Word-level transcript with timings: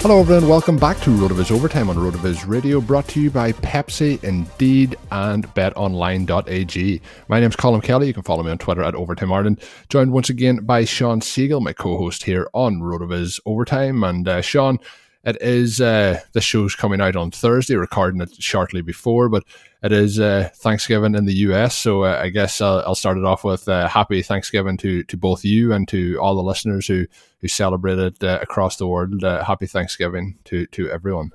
Hello, 0.00 0.20
everyone. 0.20 0.48
Welcome 0.48 0.76
back 0.76 1.00
to 1.00 1.10
RotoViz 1.10 1.50
Overtime 1.50 1.90
on 1.90 1.96
RotoViz 1.96 2.46
Radio, 2.46 2.80
brought 2.80 3.08
to 3.08 3.20
you 3.20 3.32
by 3.32 3.50
Pepsi, 3.50 4.22
Indeed, 4.22 4.94
and 5.10 5.44
BetOnline.ag. 5.54 7.02
My 7.26 7.40
name's 7.40 7.56
Colm 7.56 7.82
Kelly. 7.82 8.06
You 8.06 8.14
can 8.14 8.22
follow 8.22 8.44
me 8.44 8.52
on 8.52 8.58
Twitter 8.58 8.84
at 8.84 8.94
Overtime 8.94 9.32
Ireland. 9.32 9.60
Joined 9.88 10.12
once 10.12 10.30
again 10.30 10.58
by 10.58 10.84
Shawn 10.84 11.20
Siegele, 11.20 11.60
my 11.60 11.72
co-host 11.72 12.22
here 12.22 12.48
on 12.54 12.78
RotoViz 12.78 13.40
Overtime. 13.44 14.04
And 14.04 14.28
uh, 14.28 14.40
Shawn, 14.40 14.78
it 15.24 15.36
is 15.42 15.80
uh, 15.80 16.20
the 16.32 16.40
show's 16.40 16.76
coming 16.76 17.00
out 17.00 17.16
on 17.16 17.32
Thursday, 17.32 17.74
recording 17.74 18.20
it 18.20 18.40
shortly 18.40 18.82
before, 18.82 19.28
but 19.28 19.42
it 19.82 19.92
is 19.92 20.18
uh, 20.18 20.50
Thanksgiving 20.54 21.14
in 21.14 21.24
the 21.24 21.34
US. 21.34 21.76
So 21.76 22.04
uh, 22.04 22.20
I 22.20 22.30
guess 22.30 22.60
I'll, 22.60 22.80
I'll, 22.80 22.94
start 22.94 23.16
it 23.16 23.24
off 23.24 23.44
with 23.44 23.68
uh, 23.68 23.88
happy 23.88 24.22
Thanksgiving 24.22 24.76
to 24.78 25.04
to 25.04 25.16
both 25.16 25.44
you 25.44 25.72
and 25.72 25.86
to 25.88 26.18
all 26.20 26.34
the 26.34 26.42
listeners 26.42 26.86
who 26.86 27.06
who 27.40 27.48
celebrated 27.48 28.22
uh, 28.22 28.38
across 28.42 28.76
the 28.76 28.86
world. 28.86 29.22
Uh, 29.22 29.44
happy 29.44 29.66
Thanksgiving 29.66 30.38
to 30.44 30.66
to 30.66 30.90
everyone. 30.90 31.32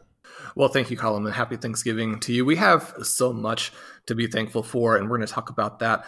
Well, 0.55 0.69
thank 0.69 0.91
you, 0.91 0.97
Colm, 0.97 1.25
and 1.25 1.33
happy 1.33 1.55
Thanksgiving 1.55 2.19
to 2.21 2.33
you. 2.33 2.45
We 2.45 2.57
have 2.57 2.93
so 3.01 3.33
much 3.33 3.71
to 4.05 4.15
be 4.15 4.27
thankful 4.27 4.61
for, 4.61 4.97
and 4.97 5.09
we're 5.09 5.17
going 5.17 5.27
to 5.27 5.33
talk 5.33 5.49
about 5.49 5.79
that 5.79 6.05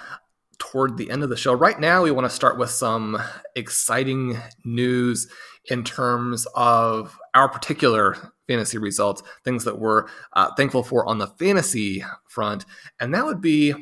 toward 0.57 0.97
the 0.97 1.09
end 1.09 1.23
of 1.23 1.29
the 1.29 1.38
show. 1.38 1.53
Right 1.53 1.79
now, 1.79 2.03
we 2.03 2.12
want 2.12 2.25
to 2.25 2.35
start 2.35 2.57
with 2.57 2.69
some 2.69 3.22
exciting 3.56 4.38
news 4.63 5.28
in 5.69 5.84
terms 5.84 6.46
of 6.56 7.17
our 7.34 7.50
particular 7.50 8.34
fantasy 8.47 8.78
results, 8.78 9.23
things 9.44 9.63
that 9.63 9.79
we're 9.79 10.06
uh, 10.33 10.53
thankful 10.56 10.83
for 10.83 11.06
on 11.06 11.17
the 11.17 11.28
fantasy 11.28 12.03
front. 12.28 12.66
And 13.00 13.13
that 13.13 13.25
would 13.25 13.41
be 13.41 13.73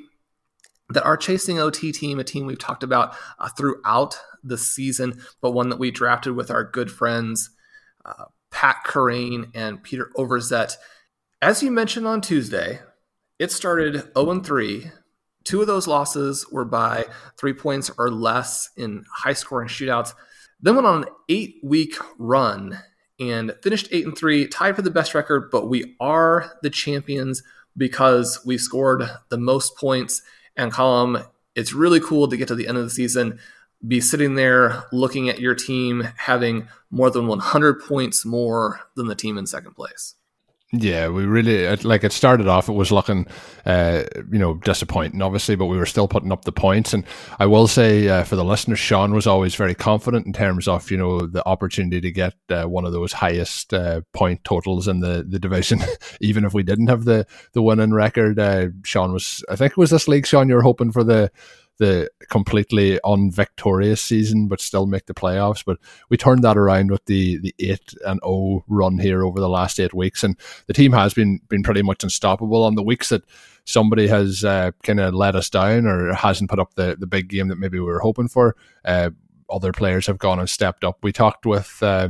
that 0.90 1.04
our 1.04 1.18
chasing 1.18 1.60
OT 1.60 1.92
team, 1.92 2.20
a 2.20 2.24
team 2.24 2.46
we've 2.46 2.60
talked 2.60 2.84
about 2.84 3.16
uh, 3.40 3.50
throughout 3.50 4.18
the 4.44 4.58
season, 4.58 5.22
but 5.42 5.52
one 5.52 5.70
that 5.70 5.80
we 5.80 5.92
drafted 5.92 6.36
with 6.36 6.52
our 6.52 6.64
good 6.64 6.92
friends, 6.92 7.50
uh, 8.06 8.26
Pat 8.52 8.78
Kerrane 8.86 9.50
and 9.56 9.82
Peter 9.82 10.12
Overzet. 10.18 10.76
As 11.42 11.64
you 11.64 11.72
mentioned 11.72 12.08
on 12.08 12.22
Tuesday, 12.22 12.80
it 13.40 13.52
started 13.52 14.12
0 14.18 14.40
3. 14.42 14.92
Two 15.44 15.62
of 15.62 15.68
those 15.68 15.88
losses 15.88 16.46
were 16.52 16.66
by 16.66 17.06
three 17.38 17.54
points 17.54 17.92
or 17.98 18.10
less 18.10 18.70
in 18.78 19.04
high 19.12 19.34
scoring 19.34 19.68
shootouts. 19.68 20.14
Then 20.62 20.76
went 20.76 20.88
on 20.88 21.04
an 21.04 21.10
eight 21.28 21.56
week 21.64 21.96
run 22.18 22.80
and 23.32 23.56
finished 23.62 23.88
eight 23.92 24.06
and 24.06 24.18
three, 24.18 24.48
tied 24.48 24.76
for 24.76 24.82
the 24.82 24.92
best 24.92 25.14
record, 25.14 25.50
but 25.52 25.68
we 25.70 25.96
are 26.00 26.58
the 26.62 26.70
champions 26.70 27.44
because 27.76 28.40
we 28.46 28.58
scored 28.58 29.10
the 29.30 29.38
most 29.38 29.78
points. 29.78 30.22
And 30.56 30.72
Colm, 30.72 31.26
it's 31.56 31.74
really 31.74 32.00
cool 32.00 32.28
to 32.28 32.38
get 32.38 32.48
to 32.50 32.56
the 32.56 32.68
end 32.68 32.78
of 32.78 32.84
the 32.84 32.90
season, 32.90 33.40
be 33.88 34.00
sitting 34.00 34.36
there 34.36 34.84
looking 34.92 35.30
at 35.30 35.40
your 35.40 35.56
team 35.56 36.08
having 36.18 36.68
more 36.90 37.12
than 37.12 37.28
100 37.28 37.82
points 37.84 38.26
more 38.26 38.80
than 38.96 39.08
the 39.08 39.16
team 39.16 39.38
in 39.38 39.46
second 39.46 39.74
place. 39.74 40.16
Yeah, 40.76 41.10
we 41.10 41.26
really 41.26 41.68
like 41.84 42.04
it. 42.04 42.12
Started 42.12 42.48
off, 42.48 42.68
it 42.68 42.74
was 42.74 42.92
looking, 42.92 43.28
uh, 43.64 44.06
you 44.32 44.40
know, 44.40 44.56
disappointing, 44.56 45.22
obviously, 45.22 45.56
but 45.56 45.68
we 45.68 45.78
were 45.78 45.86
still 45.86 46.08
putting 46.08 46.32
up 46.32 46.46
the 46.46 46.52
points. 46.52 46.96
And 46.96 47.06
I 47.38 47.46
will 47.46 47.68
say, 47.68 48.08
uh, 48.08 48.24
for 48.24 48.36
the 48.36 48.44
listeners, 48.44 48.80
Shawn 48.80 49.14
was 49.14 49.28
always 49.28 49.54
very 49.54 49.76
confident 49.76 50.26
in 50.26 50.34
terms 50.34 50.68
of 50.68 50.90
you 50.90 50.98
know 50.98 51.28
the 51.28 51.48
opportunity 51.48 52.02
to 52.02 52.12
get 52.12 52.34
uh, 52.50 52.64
one 52.64 52.86
of 52.86 52.92
those 52.92 53.14
highest 53.14 53.72
uh, 53.72 54.02
point 54.14 54.44
totals 54.46 54.88
in 54.88 55.00
the 55.00 55.24
the 55.28 55.38
division, 55.38 55.80
even 56.22 56.44
if 56.44 56.56
we 56.56 56.64
didn't 56.64 56.88
have 56.88 57.06
the 57.06 57.28
the 57.52 57.62
winning 57.62 57.94
record. 57.94 58.40
Uh, 58.40 58.70
Shawn 58.84 59.14
was, 59.14 59.46
I 59.52 59.56
think, 59.56 59.74
it 59.74 59.78
was 59.78 59.92
this 59.92 60.08
league. 60.08 60.26
Shawn, 60.26 60.50
you're 60.50 60.64
hoping 60.64 60.92
for 60.92 61.04
the 61.04 61.32
the 61.84 62.10
completely 62.30 62.98
unvictorious 63.04 64.02
season, 64.02 64.48
but 64.48 64.62
still 64.62 64.86
make 64.86 65.06
the 65.06 65.14
playoffs. 65.14 65.64
But 65.66 65.78
we 66.10 66.16
turned 66.16 66.44
that 66.44 66.58
around 66.58 66.92
with 66.92 67.04
the 67.06 67.38
the 67.40 67.54
eight 67.60 67.94
and 68.06 68.22
O 68.24 68.30
oh 68.30 68.64
run 68.68 69.00
here 69.00 69.26
over 69.26 69.40
the 69.40 69.50
last 69.50 69.80
eight 69.80 69.94
weeks, 69.94 70.24
and 70.24 70.38
the 70.68 70.74
team 70.74 70.94
has 70.94 71.14
been 71.14 71.42
been 71.50 71.64
pretty 71.64 71.82
much 71.82 72.04
unstoppable. 72.04 72.64
On 72.64 72.76
the 72.76 72.84
weeks 72.84 73.10
that 73.10 73.24
somebody 73.66 74.08
has 74.08 74.46
uh, 74.46 74.72
kind 74.84 75.02
of 75.02 75.14
let 75.14 75.36
us 75.36 75.50
down 75.50 75.86
or 75.86 76.14
hasn't 76.14 76.50
put 76.50 76.60
up 76.60 76.74
the 76.76 76.96
the 76.98 77.08
big 77.08 77.28
game 77.28 77.50
that 77.50 77.60
maybe 77.60 77.80
we 77.80 77.86
were 77.86 78.00
hoping 78.00 78.30
for, 78.30 78.56
uh, 78.86 79.10
other 79.50 79.74
players 79.74 80.08
have 80.08 80.18
gone 80.18 80.40
and 80.40 80.50
stepped 80.50 80.84
up. 80.84 81.00
We 81.04 81.12
talked 81.12 81.46
with. 81.46 81.82
Uh, 81.82 82.10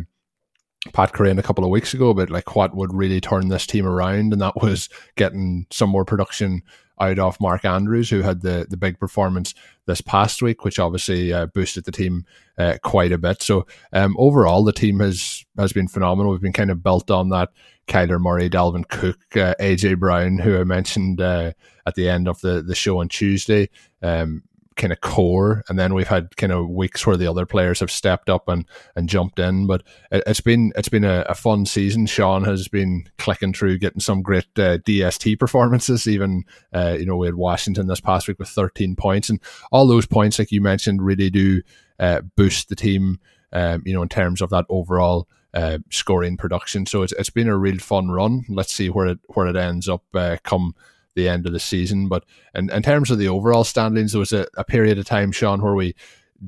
Pat 0.92 1.14
Kerrane 1.14 1.40
a 1.40 1.44
couple 1.44 1.64
of 1.64 1.70
weeks 1.70 1.94
ago 1.94 2.10
about 2.10 2.30
like 2.30 2.58
what 2.58 2.76
would 2.76 2.94
really 2.94 3.22
turn 3.22 3.48
this 3.48 3.66
team 3.66 3.86
around, 3.86 4.34
and 4.34 4.42
that 4.42 4.62
was 4.62 4.90
getting 5.16 5.66
some 5.72 5.90
more 5.90 6.04
production 6.04 6.62
out 7.00 7.20
of 7.20 7.40
Mark 7.40 7.66
Andrews, 7.66 8.10
who 8.10 8.22
had 8.22 8.42
the, 8.42 8.66
the 8.70 8.78
big 8.78 9.00
performance 9.00 9.54
this 9.86 10.02
past 10.02 10.42
week, 10.42 10.64
which 10.64 10.80
obviously 10.80 11.34
uh, 11.34 11.48
boosted 11.48 11.86
the 11.86 11.92
team 11.92 12.26
uh, 12.58 12.78
quite 12.84 13.12
a 13.12 13.18
bit. 13.18 13.42
So 13.42 13.66
um, 13.92 14.16
overall, 14.18 14.64
the 14.64 14.72
team 14.72 15.00
has 15.00 15.46
has 15.58 15.74
been 15.74 15.88
phenomenal. 15.88 16.32
We've 16.32 16.42
been 16.42 16.54
kind 16.54 16.72
of 16.72 16.84
built 16.84 17.12
on 17.12 17.30
that 17.30 17.50
Kyler 17.88 18.20
Murray, 18.20 18.50
Dalvin 18.50 18.88
Cook, 18.88 19.20
uh, 19.36 19.56
AJ 19.60 20.00
Brown, 20.00 20.38
who 20.38 20.60
I 20.60 20.64
mentioned 20.64 21.22
uh, 21.22 21.52
at 21.86 21.96
the 21.96 22.10
end 22.10 22.28
of 22.28 22.40
the, 22.42 22.62
the 22.62 22.76
show 22.76 23.00
on 23.00 23.10
Tuesday. 23.10 23.70
Um, 24.02 24.44
kind 24.76 24.94
of 24.94 25.02
core, 25.02 25.64
and 25.68 25.78
then 25.78 25.94
we've 25.94 26.08
had 26.08 26.36
kind 26.38 26.52
of 26.52 26.70
weeks 26.70 27.06
where 27.06 27.18
the 27.18 27.28
other 27.28 27.46
players 27.46 27.80
have 27.80 27.92
stepped 27.92 28.30
up 28.30 28.48
and, 28.48 28.66
and 28.96 29.10
jumped 29.10 29.40
in. 29.40 29.68
But 29.68 29.84
it, 30.12 30.28
has 30.28 30.42
been 30.42 30.72
it's 30.76 30.90
been 30.90 31.04
a, 31.04 31.26
a, 31.30 31.36
fun 31.36 31.66
season. 31.66 32.06
Shawn 32.06 32.44
has 32.44 32.68
been 32.68 33.06
clicking 33.18 33.54
through, 33.54 33.80
getting 33.80 34.00
some 34.00 34.22
great 34.22 34.48
uh, 34.58 34.78
DST 34.80 35.40
performances. 35.40 36.08
Even 36.08 36.44
uh, 36.74 36.96
you 37.00 37.06
know 37.06 37.18
we 37.18 37.28
had 37.28 37.36
Washington 37.36 37.88
this 37.88 38.02
past 38.02 38.28
week 38.28 38.40
with 38.40 38.50
13 38.50 38.96
points, 38.96 39.30
and 39.30 39.40
all 39.72 39.88
those 39.88 40.06
points, 40.06 40.40
like 40.40 40.52
you 40.52 40.62
mentioned, 40.62 41.02
really 41.02 41.30
do 41.30 41.62
uh, 42.00 42.22
boost 42.36 42.70
the 42.70 42.76
team. 42.76 43.20
Um, 43.52 43.84
you 43.86 43.94
know, 43.94 44.02
in 44.02 44.10
terms 44.10 44.42
of 44.42 44.50
that 44.50 44.66
overall 44.68 45.28
uh, 45.54 45.78
scoring 45.92 46.38
production. 46.38 46.86
So 46.86 47.04
it's 47.04 47.14
it's 47.14 47.30
been 47.30 47.48
a 47.48 47.58
real 47.58 47.78
fun 47.78 48.10
run. 48.10 48.44
Let's 48.50 48.74
see 48.74 48.90
where 48.90 49.08
it 49.08 49.20
where 49.28 49.48
it 49.48 49.56
ends 49.56 49.88
up 49.88 50.04
uh, 50.14 50.38
come 50.44 50.74
the 51.16 51.30
end 51.30 51.46
of 51.46 51.54
the 51.54 51.60
season. 51.60 52.08
But 52.08 52.26
in, 52.56 52.70
in 52.70 52.84
terms 52.84 53.12
of 53.12 53.18
the 53.18 53.28
overall 53.28 53.64
standings, 53.64 54.12
there 54.12 54.20
was 54.20 54.34
a, 54.34 54.48
a 54.58 54.64
period 54.64 54.98
of 54.98 55.06
time, 55.06 55.32
Shawn, 55.32 55.62
where 55.62 55.76
we 55.76 55.96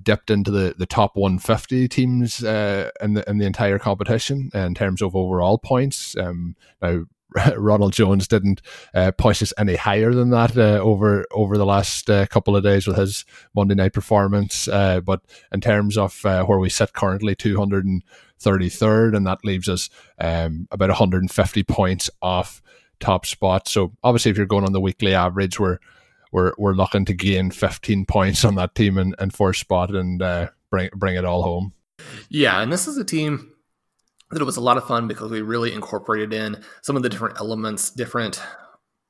dipped 0.01 0.29
into 0.29 0.51
the, 0.51 0.75
the 0.77 0.85
top 0.85 1.15
150 1.15 1.87
teams 1.87 2.43
uh, 2.43 2.89
in 3.01 3.13
the 3.13 3.29
in 3.29 3.37
the 3.37 3.45
entire 3.45 3.79
competition 3.79 4.49
in 4.53 4.75
terms 4.75 5.01
of 5.01 5.15
overall 5.15 5.57
points. 5.57 6.17
Um, 6.17 6.55
now 6.81 7.05
Ronald 7.57 7.93
Jones 7.93 8.27
didn't 8.27 8.61
uh, 8.93 9.11
push 9.11 9.41
us 9.41 9.53
any 9.57 9.75
higher 9.75 10.13
than 10.13 10.29
that 10.29 10.57
uh, 10.57 10.79
over 10.81 11.25
over 11.31 11.57
the 11.57 11.65
last 11.65 12.09
uh, 12.09 12.25
couple 12.27 12.55
of 12.55 12.63
days 12.63 12.87
with 12.87 12.97
his 12.97 13.25
Monday 13.53 13.75
night 13.75 13.93
performance. 13.93 14.67
Uh, 14.67 15.01
but 15.01 15.21
in 15.51 15.61
terms 15.61 15.97
of 15.97 16.25
uh, 16.25 16.43
where 16.45 16.59
we 16.59 16.69
sit 16.69 16.93
currently, 16.93 17.35
233rd, 17.35 19.15
and 19.15 19.27
that 19.27 19.43
leaves 19.43 19.67
us 19.67 19.89
um, 20.19 20.67
about 20.71 20.89
150 20.89 21.63
points 21.63 22.09
off 22.21 22.61
top 22.99 23.25
spot. 23.25 23.67
So 23.67 23.93
obviously, 24.03 24.31
if 24.31 24.37
you're 24.37 24.45
going 24.45 24.65
on 24.65 24.73
the 24.73 24.81
weekly 24.81 25.13
average, 25.13 25.59
we're 25.59 25.79
we're 26.31 26.53
we're 26.57 26.73
looking 26.73 27.05
to 27.05 27.13
gain 27.13 27.51
15 27.51 28.05
points 28.07 28.43
on 28.45 28.55
that 28.55 28.75
team 28.75 28.97
and, 28.97 29.15
and 29.19 29.33
first 29.33 29.61
spot 29.61 29.93
and 29.95 30.21
uh, 30.21 30.49
bring 30.69 30.89
bring 30.95 31.15
it 31.15 31.25
all 31.25 31.43
home. 31.43 31.73
Yeah, 32.29 32.61
and 32.61 32.71
this 32.71 32.87
is 32.87 32.97
a 32.97 33.05
team 33.05 33.51
that 34.31 34.41
it 34.41 34.45
was 34.45 34.57
a 34.57 34.61
lot 34.61 34.77
of 34.77 34.85
fun 34.85 35.07
because 35.07 35.31
we 35.31 35.41
really 35.41 35.71
incorporated 35.71 36.33
in 36.33 36.63
some 36.81 36.97
of 36.97 37.03
the 37.03 37.09
different 37.09 37.39
elements, 37.39 37.91
different 37.91 38.41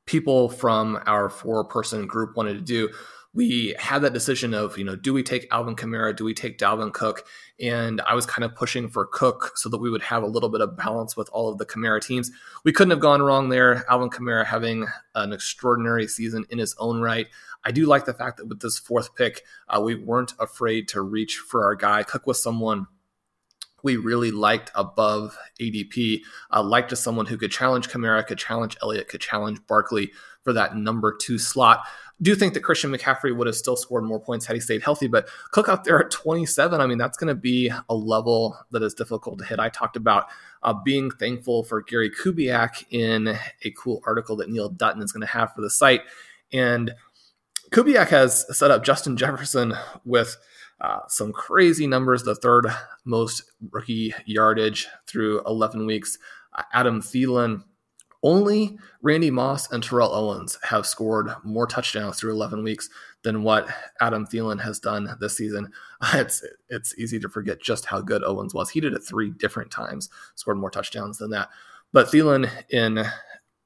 people 0.06 0.50
from 0.50 1.02
our 1.06 1.30
four 1.30 1.64
person 1.64 2.06
group 2.06 2.36
wanted 2.38 2.54
to 2.54 2.62
do 2.62 2.90
we 3.36 3.76
had 3.78 4.02
that 4.02 4.14
decision 4.14 4.54
of, 4.54 4.78
you 4.78 4.86
know, 4.86 4.96
do 4.96 5.14
we 5.14 5.22
take 5.22 5.46
Alvin 5.52 5.76
Kamara? 5.76 6.16
Do 6.16 6.24
we 6.24 6.34
take 6.34 6.58
Dalvin 6.58 6.94
Cook? 6.94 7.28
And 7.60 8.00
I 8.08 8.16
was 8.16 8.26
kind 8.26 8.46
of 8.46 8.56
pushing 8.56 8.88
for 8.88 9.06
Cook 9.06 9.52
so 9.56 9.68
that 9.68 9.78
we 9.78 9.90
would 9.90 10.04
have 10.04 10.24
a 10.24 10.28
little 10.28 10.48
bit 10.48 10.62
of 10.62 10.78
balance 10.78 11.18
with 11.18 11.30
all 11.34 11.50
of 11.50 11.58
the 11.58 11.66
Kamara 11.66 12.02
teams. 12.02 12.32
We 12.64 12.72
couldn't 12.72 12.92
have 12.92 13.02
gone 13.02 13.22
wrong 13.22 13.50
there. 13.50 13.86
Alvin 13.90 14.10
Kamara 14.10 14.46
having 14.46 14.88
an 15.16 15.34
extraordinary 15.34 16.08
season 16.08 16.46
in 16.50 16.60
his 16.60 16.76
own 16.80 17.02
right. 17.02 17.28
I 17.66 17.72
do 17.72 17.86
like 17.86 18.06
the 18.06 18.14
fact 18.14 18.38
that 18.38 18.48
with 18.48 18.62
this 18.62 18.80
fourth 18.80 19.14
pick, 19.16 19.44
uh, 19.68 19.82
we 19.82 19.96
weren't 19.96 20.34
afraid 20.40 20.88
to 20.90 21.02
reach 21.02 21.36
for 21.38 21.66
our 21.66 21.76
guy. 21.76 22.04
Cook 22.04 22.26
was 22.26 22.42
someone 22.42 22.88
we 23.84 23.98
really 23.98 24.32
liked 24.32 24.72
above 24.76 25.38
ADP, 25.60 26.22
uh, 26.52 26.64
liked 26.64 26.94
as 26.94 27.04
someone 27.04 27.26
who 27.26 27.38
could 27.38 27.52
challenge 27.52 27.90
Kamara, 27.90 28.26
could 28.26 28.40
challenge 28.40 28.78
Elliott, 28.82 29.10
could 29.10 29.22
challenge 29.22 29.60
Barkley 29.68 30.12
for 30.46 30.54
that 30.54 30.78
number 30.78 31.14
two 31.14 31.38
slot 31.38 31.86
do 32.22 32.32
you 32.32 32.36
think 32.36 32.54
that 32.54 32.62
Christian 32.62 32.92
McCaffrey 32.92 33.36
would 33.36 33.48
have 33.48 33.56
still 33.58 33.76
scored 33.76 34.06
more 34.06 34.20
points 34.20 34.46
had 34.46 34.56
he 34.56 34.62
stayed 34.62 34.82
healthy, 34.82 35.08
but 35.08 35.28
Cook 35.52 35.68
out 35.68 35.84
there 35.84 36.00
at 36.00 36.12
27, 36.12 36.80
I 36.80 36.88
mean, 36.88 36.98
that's 36.98 37.18
going 37.18 37.28
to 37.28 37.36
be 37.36 37.72
a 37.90 37.96
level 37.96 38.58
that 38.72 38.84
is 38.84 38.94
difficult 38.94 39.40
to 39.40 39.46
hit. 39.46 39.60
I 39.60 39.68
talked 39.68 39.98
about 39.98 40.28
uh, 40.64 40.74
being 40.74 41.12
thankful 41.12 41.64
for 41.64 41.82
Gary 41.82 42.10
Kubiak 42.10 42.86
in 42.90 43.38
a 43.64 43.72
cool 43.72 44.02
article 44.06 44.38
that 44.38 44.50
Neil 44.50 44.70
Dutton 44.70 45.02
is 45.02 45.12
going 45.12 45.28
to 45.28 45.34
have 45.34 45.54
for 45.54 45.62
the 45.62 45.70
site. 45.70 46.04
And 46.54 46.94
Kubiak 47.72 48.08
has 48.10 48.58
set 48.58 48.72
up 48.72 48.86
Justin 48.86 49.18
Jefferson 49.18 49.74
with 50.06 50.38
uh, 50.80 51.00
some 51.10 51.34
crazy 51.34 51.86
numbers, 51.86 52.24
the 52.24 52.36
third 52.36 52.68
most 53.04 53.44
rookie 53.72 54.14
yardage 54.26 54.88
through 55.06 55.42
11 55.46 55.86
weeks. 55.86 56.18
Uh, 56.54 56.64
Adam 56.72 57.02
Thielen 57.02 57.64
only 58.26 58.78
Randy 59.04 59.30
Moss 59.30 59.72
and 59.72 59.84
Terrell 59.84 60.12
Owens 60.12 60.58
have 60.64 60.88
scored 60.88 61.30
more 61.44 61.68
touchdowns 61.68 62.20
through 62.20 62.32
11 62.32 62.64
weeks 62.64 62.90
than 63.22 63.44
what 63.44 63.68
Adam 64.02 64.26
Thielen 64.26 64.60
has 64.62 64.80
done 64.80 65.16
this 65.22 65.38
season. 65.38 65.72
It's 66.14 66.44
it's 66.70 66.98
easy 67.00 67.20
to 67.20 67.30
forget 67.30 67.62
just 67.62 67.86
how 67.86 68.00
good 68.02 68.24
Owens 68.24 68.54
was. 68.54 68.70
He 68.70 68.80
did 68.80 68.94
it 68.94 69.00
three 69.00 69.32
different 69.32 69.72
times, 69.72 70.10
scored 70.36 70.58
more 70.58 70.70
touchdowns 70.70 71.18
than 71.18 71.32
that. 71.32 71.50
But 71.94 72.08
Thielen 72.08 72.50
in 72.70 73.06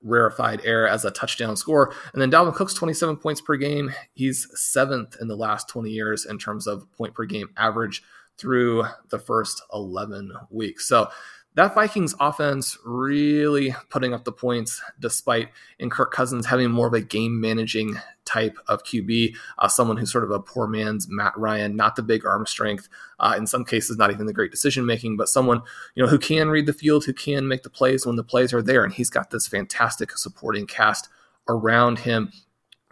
rarefied 0.02 0.62
air 0.64 0.88
as 0.88 1.04
a 1.04 1.12
touchdown 1.12 1.58
score. 1.58 1.94
And 2.14 2.22
then 2.22 2.32
Dalvin 2.32 2.54
Cook's 2.54 2.74
27 2.74 3.18
points 3.18 3.42
per 3.42 3.58
game. 3.58 3.92
He's 4.14 4.48
seventh 4.54 5.18
in 5.20 5.28
the 5.28 5.36
last 5.36 5.68
20 5.68 5.90
years 5.90 6.26
in 6.26 6.38
terms 6.38 6.68
of 6.68 6.90
point 6.94 7.14
per 7.14 7.26
game 7.26 7.50
average 7.58 8.04
through 8.38 8.86
the 9.10 9.20
first 9.20 9.62
11 9.74 10.32
weeks. 10.50 10.88
So 10.88 11.10
that 11.56 11.74
Vikings 11.74 12.16
offense 12.20 12.78
really 12.86 13.76
putting 13.90 14.14
up 14.14 14.24
the 14.24 14.32
points 14.32 14.82
despite 15.00 15.50
in 15.80 15.90
Kirk 15.90 16.12
Cousins 16.14 16.46
having 16.46 16.70
more 16.70 16.88
of 16.88 16.94
a 16.94 17.02
game 17.02 17.42
managing 17.42 18.00
type 18.26 18.58
of 18.68 18.84
QB, 18.84 19.36
uh, 19.58 19.68
someone 19.68 19.98
who's 19.98 20.12
sort 20.12 20.24
of 20.24 20.32
a 20.32 20.40
poor 20.40 20.68
man's 20.68 21.08
Matt 21.10 21.36
Ryan, 21.36 21.76
not 21.76 21.96
the 21.96 22.04
big 22.04 22.26
arm 22.26 22.46
strength, 22.46 22.88
uh, 23.20 23.34
in 23.38 23.48
some 23.48 23.66
cases 23.66 23.98
not 23.98 24.12
even 24.12 24.28
the 24.28 24.34
great 24.34 24.52
decision 24.52 24.86
making, 24.86 25.18
but 25.18 25.28
someone 25.28 25.62
you 25.96 26.04
know 26.04 26.10
who 26.10 26.20
can 26.20 26.50
read 26.50 26.68
the 26.68 26.74
field, 26.74 27.06
who 27.06 27.14
can 27.14 27.48
make 27.48 27.64
the 27.64 27.70
plays 27.70 28.06
when 28.06 28.16
the 28.16 28.24
plays 28.24 28.54
are 28.54 28.62
there, 28.62 28.84
and 28.84 28.94
he's 28.94 29.10
got 29.10 29.32
this 29.32 29.48
fantastic 29.48 30.16
supporting 30.18 30.68
cast 30.68 31.10
around 31.48 32.00
him 32.00 32.32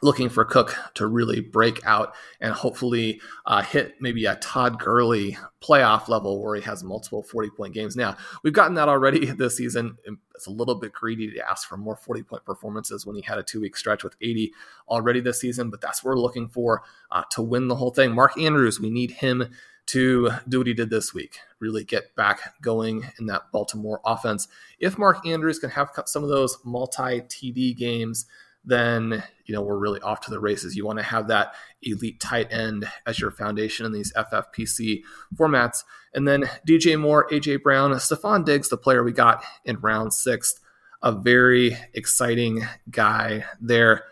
looking 0.02 0.30
for 0.30 0.46
Cook 0.46 0.76
to 0.94 1.08
really 1.08 1.40
break 1.40 1.84
out 1.86 2.14
and 2.40 2.54
hopefully 2.54 3.20
uh, 3.46 3.64
hit 3.64 3.96
maybe 4.00 4.26
a 4.26 4.36
Todd 4.36 4.80
Gurley 4.80 5.38
playoff 5.62 6.08
level 6.08 6.42
where 6.42 6.56
he 6.56 6.62
has 6.62 6.84
multiple 6.84 7.24
40 7.24 7.50
point 7.52 7.74
games. 7.74 7.96
Now, 7.96 8.16
we've 8.44 8.54
gotten 8.54 8.76
that 8.76 8.90
already 8.90 9.26
this 9.26 9.58
season. 9.58 9.98
It's 10.36 10.46
a 10.46 10.52
little 10.52 10.76
bit 10.76 10.94
greedy 10.94 11.32
to 11.32 11.50
ask 11.50 11.68
for 11.68 11.78
more 11.78 11.96
40 11.96 12.24
point 12.24 12.46
performances 12.46 13.06
when 13.06 13.16
he 13.16 13.24
had 13.24 13.40
a 13.40 13.44
two 13.44 13.62
week 13.62 13.76
stretch 13.76 14.04
with 14.04 14.16
80 14.22 14.54
already 14.88 15.20
this 15.20 15.40
season, 15.40 15.72
but 15.72 15.82
that's 15.82 16.04
what 16.04 16.12
we're 16.12 16.22
looking 16.22 16.48
for 16.48 16.84
uh, 17.12 17.24
to 17.32 17.42
win 17.42 17.68
the 17.68 17.76
whole 17.76 17.92
thing. 17.92 18.14
Mark 18.14 18.38
Andrews, 18.40 18.80
we 18.80 18.92
need 18.92 19.12
him 19.12 19.50
to 19.88 20.30
do 20.48 20.60
what 20.60 20.68
he 20.68 20.74
did 20.74 20.90
this 20.90 21.14
week, 21.14 21.40
really 21.60 21.84
get 21.84 22.14
back 22.16 22.62
going 22.62 23.10
in 23.20 23.26
that 23.28 23.52
Baltimore 23.52 24.02
offense. 24.06 24.48
If 24.80 24.98
Mark 24.98 25.26
Andrews 25.26 25.60
can 25.60 25.70
have 25.72 25.92
some 26.06 26.24
of 26.24 26.30
those 26.30 26.58
multi 26.64 27.22
TD 27.22 27.76
games, 27.76 28.26
then 28.68 29.24
you 29.46 29.56
know 29.56 29.62
we're 29.62 29.78
really 29.78 30.02
off 30.02 30.22
to 30.22 30.30
the 30.30 30.40
races. 30.40 30.76
You 30.76 30.86
want 30.86 31.00
to 31.00 31.06
have 31.06 31.30
that 31.30 31.54
elite 31.82 32.20
tight 32.20 32.52
end 32.52 32.88
as 33.08 33.20
your 33.20 33.32
foundation 33.32 33.86
in 33.86 33.94
these 33.94 34.14
FFPC 34.14 35.02
formats, 35.36 35.84
and 36.14 36.28
then 36.28 36.44
DJ 36.68 37.00
Moore, 37.00 37.28
AJ 37.32 37.64
Brown, 37.64 37.92
Stefon 37.92 38.46
Diggs, 38.46 38.70
the 38.70 38.78
player 38.78 39.04
we 39.04 39.14
got 39.14 39.44
in 39.64 39.80
round 39.80 40.14
six, 40.14 40.60
a 41.02 41.14
very 41.14 41.78
exciting 41.94 42.68
guy 42.92 43.46
there, 43.62 44.04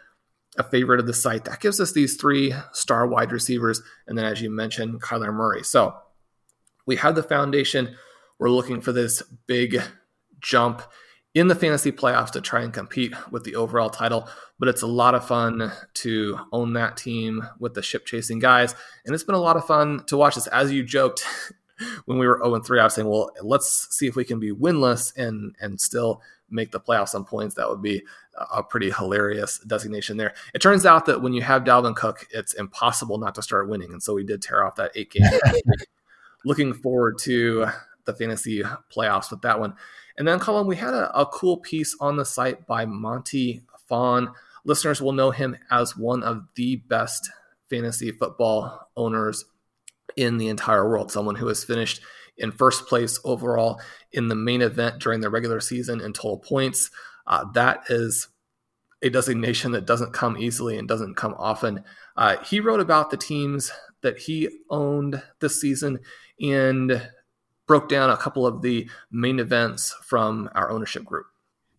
a 0.57 0.63
favorite 0.63 1.01
of 1.01 1.05
the 1.05 1.13
site. 1.13 1.43
That 1.45 1.59
gives 1.59 1.81
us 1.81 1.91
these 1.91 2.15
three 2.15 2.53
star 2.71 3.05
wide 3.05 3.33
receivers, 3.33 3.81
and 4.07 4.17
then 4.17 4.25
as 4.25 4.41
you 4.41 4.49
mentioned, 4.49 5.01
Kyler 5.01 5.33
Murray. 5.33 5.63
So 5.63 5.95
we 6.85 6.95
have 6.95 7.15
the 7.15 7.23
foundation. 7.23 7.95
We're 8.39 8.49
looking 8.49 8.79
for 8.79 8.93
this 8.93 9.21
big 9.47 9.81
jump 10.39 10.81
in 11.35 11.49
the 11.49 11.55
fantasy 11.55 11.91
playoffs 11.91 12.31
to 12.31 12.41
try 12.41 12.61
and 12.61 12.73
compete 12.73 13.13
with 13.29 13.43
the 13.43 13.55
overall 13.55 13.89
title. 13.89 14.27
But 14.57 14.69
it's 14.69 14.81
a 14.81 14.87
lot 14.87 15.13
of 15.13 15.27
fun 15.27 15.71
to 15.95 16.39
own 16.51 16.73
that 16.73 16.97
team 16.97 17.45
with 17.59 17.73
the 17.73 17.83
ship 17.83 18.05
chasing 18.05 18.39
guys. 18.39 18.73
And 19.05 19.13
it's 19.13 19.23
been 19.23 19.35
a 19.35 19.41
lot 19.41 19.57
of 19.57 19.67
fun 19.67 20.03
to 20.07 20.17
watch 20.17 20.35
this. 20.35 20.47
As 20.47 20.71
you 20.71 20.81
joked 20.81 21.25
when 22.05 22.17
we 22.17 22.25
were 22.25 22.39
0 22.43 22.61
3, 22.61 22.79
I 22.79 22.83
was 22.85 22.95
saying, 22.95 23.07
well, 23.07 23.31
let's 23.43 23.95
see 23.95 24.07
if 24.07 24.15
we 24.15 24.23
can 24.23 24.39
be 24.39 24.53
winless 24.53 25.15
and 25.17 25.55
and 25.59 25.79
still 25.79 26.21
make 26.49 26.71
the 26.71 26.79
playoffs 26.79 27.13
on 27.13 27.25
points. 27.25 27.55
That 27.55 27.69
would 27.69 27.81
be 27.81 28.03
a 28.51 28.63
pretty 28.63 28.91
hilarious 28.91 29.59
designation 29.59 30.15
there. 30.15 30.33
It 30.53 30.61
turns 30.61 30.85
out 30.85 31.05
that 31.07 31.21
when 31.21 31.33
you 31.33 31.41
have 31.41 31.63
Dalvin 31.63 31.95
Cook, 31.95 32.27
it's 32.31 32.53
impossible 32.53 33.17
not 33.17 33.35
to 33.35 33.41
start 33.41 33.67
winning. 33.67 33.91
And 33.91 34.01
so 34.01 34.13
we 34.13 34.23
did 34.23 34.41
tear 34.41 34.63
off 34.63 34.75
that 34.75 34.91
eight 34.95 35.11
game. 35.11 35.23
Looking 36.45 36.73
forward 36.73 37.17
to 37.21 37.67
the 38.05 38.13
fantasy 38.13 38.63
playoffs 38.95 39.31
with 39.31 39.41
that 39.41 39.59
one. 39.59 39.73
And 40.17 40.27
then, 40.27 40.39
Colm, 40.39 40.65
we 40.65 40.77
had 40.77 40.93
a, 40.93 41.19
a 41.19 41.25
cool 41.25 41.57
piece 41.57 41.95
on 41.99 42.15
the 42.15 42.25
site 42.25 42.65
by 42.65 42.85
Monty 42.85 43.61
Phan. 43.87 44.29
Listeners 44.63 45.01
will 45.01 45.11
know 45.11 45.31
him 45.31 45.57
as 45.69 45.97
one 45.97 46.23
of 46.23 46.45
the 46.55 46.77
best 46.77 47.29
fantasy 47.69 48.11
football 48.11 48.89
owners 48.95 49.45
in 50.15 50.37
the 50.37 50.47
entire 50.47 50.87
world, 50.87 51.11
someone 51.11 51.35
who 51.35 51.47
has 51.47 51.63
finished 51.63 52.01
in 52.37 52.51
first 52.51 52.87
place 52.87 53.19
overall 53.23 53.79
in 54.11 54.27
the 54.27 54.35
main 54.35 54.61
event 54.61 54.99
during 54.99 55.21
the 55.21 55.29
regular 55.29 55.59
season 55.59 56.01
in 56.01 56.13
total 56.13 56.37
points. 56.37 56.91
Uh, 57.27 57.45
that 57.53 57.83
is 57.89 58.27
a 59.01 59.09
designation 59.09 59.71
that 59.71 59.85
doesn't 59.85 60.13
come 60.13 60.37
easily 60.37 60.77
and 60.77 60.87
doesn't 60.87 61.15
come 61.15 61.35
often. 61.37 61.83
Uh, 62.17 62.37
he 62.43 62.59
wrote 62.59 62.79
about 62.79 63.11
the 63.11 63.17
teams 63.17 63.71
that 64.01 64.17
he 64.17 64.49
owned 64.69 65.21
this 65.39 65.59
season 65.59 65.99
and 66.39 67.09
broke 67.67 67.89
down 67.89 68.09
a 68.09 68.17
couple 68.17 68.45
of 68.45 68.61
the 68.61 68.89
main 69.11 69.39
events 69.39 69.95
from 70.01 70.49
our 70.55 70.71
ownership 70.71 71.03
group. 71.03 71.25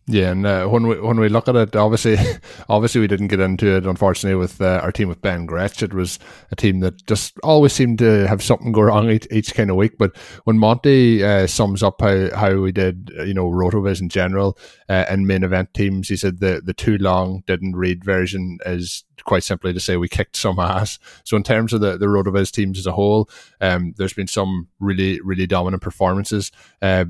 Yeah, 0.08 0.30
and 0.30 0.46
uh, 0.46 0.68
when 0.68 0.86
we 0.86 1.00
when 1.00 1.18
we 1.18 1.28
look 1.28 1.48
at 1.48 1.56
it, 1.56 1.74
obviously, 1.74 2.16
obviously 2.68 3.00
we 3.00 3.08
didn't 3.08 3.26
get 3.26 3.40
into 3.40 3.76
it. 3.76 3.86
Unfortunately, 3.86 4.38
with 4.38 4.60
uh, 4.60 4.78
our 4.80 4.92
team 4.92 5.08
with 5.08 5.20
Ben 5.20 5.46
Gretch, 5.46 5.82
it 5.82 5.92
was 5.92 6.20
a 6.52 6.56
team 6.56 6.78
that 6.80 7.04
just 7.08 7.36
always 7.42 7.72
seemed 7.72 7.98
to 7.98 8.24
have 8.28 8.40
something 8.40 8.70
go 8.70 8.82
wrong 8.82 9.10
each, 9.10 9.26
each 9.32 9.52
kind 9.54 9.68
of 9.68 9.74
week. 9.74 9.98
But 9.98 10.16
when 10.44 10.60
Monty 10.60 11.24
uh, 11.24 11.48
sums 11.48 11.82
up 11.82 12.00
how, 12.00 12.30
how 12.36 12.60
we 12.60 12.70
did, 12.70 13.10
you 13.26 13.34
know, 13.34 13.50
Rotoviz 13.50 14.00
in 14.00 14.08
general 14.08 14.56
uh, 14.88 15.06
and 15.08 15.26
main 15.26 15.42
event 15.42 15.74
teams, 15.74 16.08
he 16.08 16.16
said 16.16 16.38
the 16.38 16.62
the 16.64 16.74
too 16.74 16.98
long 16.98 17.42
didn't 17.48 17.74
read 17.74 18.04
version 18.04 18.58
is 18.64 19.02
quite 19.24 19.42
simply 19.42 19.72
to 19.72 19.80
say 19.80 19.96
we 19.96 20.08
kicked 20.08 20.36
some 20.36 20.58
ass. 20.60 21.00
So 21.24 21.36
in 21.36 21.42
terms 21.42 21.72
of 21.72 21.80
the 21.80 21.98
the 21.98 22.06
Rotoviz 22.06 22.52
teams 22.52 22.78
as 22.78 22.86
a 22.86 22.92
whole, 22.92 23.28
um, 23.60 23.92
there's 23.96 24.14
been 24.14 24.28
some 24.28 24.68
really 24.78 25.20
really 25.20 25.48
dominant 25.48 25.82
performances. 25.82 26.52
Uh, 26.80 27.06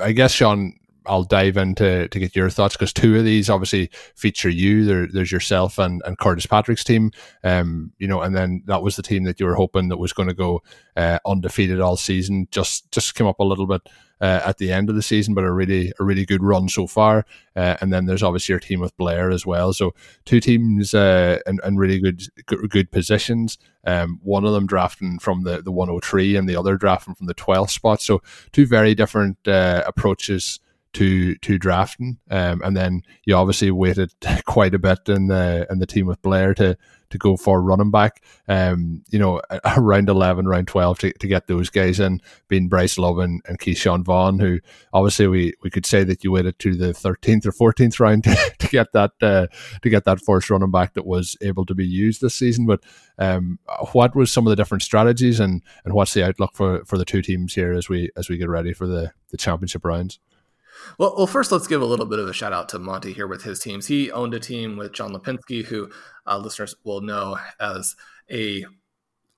I 0.00 0.12
guess 0.12 0.32
Shawn 0.32 0.78
I'll 1.06 1.24
dive 1.24 1.56
into 1.56 2.08
to 2.08 2.18
get 2.18 2.36
your 2.36 2.50
thoughts 2.50 2.76
because 2.76 2.92
two 2.92 3.16
of 3.16 3.24
these 3.24 3.50
obviously 3.50 3.90
feature 4.14 4.48
you. 4.48 4.84
There, 4.84 5.06
there's 5.06 5.32
yourself 5.32 5.78
and, 5.78 6.02
and 6.04 6.18
Curtis 6.18 6.46
Patrick's 6.46 6.84
team. 6.84 7.10
Um, 7.44 7.92
you 7.98 8.06
know, 8.06 8.22
and 8.22 8.34
then 8.34 8.62
that 8.66 8.82
was 8.82 8.96
the 8.96 9.02
team 9.02 9.24
that 9.24 9.40
you 9.40 9.46
were 9.46 9.54
hoping 9.54 9.88
that 9.88 9.98
was 9.98 10.12
going 10.12 10.28
to 10.28 10.34
go 10.34 10.62
uh, 10.96 11.18
undefeated 11.26 11.80
all 11.80 11.96
season. 11.96 12.48
Just 12.50 12.90
just 12.92 13.14
came 13.14 13.26
up 13.26 13.40
a 13.40 13.44
little 13.44 13.66
bit 13.66 13.82
uh, 14.22 14.40
at 14.46 14.58
the 14.58 14.72
end 14.72 14.88
of 14.88 14.94
the 14.94 15.02
season, 15.02 15.34
but 15.34 15.44
a 15.44 15.52
really 15.52 15.92
a 15.98 16.04
really 16.04 16.24
good 16.24 16.42
run 16.42 16.68
so 16.68 16.86
far. 16.86 17.26
Uh, 17.56 17.76
and 17.80 17.92
then 17.92 18.06
there's 18.06 18.22
obviously 18.22 18.52
your 18.52 18.60
team 18.60 18.80
with 18.80 18.96
Blair 18.96 19.30
as 19.30 19.44
well. 19.44 19.72
So 19.72 19.94
two 20.24 20.40
teams 20.40 20.94
uh, 20.94 21.40
in, 21.46 21.58
in 21.64 21.76
really 21.76 21.98
good 21.98 22.22
good 22.70 22.90
positions. 22.92 23.58
Um, 23.84 24.20
one 24.22 24.44
of 24.44 24.52
them 24.52 24.66
drafting 24.66 25.18
from 25.18 25.42
the 25.42 25.60
the 25.60 25.72
103 25.72 26.36
and 26.36 26.48
the 26.48 26.56
other 26.56 26.76
drafting 26.76 27.14
from 27.16 27.26
the 27.26 27.34
12th 27.34 27.70
spot. 27.70 28.00
So 28.00 28.22
two 28.52 28.64
very 28.64 28.94
different 28.94 29.36
uh, 29.48 29.82
approaches 29.86 30.60
to 30.94 31.34
to 31.36 31.58
drafting, 31.58 32.18
um, 32.30 32.60
and 32.62 32.76
then 32.76 33.02
you 33.24 33.34
obviously 33.34 33.70
waited 33.70 34.12
quite 34.46 34.74
a 34.74 34.78
bit 34.78 35.08
in 35.08 35.28
the 35.28 35.66
in 35.70 35.78
the 35.78 35.86
team 35.86 36.06
with 36.06 36.20
Blair 36.22 36.54
to 36.54 36.76
to 37.10 37.18
go 37.18 37.36
for 37.36 37.62
running 37.62 37.90
back. 37.90 38.22
Um, 38.48 39.02
you 39.10 39.18
know, 39.18 39.40
around 39.76 40.08
eleven, 40.08 40.46
round 40.46 40.68
twelve 40.68 40.98
to, 41.00 41.12
to 41.12 41.26
get 41.26 41.46
those 41.46 41.70
guys 41.70 42.00
in, 42.00 42.20
being 42.48 42.68
Bryce 42.68 42.98
Love 42.98 43.18
and, 43.18 43.40
and 43.46 43.58
Ke'Shawn 43.58 44.04
Vaughn, 44.04 44.38
who 44.38 44.60
obviously 44.92 45.28
we, 45.28 45.54
we 45.62 45.70
could 45.70 45.86
say 45.86 46.04
that 46.04 46.24
you 46.24 46.32
waited 46.32 46.58
to 46.58 46.74
the 46.74 46.92
thirteenth 46.92 47.46
or 47.46 47.52
fourteenth 47.52 48.00
round 48.00 48.24
to, 48.24 48.52
to 48.58 48.68
get 48.68 48.92
that 48.92 49.12
uh, 49.22 49.46
to 49.82 49.90
get 49.90 50.04
that 50.04 50.20
first 50.20 50.50
running 50.50 50.70
back 50.70 50.94
that 50.94 51.06
was 51.06 51.36
able 51.40 51.64
to 51.66 51.74
be 51.74 51.86
used 51.86 52.20
this 52.20 52.34
season. 52.34 52.66
But 52.66 52.80
um, 53.18 53.58
what 53.92 54.16
was 54.16 54.32
some 54.32 54.46
of 54.46 54.50
the 54.50 54.56
different 54.56 54.82
strategies 54.82 55.40
and, 55.40 55.62
and 55.84 55.94
what's 55.94 56.14
the 56.14 56.26
outlook 56.26 56.54
for, 56.54 56.84
for 56.84 56.98
the 56.98 57.04
two 57.04 57.22
teams 57.22 57.54
here 57.54 57.72
as 57.72 57.88
we 57.88 58.10
as 58.16 58.28
we 58.28 58.36
get 58.36 58.48
ready 58.48 58.72
for 58.72 58.86
the, 58.86 59.12
the 59.30 59.36
championship 59.36 59.84
rounds? 59.84 60.18
Well, 60.98 61.14
well, 61.16 61.26
first 61.26 61.52
let's 61.52 61.66
give 61.66 61.82
a 61.82 61.86
little 61.86 62.06
bit 62.06 62.18
of 62.18 62.28
a 62.28 62.32
shout 62.32 62.52
out 62.52 62.68
to 62.70 62.78
Monty 62.78 63.12
here 63.12 63.26
with 63.26 63.42
his 63.42 63.60
teams. 63.60 63.86
He 63.86 64.10
owned 64.10 64.34
a 64.34 64.40
team 64.40 64.76
with 64.76 64.92
John 64.92 65.12
Lipinski, 65.12 65.64
who 65.64 65.90
uh, 66.26 66.38
listeners 66.38 66.74
will 66.84 67.00
know 67.00 67.38
as 67.60 67.96
a 68.30 68.64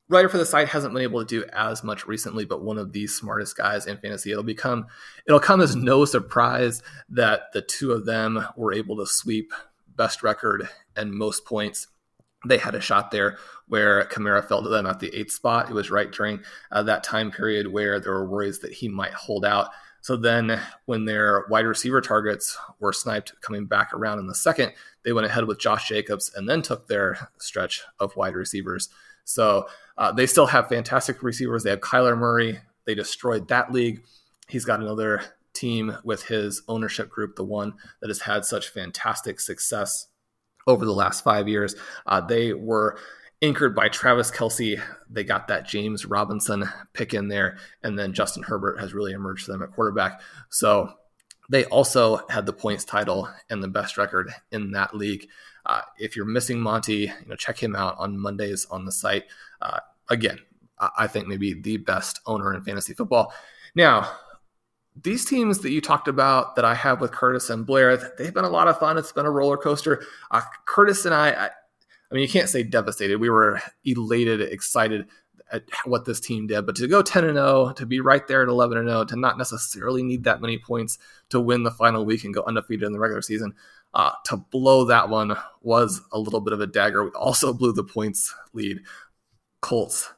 writer 0.08 0.28
for 0.28 0.38
the 0.38 0.46
site 0.46 0.68
hasn't 0.68 0.92
been 0.92 1.02
able 1.02 1.24
to 1.24 1.26
do 1.26 1.44
as 1.52 1.82
much 1.82 2.06
recently, 2.06 2.44
but 2.44 2.62
one 2.62 2.78
of 2.78 2.92
the 2.92 3.06
smartest 3.06 3.56
guys 3.56 3.86
in 3.86 3.98
fantasy. 3.98 4.30
It'll 4.30 4.42
become 4.42 4.86
it'll 5.26 5.40
come 5.40 5.60
as 5.60 5.76
no 5.76 6.04
surprise 6.04 6.82
that 7.08 7.52
the 7.52 7.62
two 7.62 7.92
of 7.92 8.06
them 8.06 8.44
were 8.56 8.72
able 8.72 8.96
to 8.98 9.06
sweep 9.06 9.52
best 9.96 10.22
record 10.22 10.68
and 10.96 11.12
most 11.12 11.44
points. 11.44 11.88
They 12.46 12.58
had 12.58 12.74
a 12.74 12.80
shot 12.80 13.10
there 13.10 13.38
where 13.68 14.04
Kamara 14.04 14.46
fell 14.46 14.62
to 14.62 14.68
them 14.68 14.86
at 14.86 15.00
the 15.00 15.14
eighth 15.18 15.32
spot. 15.32 15.70
It 15.70 15.74
was 15.74 15.90
right 15.90 16.12
during 16.12 16.40
uh, 16.70 16.82
that 16.82 17.02
time 17.02 17.30
period 17.30 17.72
where 17.72 17.98
there 17.98 18.12
were 18.12 18.28
worries 18.28 18.58
that 18.58 18.72
he 18.72 18.88
might 18.88 19.14
hold 19.14 19.46
out 19.46 19.70
so 20.04 20.18
then, 20.18 20.60
when 20.84 21.06
their 21.06 21.46
wide 21.48 21.64
receiver 21.64 22.02
targets 22.02 22.58
were 22.78 22.92
sniped 22.92 23.40
coming 23.40 23.64
back 23.64 23.94
around 23.94 24.18
in 24.18 24.26
the 24.26 24.34
second, 24.34 24.74
they 25.02 25.14
went 25.14 25.26
ahead 25.26 25.46
with 25.46 25.58
Josh 25.58 25.88
Jacobs 25.88 26.30
and 26.36 26.46
then 26.46 26.60
took 26.60 26.86
their 26.86 27.30
stretch 27.38 27.82
of 27.98 28.14
wide 28.14 28.34
receivers. 28.34 28.90
So 29.24 29.66
uh, 29.96 30.12
they 30.12 30.26
still 30.26 30.44
have 30.44 30.68
fantastic 30.68 31.22
receivers. 31.22 31.62
They 31.62 31.70
have 31.70 31.80
Kyler 31.80 32.18
Murray. 32.18 32.58
They 32.84 32.94
destroyed 32.94 33.48
that 33.48 33.72
league. 33.72 34.02
He's 34.46 34.66
got 34.66 34.80
another 34.80 35.22
team 35.54 35.96
with 36.04 36.24
his 36.24 36.60
ownership 36.68 37.08
group, 37.08 37.36
the 37.36 37.42
one 37.42 37.72
that 38.02 38.10
has 38.10 38.20
had 38.20 38.44
such 38.44 38.68
fantastic 38.68 39.40
success 39.40 40.08
over 40.66 40.84
the 40.84 40.92
last 40.92 41.24
five 41.24 41.48
years. 41.48 41.76
Uh, 42.04 42.20
they 42.20 42.52
were 42.52 42.98
anchored 43.44 43.74
by 43.74 43.88
Travis 43.88 44.30
Kelce. 44.30 44.80
They 45.10 45.22
got 45.22 45.48
that 45.48 45.68
James 45.68 46.06
Robinson 46.06 46.64
pick 46.94 47.12
in 47.12 47.28
there, 47.28 47.58
and 47.82 47.98
then 47.98 48.14
Justin 48.14 48.42
Herbert 48.42 48.80
has 48.80 48.94
really 48.94 49.12
emerged 49.12 49.44
for 49.44 49.52
them 49.52 49.62
at 49.62 49.72
quarterback. 49.72 50.22
So 50.48 50.94
they 51.50 51.66
also 51.66 52.26
had 52.28 52.46
the 52.46 52.54
points 52.54 52.84
title 52.84 53.28
and 53.50 53.62
the 53.62 53.68
best 53.68 53.98
record 53.98 54.32
in 54.50 54.70
that 54.72 54.96
league. 54.96 55.28
Uh, 55.66 55.82
if 55.98 56.16
you're 56.16 56.24
missing 56.24 56.58
Monty, 56.58 56.94
you 56.94 57.26
know, 57.26 57.36
check 57.36 57.62
him 57.62 57.76
out 57.76 57.96
on 57.98 58.18
Mondays 58.18 58.66
on 58.70 58.86
the 58.86 58.92
site. 58.92 59.24
Uh, 59.60 59.80
again, 60.08 60.38
I 60.78 61.06
think 61.06 61.28
maybe 61.28 61.52
the 61.52 61.76
best 61.76 62.20
owner 62.26 62.54
in 62.54 62.62
fantasy 62.62 62.94
football. 62.94 63.32
Now, 63.74 64.10
these 65.02 65.24
teams 65.24 65.58
that 65.60 65.70
you 65.70 65.80
talked 65.80 66.08
about 66.08 66.56
that 66.56 66.64
I 66.64 66.74
have 66.74 67.00
with 67.00 67.12
Curtis 67.12 67.50
and 67.50 67.66
Blair, 67.66 67.96
they've 68.16 68.32
been 68.32 68.44
a 68.44 68.50
lot 68.50 68.68
of 68.68 68.78
fun. 68.78 68.96
It's 68.96 69.12
been 69.12 69.26
a 69.26 69.30
roller 69.30 69.56
coaster. 69.56 70.04
Uh, 70.30 70.42
Curtis 70.66 71.04
and 71.04 71.14
I, 71.14 71.50
I 72.14 72.16
mean, 72.16 72.22
you 72.22 72.28
can't 72.28 72.48
say 72.48 72.62
devastated. 72.62 73.18
We 73.18 73.28
were 73.28 73.60
elated, 73.84 74.40
excited 74.40 75.08
at 75.50 75.64
what 75.84 76.04
this 76.04 76.20
team 76.20 76.46
did, 76.46 76.64
but 76.64 76.76
to 76.76 76.86
go 76.86 77.02
10 77.02 77.24
and 77.24 77.34
0, 77.34 77.72
to 77.72 77.86
be 77.86 77.98
right 77.98 78.24
there 78.28 78.42
at 78.42 78.48
11 78.48 78.78
and 78.78 78.88
0, 78.88 79.04
to 79.06 79.16
not 79.16 79.36
necessarily 79.36 80.04
need 80.04 80.22
that 80.22 80.40
many 80.40 80.56
points 80.56 80.96
to 81.30 81.40
win 81.40 81.64
the 81.64 81.72
final 81.72 82.04
week 82.04 82.22
and 82.22 82.32
go 82.32 82.44
undefeated 82.46 82.86
in 82.86 82.92
the 82.92 83.00
regular 83.00 83.20
season, 83.20 83.52
uh, 83.94 84.12
to 84.26 84.36
blow 84.36 84.84
that 84.84 85.08
one 85.08 85.36
was 85.60 86.02
a 86.12 86.18
little 86.20 86.40
bit 86.40 86.52
of 86.52 86.60
a 86.60 86.68
dagger. 86.68 87.02
We 87.02 87.10
also 87.10 87.52
blew 87.52 87.72
the 87.72 87.82
points 87.82 88.32
lead. 88.52 88.82
Colts 89.60 90.12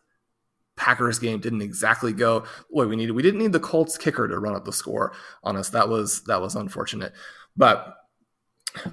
Packers 0.77 1.19
game 1.19 1.41
didn't 1.41 1.63
exactly 1.63 2.13
go 2.13 2.45
what 2.69 2.91
we 2.91 2.97
needed. 2.97 3.13
We 3.13 3.23
didn't 3.23 3.41
need 3.41 3.53
the 3.53 3.61
Colts 3.61 3.97
kicker 3.97 4.29
to 4.29 4.39
run 4.39 4.55
up 4.55 4.67
the 4.67 4.73
score 4.73 5.15
on 5.43 5.57
us. 5.57 5.71
That 5.71 5.89
was 5.89 6.25
that 6.25 6.43
was 6.43 6.57
unfortunate. 6.57 7.15
But 7.57 7.97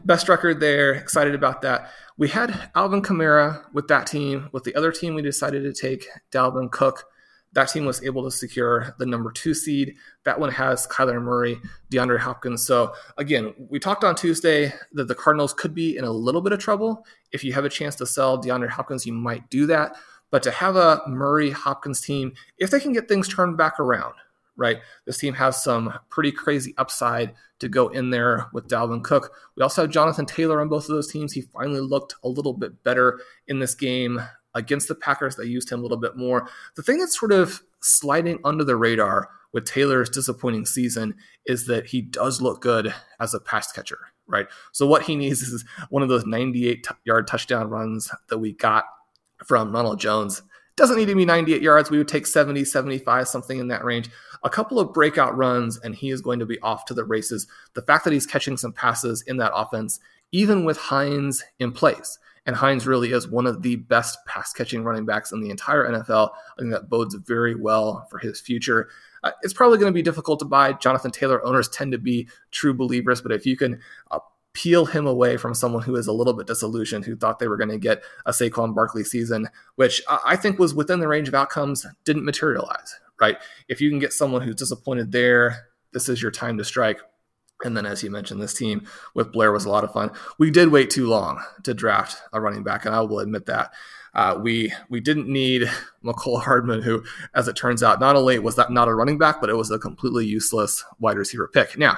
best 0.06 0.30
record 0.30 0.60
there. 0.60 0.94
Excited 0.94 1.36
about 1.36 1.62
that. 1.62 1.92
We 2.18 2.28
had 2.30 2.70
Alvin 2.76 3.02
Kamara 3.02 3.64
with 3.74 3.88
that 3.88 4.08
team. 4.08 4.50
With 4.52 4.64
the 4.64 4.76
other 4.76 4.92
team, 4.92 5.16
we 5.16 5.22
decided 5.22 5.64
to 5.64 5.74
take 5.74 6.08
Dalvin 6.32 6.72
Cook. 6.72 7.06
That 7.54 7.70
team 7.70 7.86
was 7.86 8.04
able 8.04 8.24
to 8.24 8.32
secure 8.32 8.96
the 8.98 9.06
number 9.06 9.32
two 9.32 9.54
seed. 9.54 9.96
That 10.24 10.40
one 10.40 10.52
has 10.52 10.88
Kyler 10.88 11.22
Murray, 11.22 11.60
DeAndre 11.92 12.20
Hopkins. 12.20 12.66
So, 12.66 12.94
again, 13.18 13.54
we 13.70 13.80
talked 13.80 14.04
on 14.04 14.16
Tuesday 14.16 14.74
that 14.94 15.08
the 15.08 15.16
Cardinals 15.16 15.54
could 15.54 15.76
be 15.76 15.98
in 15.98 16.04
a 16.04 16.12
little 16.12 16.42
bit 16.42 16.52
of 16.52 16.60
trouble. 16.60 17.06
If 17.32 17.44
you 17.44 17.54
have 17.54 17.66
a 17.66 17.70
chance 17.70 17.96
to 17.98 18.06
sell 18.06 18.42
DeAndre 18.42 18.70
Hopkins, 18.70 19.06
you 19.06 19.14
might 19.14 19.50
do 19.50 19.68
that. 19.68 19.96
But 20.32 20.42
to 20.44 20.52
have 20.52 20.76
a 20.76 21.04
Murray 21.08 21.52
Hopkins 21.52 22.02
team, 22.02 22.34
if 22.58 22.72
they 22.72 22.80
can 22.80 22.92
get 22.92 23.08
things 23.08 23.28
turned 23.28 23.56
back 23.56 23.80
around, 23.80 24.16
right? 24.56 24.80
This 25.06 25.18
team 25.18 25.34
has 25.36 25.64
some 25.64 25.94
pretty 26.10 26.32
crazy 26.32 26.74
upside 26.78 27.34
to 27.60 27.70
go 27.70 27.88
in 27.88 28.10
there 28.10 28.48
with 28.54 28.68
Dalvin 28.68 29.04
Cook. 29.04 29.34
We 29.56 29.64
also 29.64 29.84
have 29.84 29.92
Jonathan 29.92 30.26
Taylor 30.26 30.62
on 30.62 30.70
both 30.70 30.84
of 30.84 30.96
those 30.96 31.12
teams. 31.12 31.34
He 31.34 31.42
finally 31.42 31.80
looked 31.80 32.16
a 32.24 32.30
little 32.30 32.54
bit 32.54 32.84
better 32.84 33.20
in 33.48 33.60
this 33.60 33.76
game 33.76 34.22
against 34.54 34.88
the 34.88 34.96
Packers. 34.96 35.36
They 35.36 35.46
used 35.46 35.72
him 35.72 35.80
a 35.80 35.84
little 35.84 35.98
bit 35.98 36.16
more. 36.16 36.48
The 36.76 36.84
thing 36.84 37.00
that's 37.00 37.20
sort 37.20 37.32
of 37.32 37.64
sliding 37.82 38.40
under 38.44 38.64
the 38.64 38.76
radar 38.76 39.30
with 39.54 39.66
Taylor's 39.66 40.10
disappointing 40.10 40.66
season 40.66 41.16
is 41.46 41.68
that 41.68 41.88
he 41.88 42.02
does 42.02 42.42
look 42.42 42.62
good 42.62 42.94
as 43.20 43.34
a 43.34 43.40
pass 43.40 43.72
catcher, 43.72 44.00
right? 44.28 44.48
So 44.72 44.88
what 44.88 45.04
he 45.04 45.16
needs 45.16 45.42
is 45.42 45.64
one 45.90 46.04
of 46.04 46.10
those 46.10 46.26
98 46.26 46.88
yard 47.06 47.28
touchdown 47.28 47.70
runs 47.70 48.12
that 48.30 48.40
we 48.40 48.54
got 48.54 48.86
from 49.46 49.72
Ronald 49.72 50.00
Jones. 50.00 50.42
Doesn't 50.76 50.98
need 50.98 51.06
to 51.06 51.16
be 51.16 51.26
98 51.26 51.62
yards. 51.62 51.92
We 51.92 52.00
would 52.00 52.08
take 52.08 52.26
70, 52.26 52.66
75, 52.66 53.28
something 53.28 53.60
in 53.60 53.68
that 53.68 53.86
range 53.86 54.10
a 54.44 54.50
couple 54.50 54.80
of 54.80 54.94
breakout 54.94 55.38
runs, 55.38 55.80
and 55.80 55.96
he 55.96 56.10
is 56.10 56.22
going 56.22 56.40
to 56.40 56.46
be 56.46 56.60
off 56.60 56.86
to 56.86 56.94
the 56.94 57.04
races. 57.04 57.48
The 57.74 57.82
fact 57.82 58.04
that 58.04 58.14
he's 58.14 58.26
catching 58.26 58.58
some 58.58 58.74
passes 58.74 59.22
in 59.22 59.38
that 59.38 59.54
offense, 59.56 60.00
even 60.32 60.66
with 60.66 60.78
Hines 60.78 61.44
in 61.60 61.72
place, 61.72 62.18
and 62.46 62.56
Hines 62.56 62.86
really 62.86 63.14
is 63.14 63.28
one 63.28 63.48
of 63.48 63.62
the 63.62 63.78
best 63.78 64.18
pass 64.26 64.52
catching 64.52 64.84
running 64.84 65.06
backs 65.06 65.32
in 65.32 65.42
the 65.42 65.50
entire 65.50 65.88
NFL. 65.90 66.32
I 66.34 66.62
think 66.62 66.72
that 66.72 66.90
bodes 66.90 67.16
very 67.16 67.56
well 67.56 68.06
for 68.10 68.20
his 68.20 68.42
future. 68.42 68.90
Uh, 69.24 69.32
it's 69.44 69.54
probably 69.54 69.78
going 69.78 69.92
to 69.92 69.96
be 69.96 70.02
difficult 70.02 70.40
to 70.40 70.46
buy. 70.46 70.74
Jonathan 70.74 71.12
Taylor 71.12 71.46
owners 71.46 71.70
tend 71.70 71.94
to 71.94 71.98
be 71.98 72.28
true 72.52 72.74
believers, 72.74 73.22
but 73.22 73.32
if 73.32 73.46
you 73.46 73.56
can 73.56 73.80
uh, 74.12 74.20
peel 74.52 74.86
him 74.86 75.08
away 75.08 75.38
from 75.38 75.54
someone 75.54 75.84
who 75.84 75.96
is 75.96 76.08
a 76.08 76.12
little 76.12 76.34
bit 76.34 76.48
disillusioned, 76.48 77.06
who 77.06 77.16
thought 77.16 77.40
they 77.40 77.48
were 77.48 77.58
going 77.58 77.70
to 77.70 77.78
get 77.78 78.04
a 78.26 78.32
Saquon 78.32 78.76
Barkley 78.76 79.06
season, 79.06 79.48
which 79.76 80.02
I 80.10 80.36
think 80.36 80.60
was 80.60 80.76
within 80.76 81.00
the 81.00 81.08
range 81.08 81.30
of 81.30 81.34
outcomes, 81.34 81.86
didn't 82.04 82.26
materialize 82.26 83.00
right? 83.20 83.38
If 83.68 83.82
you 83.82 83.90
can 83.90 84.00
get 84.00 84.14
someone 84.14 84.42
who's 84.42 84.56
disappointed 84.56 85.12
there, 85.12 85.68
this 85.92 86.10
is 86.10 86.22
your 86.22 86.32
time 86.32 86.58
to 86.58 86.64
strike. 86.64 87.00
And 87.64 87.78
then, 87.78 87.86
as 87.86 88.04
you 88.04 88.12
mentioned, 88.12 88.42
this 88.42 88.54
team 88.54 88.86
with 89.14 89.32
Blair 89.32 89.52
was 89.52 89.66
a 89.66 89.70
lot 89.70 89.84
of 89.84 89.94
fun. 89.94 90.12
We 90.38 90.52
did 90.52 90.70
wait 90.70 90.90
too 90.90 91.08
long 91.08 91.42
to 91.64 91.74
draft 91.74 92.18
a 92.34 92.42
running 92.42 92.64
back, 92.64 92.86
and 92.86 92.94
I 92.94 93.02
will 93.02 93.20
admit 93.20 93.46
that. 93.46 93.72
Uh, 94.14 94.40
we 94.42 94.72
we 94.90 95.00
didn't 95.00 95.28
need 95.28 95.64
Mecole 96.04 96.42
Hardman, 96.44 96.82
who, 96.82 97.04
as 97.34 97.48
it 97.48 97.56
turns 97.56 97.82
out, 97.82 98.00
not 98.00 98.16
only 98.16 98.38
was 98.38 98.56
that 98.58 98.72
not 98.72 98.88
a 98.88 98.94
running 98.94 99.18
back, 99.18 99.40
but 99.40 99.50
it 99.50 99.56
was 99.56 99.72
a 99.72 99.80
completely 99.80 100.26
useless 100.26 100.84
wide 101.00 101.18
receiver 101.18 101.48
pick. 101.48 101.78
Now, 101.78 101.98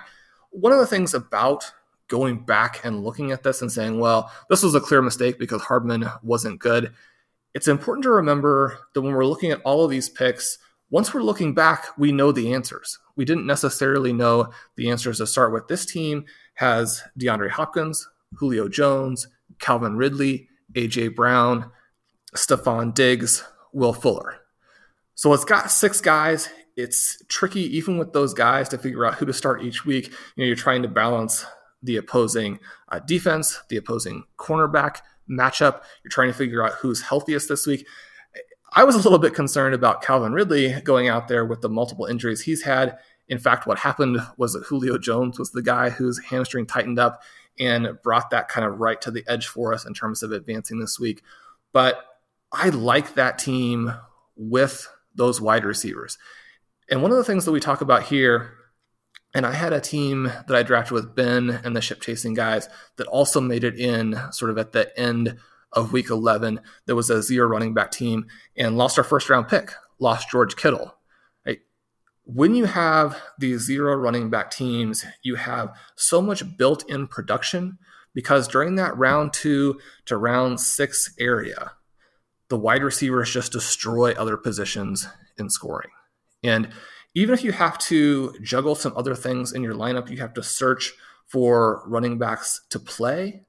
one 0.52 0.72
of 0.72 0.80
the 0.80 0.88
things 0.88 1.14
about 1.14 1.72
going 2.08 2.46
back 2.46 2.86
and 2.86 3.04
looking 3.04 3.32
at 3.32 3.44
this 3.44 3.62
and 3.62 3.72
saying, 3.72 4.00
well, 4.00 4.32
this 4.50 4.64
was 4.64 4.76
a 4.76 4.80
clear 4.80 5.02
mistake 5.02 5.40
because 5.40 5.64
Hardman 5.64 6.06
wasn't 6.22 6.60
good. 6.60 6.94
It's 7.54 7.68
important 7.68 8.04
to 8.04 8.12
remember 8.12 8.80
that 8.94 9.02
when 9.02 9.14
we're 9.14 9.26
looking 9.26 9.52
at 9.52 9.62
all 9.64 9.84
of 9.84 9.92
these 9.92 10.10
picks, 10.10 10.58
once 10.90 11.14
we're 11.14 11.24
looking 11.24 11.54
back, 11.54 11.88
we 11.98 12.12
know 12.12 12.32
the 12.32 12.54
answers. 12.54 13.00
We 13.16 13.26
didn't 13.26 13.48
necessarily 13.48 14.14
know 14.14 14.52
the 14.76 14.90
answers 14.90 15.18
to 15.18 15.28
start 15.28 15.52
with. 15.52 15.68
This 15.68 15.86
team 15.86 16.26
has 16.56 17.04
DeAndre 17.20 17.50
Hopkins, 17.50 18.08
Julio 18.36 18.68
Jones, 18.68 19.28
Calvin 19.60 19.98
Ridley, 19.98 20.48
AJ 20.74 21.16
Brown, 21.16 21.72
Stefon 22.36 22.94
Diggs, 22.94 23.44
Will 23.74 23.94
Fuller. 23.94 24.38
So 25.16 25.34
it's 25.34 25.46
got 25.46 25.72
six 25.72 26.02
guys. 26.02 26.50
It's 26.76 27.22
tricky, 27.30 27.78
even 27.78 27.98
with 27.98 28.14
those 28.14 28.34
guys, 28.34 28.70
to 28.70 28.78
figure 28.78 29.06
out 29.06 29.16
who 29.16 29.26
to 29.26 29.34
start 29.34 29.64
each 29.64 29.86
week. 29.86 30.08
You 30.08 30.44
know, 30.44 30.46
you're 30.46 30.56
trying 30.56 30.82
to 30.82 30.90
balance 30.90 31.46
the 31.82 31.96
opposing 31.98 32.60
uh, 32.90 33.00
defense, 33.00 33.62
the 33.70 33.78
opposing 33.78 34.26
cornerback 34.38 34.98
matchup. 35.30 35.82
You're 36.04 36.12
trying 36.12 36.30
to 36.30 36.38
figure 36.38 36.64
out 36.64 36.74
who's 36.74 37.02
healthiest 37.02 37.48
this 37.48 37.66
week. 37.66 37.88
I 38.74 38.84
was 38.84 38.96
a 38.96 39.00
little 39.00 39.20
bit 39.20 39.34
concerned 39.34 39.74
about 39.74 40.02
Calvin 40.02 40.34
Ridley 40.34 40.82
going 40.82 41.08
out 41.08 41.28
there 41.28 41.46
with 41.46 41.62
the 41.62 41.70
multiple 41.70 42.06
injuries 42.06 42.42
he's 42.42 42.64
had. 42.64 42.98
In 43.28 43.38
fact, 43.38 43.66
what 43.66 43.80
happened 43.80 44.20
was 44.38 44.54
that 44.54 44.66
Julio 44.66 44.98
Jones 44.98 45.40
was 45.40 45.52
the 45.52 45.62
guy 45.62 45.90
whose 45.90 46.20
hamstring 46.26 46.66
tightened 46.66 47.00
up 47.00 47.22
and 47.60 47.98
brought 48.04 48.30
that 48.32 48.50
kind 48.50 48.66
of 48.66 48.80
right 48.80 49.00
to 49.02 49.12
the 49.12 49.24
edge 49.28 49.48
for 49.48 49.74
us 49.74 49.86
in 49.86 49.94
terms 49.94 50.22
of 50.24 50.32
advancing 50.32 50.80
this 50.80 51.00
week. 51.00 51.22
But 51.72 52.04
I 52.52 52.70
like 52.70 53.16
that 53.16 53.40
team 53.40 53.94
with 54.36 54.88
those 55.16 55.40
wide 55.40 55.66
receivers. 55.66 56.18
And 56.90 57.02
one 57.02 57.12
of 57.12 57.18
the 57.18 57.24
things 57.24 57.46
that 57.46 57.52
we 57.52 57.60
talk 57.60 57.82
about 57.82 58.04
here, 58.04 58.52
and 59.34 59.46
I 59.46 59.54
had 59.54 59.74
a 59.74 59.82
team 59.82 60.24
that 60.24 60.56
I 60.56 60.64
drafted 60.64 60.94
with 60.94 61.16
Ben 61.16 61.50
and 61.64 61.76
the 61.76 61.82
ship 61.82 62.02
chasing 62.02 62.34
guys 62.34 62.70
that 62.98 63.08
also 63.08 63.42
made 63.42 63.64
it 63.64 63.78
in 63.78 64.20
sort 64.32 64.52
of 64.52 64.58
at 64.58 64.72
the 64.72 64.98
end 65.00 65.38
of 65.76 65.94
week 65.94 66.10
11. 66.10 66.60
There 66.86 66.96
was 66.96 67.10
a 67.10 67.22
zero 67.22 67.48
running 67.48 67.74
back 67.74 67.92
team 67.92 68.28
and 68.58 68.78
lost 68.78 68.98
our 68.98 69.04
first 69.04 69.30
round 69.30 69.48
pick, 69.48 69.72
lost 70.00 70.30
George 70.30 70.56
Kittle. 70.56 70.96
When 72.28 72.56
you 72.56 72.66
have 72.66 73.22
these 73.38 73.62
zero 73.62 73.94
running 73.94 74.32
back 74.32 74.50
teams, 74.50 75.06
you 75.22 75.36
have 75.36 75.78
so 75.96 76.24
much 76.24 76.58
built 76.58 76.90
in 76.90 77.08
production 77.08 77.78
because 78.16 78.48
during 78.48 78.76
that 78.76 78.98
round 78.98 79.32
two 79.32 79.80
to 80.06 80.18
round 80.18 80.60
six 80.60 81.14
area, 81.20 81.74
the 82.50 82.58
wide 82.58 82.82
receivers 82.82 83.32
just 83.32 83.52
destroy 83.52 84.14
other 84.14 84.38
positions 84.38 85.08
in 85.38 85.52
scoring. 85.52 85.92
And 86.44 86.70
even 87.14 87.36
if 87.36 87.44
you 87.44 87.52
have 87.52 87.78
to 87.80 88.34
juggle 88.42 88.74
some 88.74 88.94
other 88.96 89.14
things 89.14 89.54
in 89.54 89.62
your 89.62 89.76
lineup, 89.76 90.10
you 90.10 90.18
have 90.18 90.34
to 90.34 90.44
search 90.44 90.94
for 91.28 91.84
running 91.88 92.18
backs 92.18 92.62
to 92.72 92.80
play, 92.80 93.46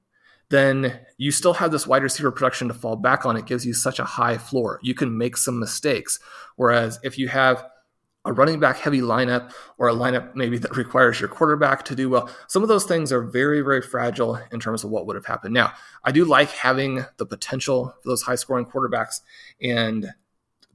then 0.49 1.01
you 1.19 1.31
still 1.31 1.55
have 1.55 1.73
this 1.73 1.87
wide 1.87 2.03
receiver 2.03 2.31
production 2.31 2.69
to 2.69 2.75
fall 2.75 2.97
back 2.97 3.27
on. 3.27 3.37
It 3.37 3.47
gives 3.47 3.67
you 3.67 3.73
such 3.73 3.99
a 3.99 4.05
high 4.05 4.39
floor. 4.39 4.79
You 4.83 4.95
can 4.95 5.17
make 5.17 5.37
some 5.37 5.59
mistakes. 5.59 6.19
Whereas 6.57 6.99
if 7.03 7.19
you 7.19 7.29
have 7.29 7.65
a 8.27 8.33
running 8.33 8.59
back 8.59 8.79
heavy 8.79 9.01
lineup 9.01 9.53
or 9.79 9.89
a 9.89 9.95
lineup 9.95 10.35
maybe 10.35 10.59
that 10.59 10.77
requires 10.77 11.21
your 11.21 11.29
quarterback 11.29 11.85
to 11.85 11.95
do 11.95 12.11
well. 12.11 12.29
Some 12.49 12.63
of 12.63 12.69
those 12.69 12.85
things 12.85 13.13
are 13.13 13.23
very, 13.23 13.63
very 13.63 13.81
fragile 13.81 14.39
in 14.53 14.61
terms 14.61 14.85
of 14.85 14.91
what 14.91 15.07
would 15.07 15.17
have 15.17 15.27
happened. 15.27 15.55
Now, 15.55 15.73
I 16.05 16.13
do 16.13 16.25
like 16.25 16.51
having 16.51 17.05
the 17.17 17.27
potential 17.27 17.95
for 18.03 18.09
those 18.09 18.23
high 18.23 18.35
scoring 18.35 18.67
quarterbacks. 18.67 19.21
And 19.63 20.11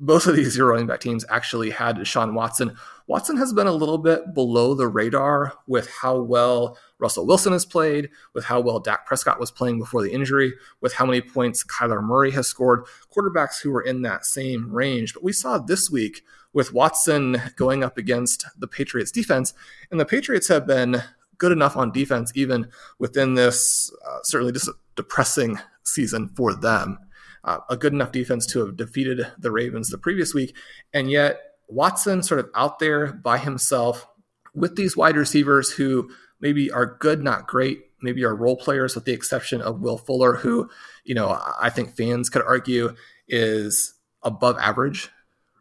both 0.01 0.25
of 0.25 0.35
these 0.35 0.51
zero 0.51 0.69
running 0.71 0.87
back 0.87 0.99
teams 0.99 1.23
actually 1.29 1.69
had 1.69 1.95
Deshaun 1.95 2.33
Watson. 2.33 2.75
Watson 3.07 3.37
has 3.37 3.53
been 3.53 3.67
a 3.67 3.71
little 3.71 3.97
bit 3.97 4.33
below 4.33 4.73
the 4.73 4.87
radar 4.87 5.53
with 5.67 5.89
how 5.89 6.19
well 6.19 6.77
Russell 6.97 7.25
Wilson 7.25 7.53
has 7.53 7.65
played, 7.65 8.09
with 8.33 8.45
how 8.45 8.59
well 8.59 8.79
Dak 8.79 9.05
Prescott 9.05 9.39
was 9.39 9.51
playing 9.51 9.79
before 9.79 10.01
the 10.01 10.11
injury, 10.11 10.53
with 10.81 10.93
how 10.93 11.05
many 11.05 11.21
points 11.21 11.63
Kyler 11.63 12.03
Murray 12.03 12.31
has 12.31 12.47
scored, 12.47 12.85
quarterbacks 13.15 13.61
who 13.61 13.71
were 13.71 13.81
in 13.81 14.01
that 14.01 14.25
same 14.25 14.71
range. 14.71 15.13
But 15.13 15.23
we 15.23 15.33
saw 15.33 15.57
this 15.57 15.89
week 15.89 16.23
with 16.53 16.73
Watson 16.73 17.41
going 17.55 17.83
up 17.83 17.97
against 17.97 18.45
the 18.57 18.67
Patriots 18.67 19.11
defense. 19.11 19.53
And 19.89 19.99
the 19.99 20.05
Patriots 20.05 20.47
have 20.49 20.67
been 20.67 21.01
good 21.37 21.51
enough 21.51 21.75
on 21.75 21.91
defense, 21.91 22.31
even 22.35 22.67
within 22.99 23.33
this 23.33 23.91
uh, 24.07 24.19
certainly 24.23 24.53
just 24.53 24.69
depressing 24.95 25.57
season 25.83 26.29
for 26.29 26.53
them. 26.53 26.99
Uh, 27.43 27.57
a 27.69 27.77
good 27.77 27.93
enough 27.93 28.11
defense 28.11 28.45
to 28.45 28.65
have 28.65 28.77
defeated 28.77 29.25
the 29.37 29.51
Ravens 29.51 29.89
the 29.89 29.97
previous 29.97 30.33
week. 30.33 30.55
And 30.93 31.09
yet, 31.09 31.39
Watson 31.67 32.21
sort 32.21 32.39
of 32.39 32.49
out 32.53 32.79
there 32.79 33.13
by 33.13 33.37
himself 33.37 34.05
with 34.53 34.75
these 34.75 34.97
wide 34.97 35.15
receivers 35.15 35.71
who 35.71 36.09
maybe 36.39 36.69
are 36.71 36.97
good, 36.99 37.23
not 37.23 37.47
great, 37.47 37.85
maybe 38.01 38.23
are 38.23 38.35
role 38.35 38.57
players, 38.57 38.95
with 38.95 39.05
the 39.05 39.13
exception 39.13 39.61
of 39.61 39.79
Will 39.79 39.97
Fuller, 39.97 40.35
who, 40.35 40.69
you 41.03 41.15
know, 41.15 41.39
I 41.59 41.69
think 41.69 41.95
fans 41.95 42.29
could 42.29 42.43
argue 42.43 42.95
is 43.27 43.93
above 44.23 44.57
average, 44.59 45.09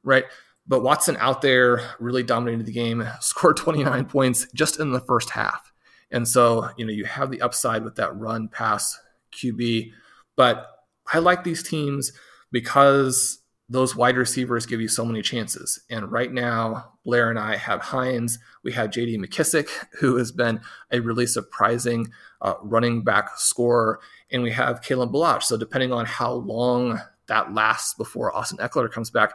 right? 0.02 0.24
But 0.66 0.82
Watson 0.82 1.16
out 1.18 1.42
there 1.42 1.80
really 1.98 2.22
dominated 2.22 2.66
the 2.66 2.72
game, 2.72 3.06
scored 3.20 3.56
29 3.56 4.06
points 4.06 4.46
just 4.54 4.80
in 4.80 4.92
the 4.92 5.00
first 5.00 5.30
half. 5.30 5.72
And 6.10 6.26
so, 6.26 6.70
you 6.76 6.84
know, 6.84 6.92
you 6.92 7.04
have 7.04 7.30
the 7.30 7.40
upside 7.40 7.84
with 7.84 7.96
that 7.96 8.16
run 8.16 8.48
pass 8.48 8.98
QB. 9.32 9.92
But 10.36 10.69
I 11.12 11.18
like 11.18 11.44
these 11.44 11.62
teams 11.62 12.12
because 12.52 13.40
those 13.70 13.94
wide 13.94 14.16
receivers 14.16 14.66
give 14.66 14.80
you 14.80 14.88
so 14.88 15.04
many 15.04 15.22
chances. 15.22 15.80
And 15.88 16.10
right 16.10 16.32
now, 16.32 16.92
Blair 17.04 17.30
and 17.30 17.38
I 17.38 17.56
have 17.56 17.80
Hines. 17.80 18.38
We 18.64 18.72
have 18.72 18.90
JD 18.90 19.24
McKissic, 19.24 19.68
who 20.00 20.16
has 20.16 20.32
been 20.32 20.60
a 20.90 20.98
really 20.98 21.26
surprising 21.26 22.10
uh, 22.42 22.54
running 22.62 23.04
back 23.04 23.38
scorer. 23.38 24.00
And 24.32 24.42
we 24.42 24.50
have 24.50 24.80
Kalen 24.80 25.12
Ballage. 25.12 25.44
So, 25.44 25.56
depending 25.56 25.92
on 25.92 26.04
how 26.04 26.32
long 26.32 27.00
that 27.28 27.54
lasts 27.54 27.94
before 27.94 28.34
Austin 28.36 28.58
Ekeler 28.58 28.90
comes 28.90 29.08
back, 29.08 29.34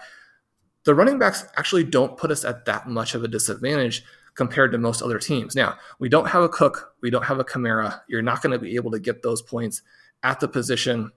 the 0.84 0.94
running 0.94 1.18
backs 1.18 1.46
actually 1.56 1.86
don't 1.86 2.18
put 2.18 2.30
us 2.30 2.44
at 2.44 2.66
that 2.66 2.90
much 2.90 3.16
of 3.16 3.24
a 3.24 3.30
disadvantage 3.30 4.04
compared 4.36 4.74
to 4.74 4.78
most 4.78 5.02
other 5.02 5.18
teams. 5.18 5.56
Now, 5.56 5.78
we 5.98 6.10
don't 6.10 6.28
have 6.28 6.44
a 6.44 6.50
Cook, 6.50 6.94
we 7.02 7.10
don't 7.10 7.24
have 7.24 7.40
a 7.40 7.46
Kamara. 7.46 8.02
You're 8.10 8.22
not 8.22 8.42
going 8.42 8.52
to 8.52 8.60
be 8.60 8.76
able 8.76 8.92
to 8.92 9.00
get 9.00 9.24
those 9.24 9.42
points 9.42 9.82
at 10.24 10.42
the 10.42 10.48
position 10.50 11.12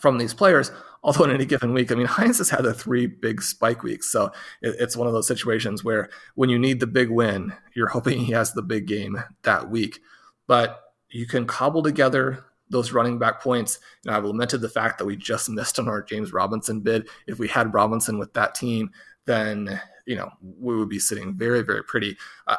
from 0.00 0.18
these 0.18 0.34
players. 0.34 0.70
Although 1.02 1.24
in 1.24 1.30
any 1.30 1.46
given 1.46 1.72
week, 1.72 1.92
I 1.92 1.94
mean, 1.94 2.06
Hines 2.08 2.38
has 2.38 2.50
had 2.50 2.64
the 2.64 2.74
three 2.74 3.06
big 3.06 3.42
spike 3.42 3.82
weeks. 3.82 4.10
So 4.10 4.32
it's 4.62 4.96
one 4.96 5.06
of 5.06 5.12
those 5.12 5.28
situations 5.28 5.84
where 5.84 6.08
when 6.34 6.50
you 6.50 6.58
need 6.58 6.80
the 6.80 6.86
big 6.86 7.10
win, 7.10 7.52
you're 7.74 7.88
hoping 7.96 8.18
he 8.18 8.32
has 8.32 8.52
the 8.52 8.62
big 8.62 8.86
game 8.86 9.22
that 9.42 9.70
week. 9.70 10.00
But 10.46 10.80
you 11.10 11.26
can 11.26 11.46
cobble 11.46 11.82
together 11.82 12.44
those 12.70 12.92
running 12.92 13.18
back 13.18 13.40
points. 13.40 13.78
You 14.04 14.10
know, 14.10 14.16
I've 14.16 14.24
lamented 14.24 14.60
the 14.60 14.68
fact 14.68 14.98
that 14.98 15.04
we 15.04 15.16
just 15.16 15.48
missed 15.48 15.78
on 15.78 15.88
our 15.88 16.02
James 16.02 16.32
Robinson 16.32 16.80
bid. 16.80 17.08
If 17.26 17.38
we 17.38 17.48
had 17.48 17.72
Robinson 17.72 18.18
with 18.18 18.32
that 18.34 18.54
team, 18.54 18.90
then 19.24 19.80
you 20.06 20.16
know 20.16 20.30
we 20.40 20.76
would 20.76 20.88
be 20.88 20.98
sitting 20.98 21.36
very 21.36 21.62
very 21.62 21.84
pretty. 21.84 22.16
Uh, 22.46 22.56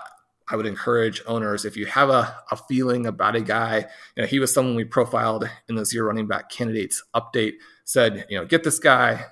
I 0.49 0.55
would 0.55 0.65
encourage 0.65 1.21
owners 1.27 1.63
if 1.63 1.77
you 1.77 1.85
have 1.85 2.09
a, 2.09 2.35
a 2.51 2.57
feeling 2.57 3.05
about 3.05 3.35
a 3.35 3.41
guy, 3.41 3.85
you 4.15 4.23
know, 4.23 4.27
he 4.27 4.39
was 4.39 4.53
someone 4.53 4.75
we 4.75 4.83
profiled 4.83 5.47
in 5.67 5.75
the 5.75 5.85
zero 5.85 6.07
running 6.07 6.27
back 6.27 6.49
candidates 6.49 7.03
update, 7.15 7.53
said, 7.85 8.25
you 8.29 8.37
know, 8.37 8.45
get 8.45 8.63
this 8.63 8.79
guy. 8.79 9.25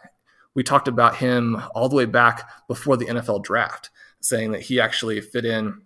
We 0.53 0.63
talked 0.63 0.87
about 0.87 1.17
him 1.17 1.61
all 1.73 1.89
the 1.89 1.95
way 1.95 2.05
back 2.05 2.49
before 2.67 2.97
the 2.97 3.05
NFL 3.05 3.43
draft, 3.43 3.89
saying 4.21 4.51
that 4.51 4.61
he 4.61 4.79
actually 4.79 5.19
fit 5.21 5.45
in 5.45 5.81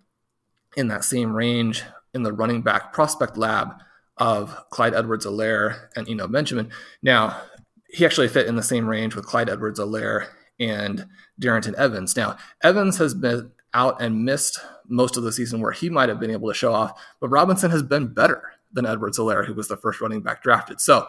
in 0.76 0.88
that 0.88 1.04
same 1.04 1.34
range 1.34 1.82
in 2.14 2.22
the 2.22 2.32
running 2.32 2.62
back 2.62 2.92
prospect 2.92 3.36
lab 3.36 3.74
of 4.16 4.68
Clyde 4.70 4.94
Edwards 4.94 5.26
Helaire 5.26 5.88
and 5.96 6.08
Eno 6.08 6.28
Benjamin. 6.28 6.70
Now, 7.02 7.40
he 7.88 8.04
actually 8.04 8.28
fit 8.28 8.46
in 8.46 8.56
the 8.56 8.62
same 8.62 8.86
range 8.86 9.14
with 9.14 9.26
Clyde 9.26 9.50
Edwards 9.50 9.80
Helaire 9.80 10.28
and 10.58 11.06
Darrynton 11.40 11.74
Evans. 11.74 12.16
Now, 12.16 12.36
Evans 12.62 12.98
has 12.98 13.14
been 13.14 13.52
out 13.74 14.00
and 14.00 14.24
missed 14.24 14.60
most 14.92 15.16
of 15.16 15.22
the 15.22 15.32
season 15.32 15.60
where 15.60 15.72
he 15.72 15.88
might 15.88 16.08
have 16.08 16.20
been 16.20 16.30
able 16.30 16.48
to 16.48 16.54
show 16.54 16.72
off, 16.72 17.00
but 17.20 17.28
Robinson 17.28 17.70
has 17.70 17.82
been 17.82 18.12
better 18.12 18.52
than 18.72 18.86
Edwards 18.86 19.18
Helaire, 19.18 19.46
who 19.46 19.54
was 19.54 19.68
the 19.68 19.76
first 19.76 20.00
running 20.00 20.20
back 20.20 20.42
drafted. 20.42 20.80
So 20.80 21.06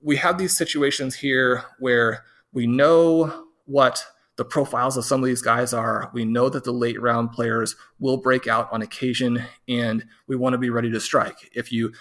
we 0.00 0.16
have 0.16 0.38
these 0.38 0.56
situations 0.56 1.14
here 1.14 1.64
where 1.78 2.24
we 2.52 2.66
know 2.66 3.46
what 3.66 4.04
the 4.36 4.44
profiles 4.44 4.96
of 4.96 5.04
some 5.04 5.22
of 5.22 5.26
these 5.26 5.42
guys 5.42 5.72
are. 5.72 6.10
We 6.12 6.24
know 6.24 6.48
that 6.48 6.64
the 6.64 6.72
late 6.72 7.00
round 7.00 7.32
players 7.32 7.74
will 7.98 8.18
break 8.18 8.46
out 8.46 8.68
on 8.72 8.82
occasion, 8.82 9.42
and 9.68 10.04
we 10.26 10.36
want 10.36 10.54
to 10.54 10.58
be 10.58 10.70
ready 10.70 10.90
to 10.90 11.00
strike. 11.00 11.50
If 11.54 11.72
you 11.72 11.92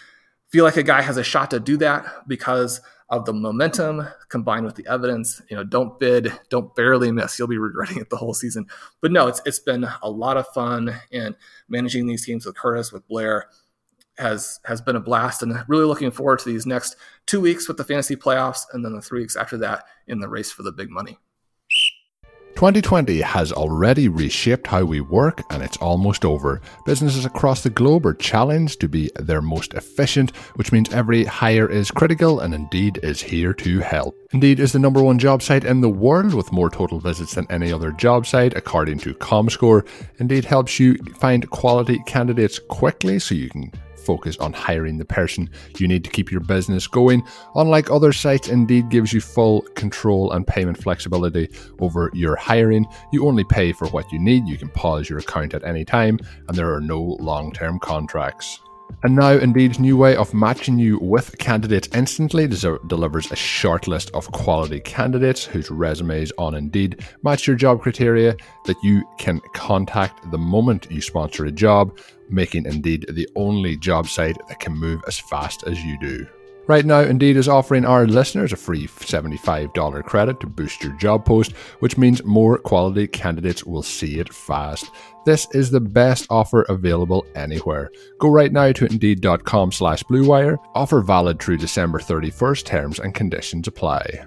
feel 0.49 0.63
like 0.63 0.77
a 0.77 0.83
guy 0.83 1.01
has 1.01 1.17
a 1.17 1.23
shot 1.23 1.51
to 1.51 1.59
do 1.59 1.77
that 1.77 2.27
because 2.27 2.81
of 3.09 3.25
the 3.25 3.33
momentum 3.33 4.07
combined 4.29 4.65
with 4.65 4.75
the 4.75 4.87
evidence. 4.87 5.41
You 5.49 5.57
know, 5.57 5.63
don't 5.63 5.99
bid, 5.99 6.31
don't 6.49 6.73
barely 6.75 7.11
miss. 7.11 7.37
You'll 7.37 7.47
be 7.47 7.57
regretting 7.57 7.97
it 7.97 8.09
the 8.09 8.17
whole 8.17 8.33
season. 8.33 8.65
But 9.01 9.11
no, 9.11 9.27
it's 9.27 9.41
it's 9.45 9.59
been 9.59 9.87
a 10.01 10.09
lot 10.09 10.37
of 10.37 10.47
fun 10.47 10.95
and 11.11 11.35
managing 11.69 12.07
these 12.07 12.25
teams 12.25 12.45
with 12.45 12.57
Curtis, 12.57 12.91
with 12.91 13.07
Blair 13.07 13.47
has 14.17 14.59
has 14.65 14.81
been 14.81 14.95
a 14.95 15.01
blast 15.01 15.43
and 15.43 15.63
really 15.67 15.85
looking 15.85 16.11
forward 16.11 16.39
to 16.39 16.49
these 16.49 16.65
next 16.65 16.95
two 17.25 17.41
weeks 17.41 17.67
with 17.67 17.77
the 17.77 17.83
fantasy 17.83 18.15
playoffs 18.15 18.61
and 18.71 18.83
then 18.83 18.93
the 18.93 19.01
three 19.01 19.21
weeks 19.21 19.35
after 19.35 19.57
that 19.57 19.83
in 20.07 20.19
the 20.19 20.29
race 20.29 20.51
for 20.51 20.63
the 20.63 20.71
big 20.71 20.89
money. 20.89 21.17
2020 22.55 23.19
has 23.19 23.51
already 23.51 24.07
reshaped 24.07 24.67
how 24.67 24.81
we 24.85 25.01
work 25.01 25.43
and 25.49 25.61
it's 25.61 25.75
almost 25.77 26.23
over. 26.23 26.61
Businesses 26.85 27.25
across 27.25 27.61
the 27.61 27.69
globe 27.69 28.05
are 28.05 28.13
challenged 28.13 28.79
to 28.79 28.87
be 28.87 29.11
their 29.17 29.41
most 29.41 29.73
efficient, 29.73 30.33
which 30.55 30.71
means 30.71 30.93
every 30.93 31.25
hire 31.25 31.69
is 31.69 31.91
critical 31.91 32.39
and 32.39 32.53
Indeed 32.53 32.97
is 33.03 33.21
here 33.21 33.53
to 33.55 33.79
help. 33.79 34.15
Indeed 34.31 34.61
is 34.61 34.71
the 34.71 34.79
number 34.79 35.03
one 35.03 35.19
job 35.19 35.41
site 35.41 35.65
in 35.65 35.81
the 35.81 35.89
world 35.89 36.33
with 36.33 36.53
more 36.53 36.69
total 36.69 37.01
visits 37.01 37.35
than 37.35 37.45
any 37.49 37.73
other 37.73 37.91
job 37.91 38.25
site, 38.25 38.55
according 38.55 38.99
to 38.99 39.13
ComScore. 39.15 39.85
Indeed 40.19 40.45
helps 40.45 40.79
you 40.79 40.95
find 41.19 41.49
quality 41.49 41.99
candidates 42.05 42.57
quickly 42.57 43.19
so 43.19 43.35
you 43.35 43.49
can 43.49 43.69
focus 44.05 44.37
on 44.37 44.53
hiring 44.53 44.97
the 44.97 45.05
person 45.05 45.49
you 45.77 45.87
need 45.87 46.03
to 46.03 46.09
keep 46.09 46.31
your 46.31 46.41
business 46.41 46.87
going. 46.87 47.23
Unlike 47.55 47.91
other 47.91 48.13
sites, 48.13 48.47
Indeed 48.47 48.89
gives 48.89 49.11
you 49.13 49.21
full 49.21 49.61
control 49.75 50.31
and 50.31 50.45
payment 50.45 50.81
flexibility 50.81 51.49
over 51.79 52.11
your 52.13 52.35
hiring. 52.35 52.85
You 53.11 53.27
only 53.27 53.43
pay 53.43 53.71
for 53.71 53.87
what 53.87 54.11
you 54.11 54.19
need, 54.19 54.47
you 54.47 54.57
can 54.57 54.69
pause 54.69 55.09
your 55.09 55.19
account 55.19 55.53
at 55.53 55.63
any 55.63 55.85
time, 55.85 56.19
and 56.47 56.57
there 56.57 56.73
are 56.73 56.81
no 56.81 57.17
long 57.19 57.51
term 57.51 57.79
contracts. 57.79 58.59
And 59.03 59.15
now, 59.15 59.31
Indeed's 59.31 59.79
new 59.79 59.97
way 59.97 60.15
of 60.15 60.33
matching 60.33 60.79
you 60.79 60.97
with 60.99 61.37
candidates 61.37 61.89
instantly 61.93 62.47
delivers 62.47 63.31
a 63.31 63.35
short 63.35 63.87
list 63.87 64.09
of 64.13 64.31
quality 64.31 64.79
candidates 64.79 65.45
whose 65.45 65.69
resumes 65.69 66.31
on 66.37 66.55
Indeed 66.55 67.05
match 67.21 67.45
your 67.45 67.55
job 67.55 67.81
criteria 67.81 68.35
that 68.65 68.77
you 68.83 69.03
can 69.17 69.41
contact 69.53 70.29
the 70.31 70.37
moment 70.37 70.87
you 70.89 71.01
sponsor 71.01 71.45
a 71.45 71.51
job 71.51 71.97
making 72.29 72.65
Indeed 72.65 73.05
the 73.09 73.27
only 73.35 73.77
job 73.77 74.07
site 74.07 74.37
that 74.47 74.59
can 74.59 74.73
move 74.73 75.01
as 75.07 75.19
fast 75.19 75.63
as 75.65 75.83
you 75.83 75.97
do. 75.99 76.27
Right 76.67 76.85
now, 76.85 77.01
Indeed 77.01 77.37
is 77.37 77.47
offering 77.47 77.85
our 77.85 78.07
listeners 78.07 78.51
a 78.51 78.55
free 78.55 78.87
$75 78.87 80.03
credit 80.03 80.39
to 80.39 80.47
boost 80.47 80.83
your 80.83 80.93
job 80.93 81.23
post, 81.23 81.51
which 81.79 81.97
means 81.97 82.23
more 82.23 82.57
quality 82.57 83.05
candidates 83.05 83.63
will 83.63 83.83
see 83.83 84.19
it 84.19 84.33
fast. 84.33 84.89
This 85.27 85.47
is 85.53 85.69
the 85.69 85.79
best 85.79 86.25
offer 86.31 86.63
available 86.63 87.23
anywhere. 87.35 87.91
Go 88.19 88.29
right 88.29 88.51
now 88.51 88.71
to 88.71 88.85
indeed.com 88.85 89.71
slash 89.71 90.03
bluewire. 90.05 90.57
Offer 90.73 91.01
valid 91.01 91.39
through 91.39 91.57
December 91.57 91.99
31st. 91.99 92.65
Terms 92.65 92.99
and 92.99 93.13
conditions 93.13 93.67
apply. 93.67 94.25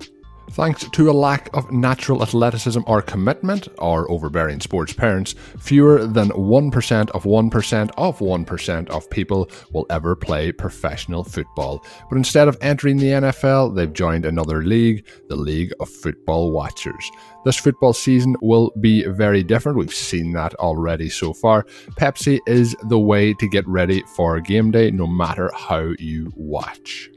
Thanks 0.50 0.88
to 0.88 1.10
a 1.10 1.12
lack 1.12 1.50
of 1.54 1.70
natural 1.70 2.22
athleticism 2.22 2.80
or 2.86 3.02
commitment, 3.02 3.68
or 3.78 4.10
overbearing 4.10 4.60
sports 4.60 4.92
parents, 4.92 5.34
fewer 5.58 6.06
than 6.06 6.30
1% 6.30 7.10
of 7.10 7.24
1% 7.24 7.90
of 7.96 8.18
1% 8.18 8.88
of 8.88 9.10
people 9.10 9.50
will 9.72 9.86
ever 9.90 10.16
play 10.16 10.50
professional 10.50 11.22
football. 11.22 11.84
But 12.08 12.16
instead 12.16 12.48
of 12.48 12.56
entering 12.60 12.96
the 12.96 13.12
NFL, 13.12 13.76
they've 13.76 13.92
joined 13.92 14.24
another 14.24 14.62
league, 14.62 15.06
the 15.28 15.36
League 15.36 15.72
of 15.80 15.88
Football 15.88 16.50
Watchers. 16.50 17.10
This 17.44 17.56
football 17.56 17.92
season 17.92 18.34
will 18.40 18.72
be 18.80 19.04
very 19.04 19.42
different. 19.42 19.78
We've 19.78 19.94
seen 19.94 20.32
that 20.32 20.54
already 20.56 21.08
so 21.08 21.32
far. 21.32 21.64
Pepsi 22.00 22.40
is 22.46 22.74
the 22.88 22.98
way 22.98 23.34
to 23.34 23.48
get 23.48 23.68
ready 23.68 24.02
for 24.16 24.40
game 24.40 24.70
day, 24.70 24.90
no 24.90 25.06
matter 25.06 25.50
how 25.54 25.94
you 25.98 26.32
watch. 26.34 27.10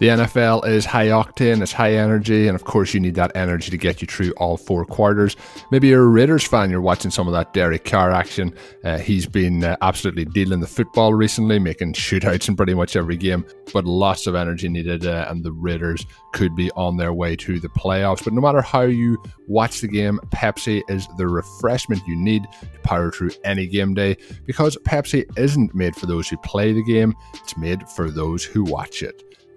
The 0.00 0.08
NFL 0.08 0.66
is 0.66 0.86
high 0.86 1.08
octane, 1.08 1.60
it's 1.60 1.72
high 1.72 1.92
energy, 1.92 2.48
and 2.48 2.54
of 2.54 2.64
course, 2.64 2.94
you 2.94 3.00
need 3.00 3.16
that 3.16 3.32
energy 3.34 3.70
to 3.70 3.76
get 3.76 4.00
you 4.00 4.06
through 4.06 4.30
all 4.38 4.56
four 4.56 4.86
quarters. 4.86 5.36
Maybe 5.70 5.88
you're 5.88 6.04
a 6.04 6.08
Raiders 6.08 6.42
fan, 6.42 6.70
you're 6.70 6.80
watching 6.80 7.10
some 7.10 7.26
of 7.28 7.34
that 7.34 7.52
Derek 7.52 7.84
Carr 7.84 8.10
action. 8.10 8.54
Uh, 8.82 8.96
he's 8.96 9.26
been 9.26 9.62
uh, 9.62 9.76
absolutely 9.82 10.24
dealing 10.24 10.60
the 10.60 10.66
football 10.66 11.12
recently, 11.12 11.58
making 11.58 11.92
shootouts 11.92 12.48
in 12.48 12.56
pretty 12.56 12.72
much 12.72 12.96
every 12.96 13.18
game, 13.18 13.44
but 13.74 13.84
lots 13.84 14.26
of 14.26 14.34
energy 14.34 14.70
needed, 14.70 15.04
uh, 15.04 15.26
and 15.28 15.44
the 15.44 15.52
Raiders 15.52 16.06
could 16.32 16.56
be 16.56 16.70
on 16.70 16.96
their 16.96 17.12
way 17.12 17.36
to 17.36 17.60
the 17.60 17.68
playoffs. 17.68 18.24
But 18.24 18.32
no 18.32 18.40
matter 18.40 18.62
how 18.62 18.80
you 18.80 19.22
watch 19.48 19.82
the 19.82 19.88
game, 19.88 20.18
Pepsi 20.28 20.80
is 20.88 21.08
the 21.18 21.28
refreshment 21.28 22.00
you 22.06 22.16
need 22.16 22.44
to 22.44 22.68
power 22.84 23.10
through 23.10 23.32
any 23.44 23.66
game 23.66 23.92
day 23.92 24.16
because 24.46 24.78
Pepsi 24.78 25.26
isn't 25.36 25.74
made 25.74 25.94
for 25.94 26.06
those 26.06 26.26
who 26.26 26.38
play 26.38 26.72
the 26.72 26.84
game, 26.84 27.14
it's 27.34 27.58
made 27.58 27.86
for 27.86 28.10
those 28.10 28.42
who 28.42 28.64
watch 28.64 29.02
it. 29.02 29.29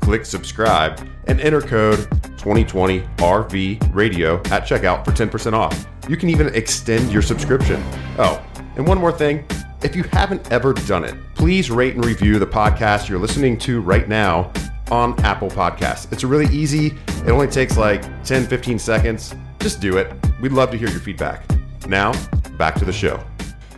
click 0.00 0.24
subscribe, 0.24 1.06
and 1.26 1.40
enter 1.40 1.60
code 1.60 1.98
2020 2.38 3.00
RV 3.00 3.94
Radio 3.94 4.36
at 4.46 4.64
checkout 4.64 5.04
for 5.04 5.12
10% 5.12 5.52
off. 5.52 5.86
You 6.08 6.16
can 6.16 6.28
even 6.28 6.54
extend 6.54 7.12
your 7.12 7.22
subscription. 7.22 7.82
Oh, 8.18 8.44
and 8.76 8.86
one 8.86 8.98
more 8.98 9.12
thing 9.12 9.46
if 9.82 9.96
you 9.96 10.02
haven't 10.04 10.52
ever 10.52 10.74
done 10.74 11.04
it, 11.04 11.14
please 11.34 11.70
rate 11.70 11.94
and 11.94 12.04
review 12.04 12.38
the 12.38 12.46
podcast 12.46 13.08
you're 13.08 13.18
listening 13.18 13.56
to 13.58 13.80
right 13.80 14.08
now 14.08 14.52
on 14.90 15.18
Apple 15.20 15.48
Podcasts. 15.48 16.12
It's 16.12 16.24
really 16.24 16.54
easy, 16.54 16.98
it 17.24 17.30
only 17.30 17.46
takes 17.46 17.76
like 17.76 18.02
10, 18.24 18.46
15 18.46 18.78
seconds. 18.78 19.34
Just 19.58 19.80
do 19.80 19.98
it. 19.98 20.12
We'd 20.40 20.52
love 20.52 20.70
to 20.70 20.76
hear 20.76 20.88
your 20.88 21.00
feedback. 21.00 21.44
Now, 21.86 22.12
back 22.56 22.74
to 22.76 22.84
the 22.84 22.92
show. 22.92 23.22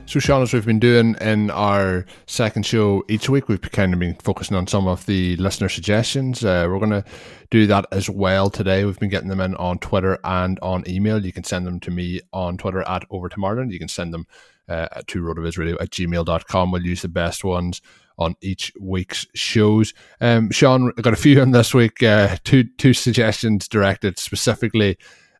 So, 0.05 0.21
Shawn, 0.21 0.43
as 0.43 0.53
we've 0.53 0.67
been 0.67 0.79
doing 0.79 1.17
in 1.23 1.51
our 1.51 2.05
second 2.27 2.67
show 2.67 3.03
each 3.09 3.31
week, 3.31 3.49
we've 3.49 3.62
kind 3.62 3.95
of 3.95 4.01
been 4.01 4.15
focusing 4.17 4.57
on 4.57 4.67
some 4.67 4.87
of 4.87 5.07
the 5.07 5.37
listener 5.37 5.71
suggestions. 5.71 6.45
Uh, 6.45 6.67
we're 6.69 6.79
going 6.79 6.91
to 6.91 7.05
do 7.51 7.67
that 7.69 7.87
as 7.93 8.11
well 8.11 8.51
today. 8.51 8.85
We've 8.85 8.99
been 8.99 9.09
getting 9.09 9.31
them 9.31 9.41
in 9.41 9.55
on 9.55 9.79
Twitter 9.79 10.19
and 10.25 10.59
on 10.61 10.85
email. 10.87 11.25
You 11.25 11.33
can 11.33 11.45
send 11.45 11.67
them 11.67 11.81
to 11.81 11.91
me 11.91 12.21
on 12.33 12.59
Twitter 12.59 12.83
at 12.83 13.07
Overtime 13.11 13.45
Ireland. 13.45 13.73
You 13.73 13.79
can 13.79 13.88
send 13.88 14.12
them 14.12 14.27
uh, 14.69 14.88
to 15.07 15.23
rotovizradio 15.23 15.81
at 15.81 15.91
gmail.com. 15.91 16.73
We'll 16.73 16.83
use 16.83 17.03
the 17.03 17.09
best 17.09 17.43
ones 17.43 17.81
on 18.19 18.37
each 18.43 18.73
week's 18.79 19.27
shows. 19.35 19.95
Um, 20.21 20.51
Shawn, 20.51 20.93
I 20.99 21.01
got 21.01 21.15
a 21.15 21.17
few 21.17 21.41
in 21.41 21.53
this 21.53 21.73
week. 21.73 22.03
Uh, 22.03 22.37
two 22.45 22.65
two 22.77 22.93
suggestions 22.93 23.67
directed 23.67 24.19
specifically 24.19 24.99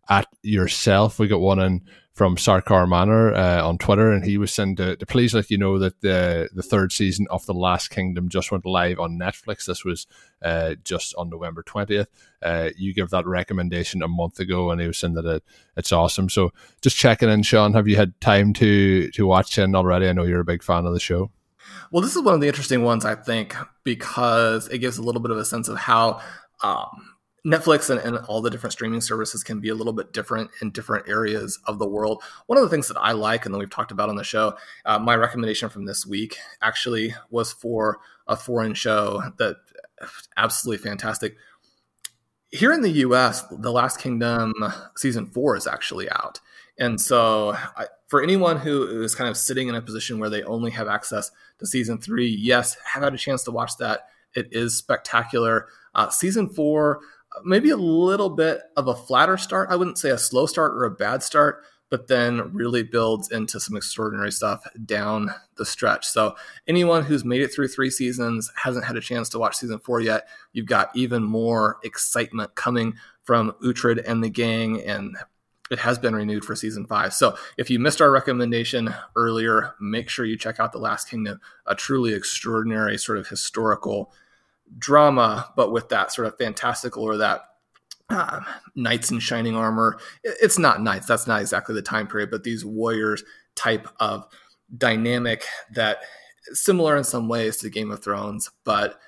at 0.09 0.27
yourself. 0.43 1.19
We 1.19 1.29
got 1.29 1.41
one 1.41 1.61
in 1.61 1.83
from 2.15 2.37
Sarkar 2.37 2.87
Manor 2.87 3.33
uh, 3.35 3.67
on 3.67 3.79
Twitter, 3.79 4.13
and 4.13 4.25
he 4.25 4.37
was 4.37 4.53
saying 4.53 4.77
to, 4.77 4.97
to, 4.97 5.07
please 5.07 5.33
let 5.33 5.51
you 5.51 5.57
know 5.57 5.79
that 5.79 6.03
the 6.03 6.51
the 6.53 6.63
third 6.63 6.93
season 6.93 7.27
of 7.31 7.47
The 7.47 7.55
Last 7.55 7.89
Kingdom 7.89 8.29
just 8.29 8.53
went 8.53 8.67
live 8.67 9.01
on 9.01 9.19
Netflix. 9.19 9.65
This 9.65 9.85
was 9.85 10.07
uh, 10.43 10.75
just 10.85 11.15
on 11.17 11.31
November 11.31 11.63
twentieth. 11.63 12.09
Uh, 12.43 12.71
you 12.77 12.93
gave 12.93 13.11
that 13.11 13.27
recommendation 13.27 14.03
a 14.03 14.09
month 14.09 14.41
ago, 14.41 14.71
and 14.71 14.81
he 14.81 14.87
was 14.87 14.99
saying 14.99 15.15
that 15.15 15.25
it, 15.25 15.43
it's 15.77 15.93
awesome. 15.93 16.29
So 16.29 16.53
just 16.83 16.97
checking 16.97 17.31
in, 17.31 17.43
Shawn. 17.43 17.73
Have 17.73 17.89
you 17.89 17.97
had 17.97 18.21
time 18.21 18.53
to 18.55 19.11
to 19.11 19.27
watch 19.27 19.57
it 19.59 19.75
already? 19.75 20.09
I 20.09 20.13
know 20.13 20.25
you're 20.25 20.41
a 20.41 20.45
big 20.45 20.63
fan 20.63 20.85
of 20.85 20.93
the 20.93 21.01
show. 21.01 21.31
Well, 21.91 22.03
this 22.03 22.15
is 22.15 22.23
one 22.23 22.35
of 22.35 22.41
the 22.41 22.49
interesting 22.49 22.83
ones, 22.83 23.05
I 23.05 23.15
think, 23.15 23.57
because 23.85 24.69
it 24.69 24.79
gives 24.79 24.99
a 24.99 25.03
little 25.03 25.23
bit 25.23 25.31
of 25.31 25.39
a 25.39 25.45
sense 25.45 25.69
of 25.69 25.79
how. 25.79 26.21
Um, 26.63 27.12
Netflix 27.47 27.91
and, 27.91 27.99
and, 27.99 28.25
all 28.27 28.41
the 28.41 28.51
different 28.51 28.73
streaming 28.73 29.01
services 29.01 29.43
can 29.43 29.59
be 29.59 29.69
a 29.69 29.75
little 29.75 29.93
bit 29.93 30.13
different 30.13 30.51
in 30.61 30.71
different 30.71 31.09
areas 31.09 31.59
of 31.67 31.79
the 31.79 31.87
world. 31.87 32.23
One 32.47 32.57
of 32.57 32.63
the 32.63 32.71
things 32.71 32.87
that 32.87 32.99
I 32.99 33.13
like, 33.13 33.45
and 33.45 33.53
that 33.53 33.59
we've 33.59 33.69
talked 33.69 33.91
about 33.91 34.09
on 34.09 34.15
the 34.15 34.23
show, 34.23 34.57
uh, 34.85 35.01
my 35.01 35.17
recommendation 35.17 35.69
from 35.69 35.85
this 35.85 36.07
week 36.07 36.37
actually 36.63 37.15
was 37.31 37.53
for 37.53 37.99
a 38.29 38.37
foreign 38.37 38.75
show 38.75 39.23
that 39.39 39.57
absolutely 40.37 40.83
fantastic. 40.89 41.37
Here 42.51 42.73
in 42.73 42.83
the 42.83 42.91
US, 42.91 43.43
The 43.51 43.73
Last 43.73 43.99
Kingdom 43.99 44.55
season 44.97 45.27
four 45.27 45.57
is 45.57 45.67
actually 45.67 46.09
out. 46.11 46.41
And 46.79 47.01
so, 47.01 47.55
I, 47.77 47.87
for 48.09 48.23
anyone 48.23 48.59
who 48.59 49.03
is 49.03 49.15
kind 49.15 49.29
of 49.29 49.37
sitting 49.37 49.69
in 49.69 49.75
a 49.75 49.83
position 49.83 50.19
where 50.19 50.31
they 50.31 50.43
only 50.43 50.71
have 50.71 50.89
access 50.89 51.31
to 51.59 51.67
season 51.67 51.99
three, 51.99 52.29
yes, 52.29 52.77
have 52.85 53.03
had 53.03 53.15
a 53.15 53.19
chance 53.19 53.43
to 53.45 53.51
watch 53.51 53.77
that. 53.79 54.09
It 54.35 54.49
is 54.53 54.77
spectacular. 54.77 55.67
Uh, 55.95 56.09
season 56.09 56.49
four, 56.49 57.01
maybe 57.45 57.71
a 57.71 57.77
little 57.77 58.31
bit 58.31 58.61
of 58.77 58.89
a 58.89 58.95
flatter 58.95 59.37
start. 59.37 59.71
I 59.71 59.77
wouldn't 59.77 59.99
say 59.99 60.11
a 60.11 60.19
slow 60.19 60.47
start 60.47 60.73
or 60.73 60.85
a 60.85 60.91
bad 60.91 61.23
start, 61.23 61.65
but 61.91 62.09
then 62.09 62.53
really 62.55 62.83
builds 62.83 63.31
into 63.31 63.61
some 63.61 63.77
extraordinary 63.77 64.33
stuff 64.33 64.67
down 64.85 65.31
the 65.57 65.67
stretch. 65.67 66.07
So, 66.07 66.37
anyone 66.67 67.05
who's 67.05 67.25
made 67.25 67.43
it 67.43 67.53
through 67.53 67.69
three 67.69 67.91
seasons 67.91 68.51
hasn't 68.57 68.87
had 68.87 68.97
a 68.97 69.01
chance 69.01 69.29
to 69.31 69.39
watch 69.39 69.57
season 69.57 69.79
four 69.79 70.01
yet. 70.01 70.27
You've 70.53 70.67
got 70.67 70.91
even 70.95 71.23
more 71.23 71.79
excitement 71.85 72.55
coming 72.55 72.95
from 73.25 73.53
Uhtred 73.63 74.03
and 74.07 74.25
the 74.25 74.31
gang, 74.31 74.81
and 74.83 75.17
it 75.71 75.79
has 75.79 75.99
been 75.99 76.15
renewed 76.15 76.45
for 76.45 76.55
season 76.55 76.87
five. 76.87 77.15
So 77.15 77.37
if 77.57 77.71
you 77.71 77.79
missed 77.79 78.01
our 78.01 78.11
recommendation 78.11 78.95
earlier, 79.17 79.75
make 79.81 80.09
sure 80.09 80.25
you 80.25 80.37
check 80.37 80.61
out 80.61 80.73
The 80.73 80.79
Last 80.79 81.09
Kingdom, 81.09 81.41
a 81.67 81.75
truly 81.75 82.15
extraordinary 82.15 82.99
sort 82.99 83.19
of 83.19 83.29
historical 83.29 84.13
drama, 84.79 85.53
but 85.57 85.73
with 85.73 85.89
that 85.91 86.13
sort 86.13 86.29
of 86.29 86.39
fantastical 86.39 87.03
or 87.03 87.17
that 87.17 87.43
um, 88.11 88.45
knights 88.75 89.11
in 89.11 89.19
shining 89.19 89.57
armor. 89.57 89.99
It's 90.23 90.59
not 90.59 90.83
knights, 90.83 91.07
that's 91.07 91.27
not 91.27 91.41
exactly 91.41 91.75
the 91.75 91.83
time 91.83 92.07
period, 92.07 92.31
but 92.31 92.45
these 92.45 92.65
warriors 92.65 93.25
type 93.55 93.89
of 94.01 94.27
dynamic 94.77 95.45
that 95.75 95.99
similar 96.53 96.97
in 96.97 97.05
some 97.05 97.29
ways 97.29 97.59
to 97.59 97.71
Game 97.71 97.91
of 97.91 98.03
Thrones, 98.03 98.51
but 98.65 98.99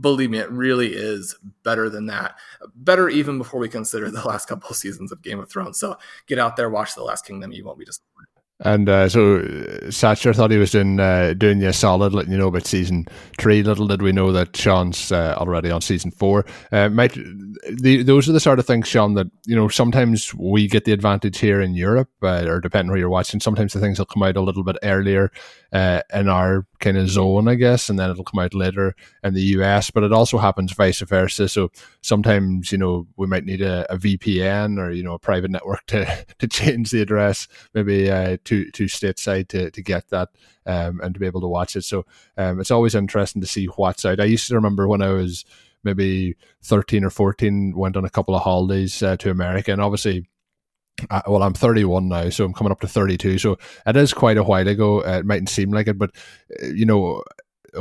believe 0.00 0.30
me, 0.30 0.38
it 0.38 0.50
really 0.50 0.92
is 0.94 1.36
better 1.64 1.90
than 1.90 2.06
that. 2.06 2.36
Better 2.74 3.08
even 3.08 3.38
before 3.38 3.60
we 3.60 3.68
consider 3.68 4.10
the 4.10 4.26
last 4.26 4.46
couple 4.46 4.70
of 4.70 4.76
seasons 4.76 5.12
of 5.12 5.22
Game 5.22 5.40
of 5.40 5.50
Thrones. 5.50 5.78
So 5.78 5.96
get 6.26 6.38
out 6.38 6.56
there, 6.56 6.70
watch 6.70 6.94
The 6.94 7.02
Last 7.02 7.26
Kingdom. 7.26 7.52
You 7.52 7.64
won't 7.64 7.78
be 7.78 7.84
disappointed. 7.84 8.28
And 8.62 8.88
uh, 8.88 9.08
so 9.08 9.40
Satcher 9.88 10.34
thought 10.34 10.52
he 10.52 10.56
was 10.56 10.70
doing 10.70 11.00
uh, 11.00 11.34
doing 11.34 11.60
you 11.60 11.68
a 11.68 11.72
solid, 11.72 12.14
letting 12.14 12.32
you 12.32 12.38
know 12.38 12.46
about 12.46 12.66
season 12.66 13.06
three. 13.38 13.62
Little 13.62 13.88
did 13.88 14.02
we 14.02 14.12
know 14.12 14.30
that 14.32 14.56
Shawn's 14.56 15.10
uh, 15.10 15.34
already 15.36 15.70
on 15.70 15.80
season 15.80 16.12
four. 16.12 16.46
Uh, 16.70 16.88
might 16.88 17.14
the, 17.14 18.02
those 18.04 18.28
are 18.28 18.32
the 18.32 18.40
sort 18.40 18.60
of 18.60 18.66
things, 18.66 18.86
Shawn, 18.86 19.14
that 19.14 19.26
you 19.46 19.56
know 19.56 19.68
sometimes 19.68 20.32
we 20.34 20.68
get 20.68 20.84
the 20.84 20.92
advantage 20.92 21.38
here 21.38 21.60
in 21.60 21.74
Europe, 21.74 22.10
uh, 22.22 22.44
or 22.46 22.60
depending 22.60 22.90
where 22.90 22.98
you're 22.98 23.08
watching. 23.10 23.40
Sometimes 23.40 23.72
the 23.72 23.80
things 23.80 23.98
will 23.98 24.06
come 24.06 24.22
out 24.22 24.36
a 24.36 24.40
little 24.40 24.64
bit 24.64 24.76
earlier 24.84 25.32
uh, 25.72 26.02
in 26.12 26.28
our 26.28 26.66
kind 26.80 26.98
of 26.98 27.08
zone, 27.08 27.48
I 27.48 27.54
guess, 27.54 27.88
and 27.88 27.98
then 27.98 28.10
it'll 28.10 28.24
come 28.24 28.40
out 28.40 28.54
later 28.54 28.94
in 29.24 29.34
the 29.34 29.42
US. 29.56 29.90
But 29.90 30.04
it 30.04 30.12
also 30.12 30.38
happens 30.38 30.72
vice 30.72 31.00
versa. 31.00 31.48
So 31.48 31.70
sometimes, 32.02 32.70
you 32.70 32.78
know, 32.78 33.06
we 33.16 33.26
might 33.26 33.44
need 33.44 33.62
a, 33.62 33.90
a 33.92 33.96
VPN 33.96 34.78
or 34.78 34.90
you 34.90 35.02
know 35.02 35.14
a 35.14 35.18
private 35.18 35.50
network 35.50 35.84
to 35.86 36.26
to 36.38 36.46
change 36.46 36.90
the 36.90 37.02
address, 37.02 37.48
maybe 37.74 38.10
uh, 38.10 38.36
to 38.44 38.70
to 38.70 38.84
stateside 38.84 39.48
to 39.48 39.70
to 39.70 39.82
get 39.82 40.08
that 40.10 40.28
um, 40.66 41.00
and 41.02 41.14
to 41.14 41.20
be 41.20 41.26
able 41.26 41.40
to 41.40 41.48
watch 41.48 41.76
it. 41.76 41.84
So 41.84 42.04
um, 42.36 42.60
it's 42.60 42.70
always 42.70 42.94
interesting 42.94 43.40
to 43.40 43.48
see 43.48 43.66
what's 43.66 44.04
out. 44.04 44.20
I 44.20 44.24
used 44.24 44.48
to 44.48 44.54
remember 44.54 44.86
when 44.88 45.02
I 45.02 45.10
was 45.10 45.44
maybe 45.84 46.36
13 46.62 47.04
or 47.04 47.10
14 47.10 47.74
went 47.76 47.96
on 47.96 48.04
a 48.04 48.10
couple 48.10 48.36
of 48.36 48.42
holidays 48.42 49.02
uh, 49.02 49.16
to 49.16 49.30
america 49.30 49.72
and 49.72 49.82
obviously 49.82 50.28
well, 51.26 51.42
I'm 51.42 51.54
31 51.54 52.08
now, 52.08 52.28
so 52.30 52.44
I'm 52.44 52.52
coming 52.52 52.70
up 52.70 52.80
to 52.80 52.88
32. 52.88 53.38
So 53.38 53.58
it 53.86 53.96
is 53.96 54.12
quite 54.12 54.36
a 54.36 54.42
while 54.42 54.66
ago. 54.68 55.04
Uh, 55.04 55.18
it 55.18 55.26
mightn't 55.26 55.48
seem 55.48 55.70
like 55.70 55.88
it, 55.88 55.98
but 55.98 56.10
uh, 56.62 56.66
you 56.66 56.86
know, 56.86 57.22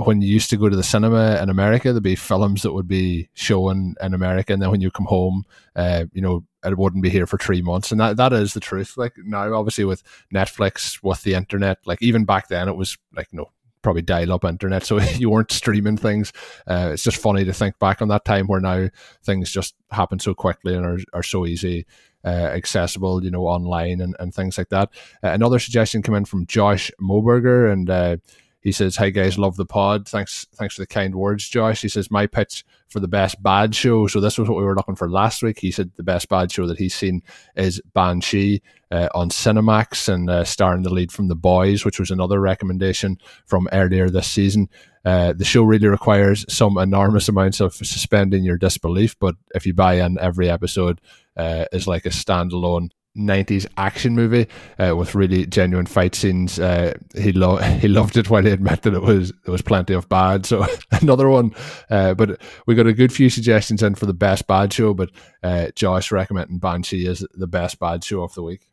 when 0.05 0.21
you 0.21 0.29
used 0.29 0.49
to 0.49 0.57
go 0.57 0.69
to 0.69 0.75
the 0.75 0.83
cinema 0.83 1.37
in 1.41 1.49
America, 1.49 1.91
there'd 1.91 2.03
be 2.03 2.15
films 2.15 2.61
that 2.61 2.71
would 2.71 2.87
be 2.87 3.29
showing 3.33 3.95
in 4.01 4.13
America, 4.13 4.53
and 4.53 4.61
then 4.61 4.71
when 4.71 4.81
you 4.81 4.89
come 4.89 5.05
home, 5.05 5.43
uh, 5.75 6.05
you 6.13 6.21
know, 6.21 6.45
it 6.63 6.77
wouldn't 6.77 7.03
be 7.03 7.09
here 7.09 7.27
for 7.27 7.37
three 7.37 7.61
months, 7.61 7.91
and 7.91 7.99
that 7.99 8.17
that 8.17 8.33
is 8.33 8.53
the 8.53 8.59
truth. 8.59 8.95
Like 8.95 9.13
now, 9.17 9.53
obviously 9.53 9.83
with 9.83 10.03
Netflix, 10.33 11.03
with 11.03 11.23
the 11.23 11.33
internet, 11.33 11.79
like 11.85 12.01
even 12.01 12.23
back 12.23 12.47
then, 12.47 12.69
it 12.69 12.75
was 12.75 12.97
like 13.13 13.33
know 13.33 13.51
probably 13.81 14.01
dial 14.03 14.31
up 14.31 14.45
internet, 14.45 14.85
so 14.85 15.01
you 15.17 15.29
weren't 15.29 15.51
streaming 15.51 15.97
things. 15.97 16.31
Uh, 16.67 16.91
it's 16.93 17.03
just 17.03 17.17
funny 17.17 17.43
to 17.43 17.53
think 17.53 17.77
back 17.79 18.01
on 18.01 18.07
that 18.09 18.23
time 18.23 18.47
where 18.47 18.61
now 18.61 18.87
things 19.23 19.51
just 19.51 19.75
happen 19.91 20.19
so 20.19 20.33
quickly 20.33 20.75
and 20.75 20.85
are, 20.85 20.99
are 21.13 21.23
so 21.23 21.45
easy 21.45 21.85
uh, 22.23 22.27
accessible, 22.27 23.23
you 23.23 23.31
know, 23.31 23.43
online 23.43 24.01
and, 24.01 24.15
and 24.19 24.33
things 24.33 24.57
like 24.57 24.69
that. 24.69 24.89
Uh, 25.23 25.29
another 25.29 25.59
suggestion 25.59 26.01
came 26.01 26.15
in 26.15 26.25
from 26.25 26.45
Josh 26.45 26.91
Moberger, 27.01 27.71
and 27.71 27.89
uh, 27.89 28.17
he 28.61 28.71
says, 28.71 28.95
"Hi 28.97 29.09
guys, 29.09 29.37
love 29.37 29.57
the 29.57 29.65
pod. 29.65 30.07
Thanks, 30.07 30.45
thanks 30.55 30.75
for 30.75 30.81
the 30.81 30.87
kind 30.87 31.15
words, 31.15 31.49
Josh." 31.49 31.81
He 31.81 31.89
says, 31.89 32.11
"My 32.11 32.27
pitch 32.27 32.63
for 32.89 32.99
the 32.99 33.07
best 33.07 33.41
bad 33.41 33.75
show." 33.75 34.07
So 34.07 34.19
this 34.19 34.37
was 34.37 34.47
what 34.47 34.57
we 34.57 34.63
were 34.63 34.75
looking 34.75 34.95
for 34.95 35.09
last 35.09 35.43
week. 35.43 35.59
He 35.59 35.71
said 35.71 35.91
the 35.95 36.03
best 36.03 36.29
bad 36.29 36.51
show 36.51 36.67
that 36.67 36.77
he's 36.77 36.95
seen 36.95 37.21
is 37.55 37.81
Banshee 37.93 38.61
uh, 38.91 39.09
on 39.15 39.29
Cinemax 39.29 40.07
and 40.13 40.29
uh, 40.29 40.43
starring 40.43 40.83
the 40.83 40.93
lead 40.93 41.11
from 41.11 41.27
The 41.27 41.35
Boys, 41.35 41.85
which 41.85 41.99
was 41.99 42.11
another 42.11 42.39
recommendation 42.39 43.17
from 43.45 43.67
earlier 43.71 44.09
this 44.09 44.27
season. 44.27 44.69
Uh, 45.03 45.33
the 45.33 45.45
show 45.45 45.63
really 45.63 45.87
requires 45.87 46.45
some 46.53 46.77
enormous 46.77 47.27
amounts 47.27 47.59
of 47.59 47.73
suspending 47.73 48.43
your 48.43 48.57
disbelief, 48.57 49.17
but 49.19 49.35
if 49.55 49.65
you 49.65 49.73
buy 49.73 49.95
in, 49.95 50.19
every 50.19 50.49
episode 50.49 51.01
uh, 51.35 51.65
is 51.71 51.87
like 51.87 52.05
a 52.05 52.09
standalone 52.09 52.89
90s 53.17 53.65
action 53.77 54.15
movie 54.15 54.47
uh, 54.79 54.95
with 54.95 55.15
really 55.15 55.45
genuine 55.45 55.85
fight 55.85 56.15
scenes. 56.15 56.59
Uh, 56.59 56.93
he 57.15 57.31
lo- 57.31 57.57
he 57.79 57.87
loved 57.87 58.17
it 58.17 58.29
while 58.29 58.43
he 58.43 58.51
admitted 58.51 58.93
that 58.93 58.95
it 58.95 59.01
was 59.01 59.31
there 59.45 59.51
was 59.51 59.61
plenty 59.61 59.93
of 59.93 60.07
bad. 60.09 60.45
So 60.45 60.65
another 60.91 61.29
one, 61.29 61.53
uh, 61.89 62.13
but 62.13 62.41
we 62.65 62.75
got 62.75 62.87
a 62.87 62.93
good 62.93 63.13
few 63.13 63.29
suggestions 63.29 63.83
in 63.83 63.95
for 63.95 64.05
the 64.05 64.13
best 64.13 64.47
bad 64.47 64.73
show. 64.73 64.93
But 64.93 65.11
uh, 65.43 65.67
Josh 65.75 66.11
recommending 66.11 66.59
Banshee 66.59 67.05
is 67.05 67.25
the 67.33 67.47
best 67.47 67.79
bad 67.79 68.03
show 68.03 68.23
of 68.23 68.33
the 68.33 68.43
week. 68.43 68.67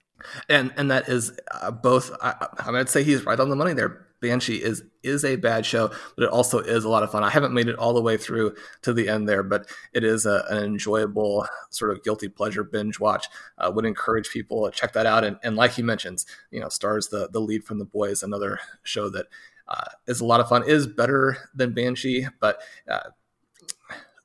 And 0.49 0.73
and 0.77 0.91
that 0.91 1.09
is 1.09 1.33
uh, 1.53 1.71
both. 1.71 2.11
I, 2.21 2.49
I 2.59 2.71
would 2.71 2.89
say 2.89 3.03
he's 3.03 3.25
right 3.25 3.39
on 3.39 3.51
the 3.51 3.57
money 3.57 3.73
there. 3.73 4.08
Banshee 4.21 4.63
is 4.63 4.83
is 5.03 5.25
a 5.25 5.37
bad 5.37 5.65
show, 5.65 5.89
but 6.17 6.25
it 6.25 6.31
also 6.31 6.59
is 6.59 6.85
a 6.85 6.89
lot 6.89 7.03
of 7.03 7.11
fun. 7.11 7.23
I 7.23 7.31
haven't 7.31 7.55
made 7.55 7.69
it 7.69 7.79
all 7.79 7.95
the 7.95 8.03
way 8.03 8.17
through 8.17 8.55
to 8.83 8.93
the 8.93 9.09
end 9.09 9.29
there, 9.29 9.43
but 9.43 9.69
it 9.93 10.05
is 10.05 10.27
a, 10.27 10.45
an 10.51 10.63
enjoyable 10.63 11.47
sort 11.71 11.93
of 11.93 12.03
guilty 12.03 12.29
pleasure 12.29 12.65
binge 12.65 12.99
watch. 12.99 13.27
Uh, 13.57 13.71
would 13.75 13.85
encourage 13.85 14.31
people 14.31 14.65
to 14.65 14.77
check 14.77 14.93
that 14.93 15.07
out. 15.07 15.25
And, 15.25 15.39
and 15.43 15.57
like 15.57 15.73
he 15.73 15.83
mentions, 15.83 16.27
you 16.51 16.61
know, 16.61 16.69
stars 16.69 17.09
the 17.09 17.29
the 17.31 17.41
lead 17.41 17.65
from 17.65 17.79
the 17.79 17.85
boys, 17.85 18.23
another 18.23 18.59
show 18.83 19.09
that 19.11 19.27
uh, 19.69 19.91
is 20.07 20.21
a 20.21 20.27
lot 20.27 20.41
of 20.41 20.49
fun. 20.49 20.69
Is 20.69 20.87
better 20.87 21.37
than 21.55 21.75
Banshee, 21.75 22.27
but 22.41 22.61
uh, 22.91 23.11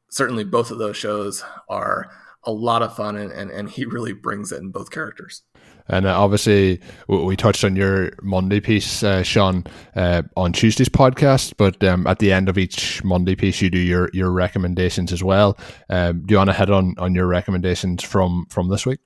certainly 0.10 0.44
both 0.44 0.72
of 0.72 0.80
those 0.80 0.98
shows 0.98 1.44
are 1.70 2.10
a 2.44 2.52
lot 2.52 2.82
of 2.82 2.96
fun, 2.96 3.16
and, 3.16 3.32
and, 3.32 3.50
and 3.52 3.70
he 3.70 3.86
really 3.86 4.14
brings 4.14 4.52
it 4.52 4.60
in 4.60 4.70
both 4.70 4.92
characters. 4.92 5.44
And 5.90 6.06
uh, 6.06 6.20
obviously, 6.20 6.80
we 7.08 7.36
touched 7.36 7.64
on 7.64 7.76
your 7.76 8.12
Monday 8.22 8.60
piece, 8.60 9.04
uh, 9.04 9.24
Shawn, 9.24 9.66
uh, 9.96 10.24
on 10.38 10.54
Tuesday's 10.54 10.90
podcast. 10.90 11.54
But 11.58 11.84
um, 11.84 12.08
at 12.08 12.20
the 12.20 12.32
end 12.32 12.50
of 12.50 12.58
each 12.58 13.04
Monday 13.04 13.36
piece, 13.36 13.62
you 13.62 13.70
do 13.70 13.80
your, 13.80 14.10
your 14.14 14.32
recommendations 14.32 15.12
as 15.12 15.24
well. 15.24 15.58
Um, 15.90 16.26
do 16.26 16.34
you 16.34 16.38
want 16.38 16.50
to 16.50 16.54
head 16.54 16.70
on 16.70 16.96
on 16.98 17.14
your 17.14 17.28
recommendations 17.28 18.04
from 18.04 18.46
from 18.50 18.70
this 18.70 18.86
week? 18.86 19.00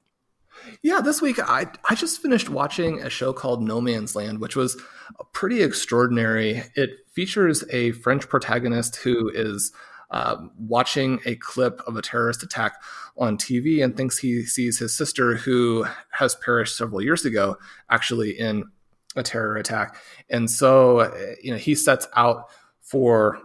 Yeah, 0.82 1.02
this 1.02 1.22
week 1.22 1.40
I 1.40 1.68
I 1.90 1.96
just 1.96 2.22
finished 2.22 2.50
watching 2.50 3.02
a 3.02 3.10
show 3.10 3.34
called 3.34 3.64
No 3.64 3.82
Man's 3.82 4.16
Land, 4.16 4.40
which 4.40 4.56
was 4.56 4.80
pretty 5.34 5.64
extraordinary. 5.64 6.64
It 6.76 6.92
features 7.12 7.64
a 7.72 7.92
French 7.94 8.30
protagonist 8.30 8.98
who 8.98 9.30
is 9.30 9.72
uh, 10.12 10.38
watching 10.58 11.20
a 11.26 11.36
clip 11.36 11.82
of 11.88 11.96
a 11.98 12.02
terrorist 12.02 12.44
attack 12.44 12.82
on 13.18 13.38
TV 13.38 13.84
and 13.84 13.96
thinks 13.96 14.18
he 14.18 14.44
sees 14.44 14.80
his 14.80 14.96
sister, 14.96 15.36
who 15.36 15.86
has 16.12 16.36
perished 16.36 16.78
several 16.78 17.02
years 17.02 17.26
ago, 17.26 17.58
actually 17.90 18.32
in 18.32 18.66
a 19.16 19.24
terror 19.24 19.58
attack. 19.58 19.96
And 20.30 20.50
so, 20.50 21.14
you 21.42 21.52
know, 21.52 21.58
he 21.58 21.76
sets 21.76 22.08
out 22.16 22.50
for 22.82 23.40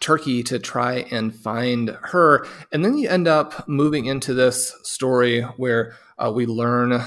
Turkey 0.00 0.42
to 0.44 0.58
try 0.58 1.06
and 1.10 1.34
find 1.34 1.96
her. 2.02 2.46
And 2.72 2.84
then 2.84 2.96
you 2.98 3.08
end 3.08 3.28
up 3.28 3.68
moving 3.68 4.06
into 4.06 4.34
this 4.34 4.74
story 4.82 5.42
where 5.42 5.94
uh, 6.18 6.32
we 6.34 6.46
learn 6.46 7.00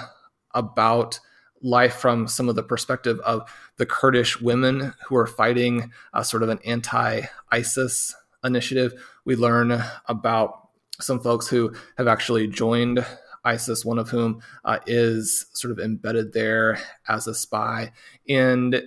about 0.53 1.19
life 1.61 1.95
from 1.95 2.27
some 2.27 2.47
of 2.47 2.55
the 2.55 2.63
perspective 2.63 3.19
of 3.21 3.51
the 3.77 3.85
Kurdish 3.85 4.39
women 4.39 4.93
who 5.07 5.15
are 5.17 5.27
fighting 5.27 5.91
uh, 6.13 6.23
sort 6.23 6.43
of 6.43 6.49
an 6.49 6.59
anti 6.65 7.21
ISIS 7.51 8.15
initiative. 8.43 8.93
We 9.25 9.35
learn 9.35 9.83
about 10.05 10.68
some 10.99 11.19
folks 11.19 11.47
who 11.47 11.73
have 11.97 12.07
actually 12.07 12.47
joined 12.47 13.05
ISIS, 13.43 13.85
one 13.85 13.99
of 13.99 14.09
whom 14.09 14.41
uh, 14.65 14.79
is 14.85 15.45
sort 15.53 15.71
of 15.71 15.79
embedded 15.79 16.33
there 16.33 16.79
as 17.07 17.27
a 17.27 17.33
spy. 17.33 17.91
And 18.27 18.83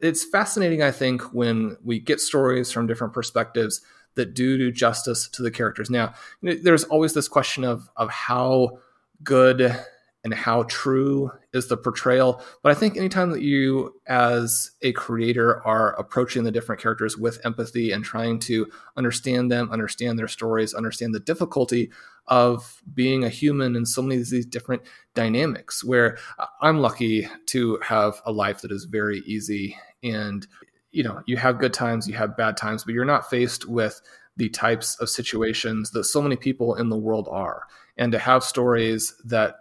it's 0.00 0.24
fascinating, 0.24 0.82
I 0.82 0.90
think, 0.90 1.22
when 1.34 1.76
we 1.82 1.98
get 1.98 2.20
stories 2.20 2.70
from 2.70 2.86
different 2.86 3.12
perspectives 3.12 3.80
that 4.14 4.34
do 4.34 4.58
do 4.58 4.70
justice 4.70 5.28
to 5.28 5.42
the 5.42 5.50
characters. 5.50 5.88
Now, 5.90 6.14
there's 6.42 6.84
always 6.84 7.14
this 7.14 7.28
question 7.28 7.64
of 7.64 7.88
of 7.96 8.10
how 8.10 8.78
good 9.22 9.76
and 10.22 10.34
how 10.34 10.64
true 10.64 11.30
is 11.52 11.68
the 11.68 11.76
portrayal. 11.76 12.42
But 12.62 12.72
I 12.72 12.74
think 12.74 12.96
anytime 12.96 13.30
that 13.30 13.42
you, 13.42 13.94
as 14.06 14.70
a 14.82 14.92
creator, 14.92 15.66
are 15.66 15.98
approaching 15.98 16.44
the 16.44 16.50
different 16.50 16.80
characters 16.80 17.16
with 17.16 17.44
empathy 17.44 17.90
and 17.90 18.04
trying 18.04 18.38
to 18.40 18.66
understand 18.96 19.50
them, 19.50 19.70
understand 19.70 20.18
their 20.18 20.28
stories, 20.28 20.74
understand 20.74 21.14
the 21.14 21.20
difficulty 21.20 21.90
of 22.26 22.82
being 22.92 23.24
a 23.24 23.30
human 23.30 23.74
in 23.74 23.86
so 23.86 24.02
many 24.02 24.20
of 24.20 24.28
these 24.28 24.46
different 24.46 24.82
dynamics, 25.14 25.82
where 25.82 26.18
I'm 26.60 26.80
lucky 26.80 27.26
to 27.46 27.78
have 27.82 28.20
a 28.26 28.32
life 28.32 28.60
that 28.60 28.72
is 28.72 28.84
very 28.84 29.20
easy 29.20 29.76
and 30.02 30.46
you 30.92 31.02
know 31.02 31.22
you 31.26 31.36
have 31.36 31.58
good 31.58 31.72
times 31.72 32.08
you 32.08 32.14
have 32.14 32.36
bad 32.36 32.56
times 32.56 32.84
but 32.84 32.94
you're 32.94 33.04
not 33.04 33.28
faced 33.28 33.68
with 33.68 34.00
the 34.36 34.48
types 34.48 34.98
of 35.00 35.08
situations 35.08 35.90
that 35.90 36.04
so 36.04 36.22
many 36.22 36.36
people 36.36 36.74
in 36.74 36.88
the 36.88 36.96
world 36.96 37.28
are 37.30 37.64
and 37.96 38.12
to 38.12 38.18
have 38.18 38.42
stories 38.42 39.14
that 39.24 39.56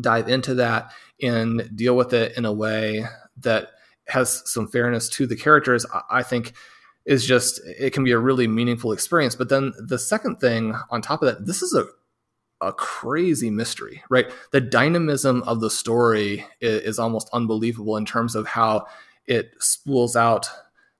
dive 0.00 0.28
into 0.28 0.54
that 0.54 0.90
and 1.22 1.70
deal 1.74 1.96
with 1.96 2.12
it 2.12 2.36
in 2.36 2.44
a 2.44 2.52
way 2.52 3.04
that 3.38 3.70
has 4.08 4.42
some 4.50 4.68
fairness 4.68 5.08
to 5.08 5.26
the 5.26 5.36
characters, 5.36 5.84
I 6.10 6.22
think 6.22 6.54
is 7.04 7.24
just 7.24 7.60
it 7.64 7.92
can 7.92 8.04
be 8.04 8.12
a 8.12 8.18
really 8.18 8.48
meaningful 8.48 8.92
experience. 8.92 9.34
But 9.34 9.48
then 9.48 9.72
the 9.78 9.98
second 9.98 10.36
thing 10.36 10.74
on 10.90 11.02
top 11.02 11.22
of 11.22 11.26
that, 11.26 11.46
this 11.46 11.62
is 11.62 11.74
a 11.74 11.86
a 12.62 12.72
crazy 12.72 13.50
mystery, 13.50 14.02
right? 14.08 14.30
The 14.50 14.62
dynamism 14.62 15.42
of 15.42 15.60
the 15.60 15.68
story 15.68 16.46
is, 16.62 16.82
is, 16.82 16.98
almost 16.98 17.28
unbelievable 17.34 17.98
in 17.98 18.06
terms 18.06 18.34
of 18.34 18.46
how 18.46 18.86
it 19.26 19.50
spools 19.60 20.16
out 20.16 20.48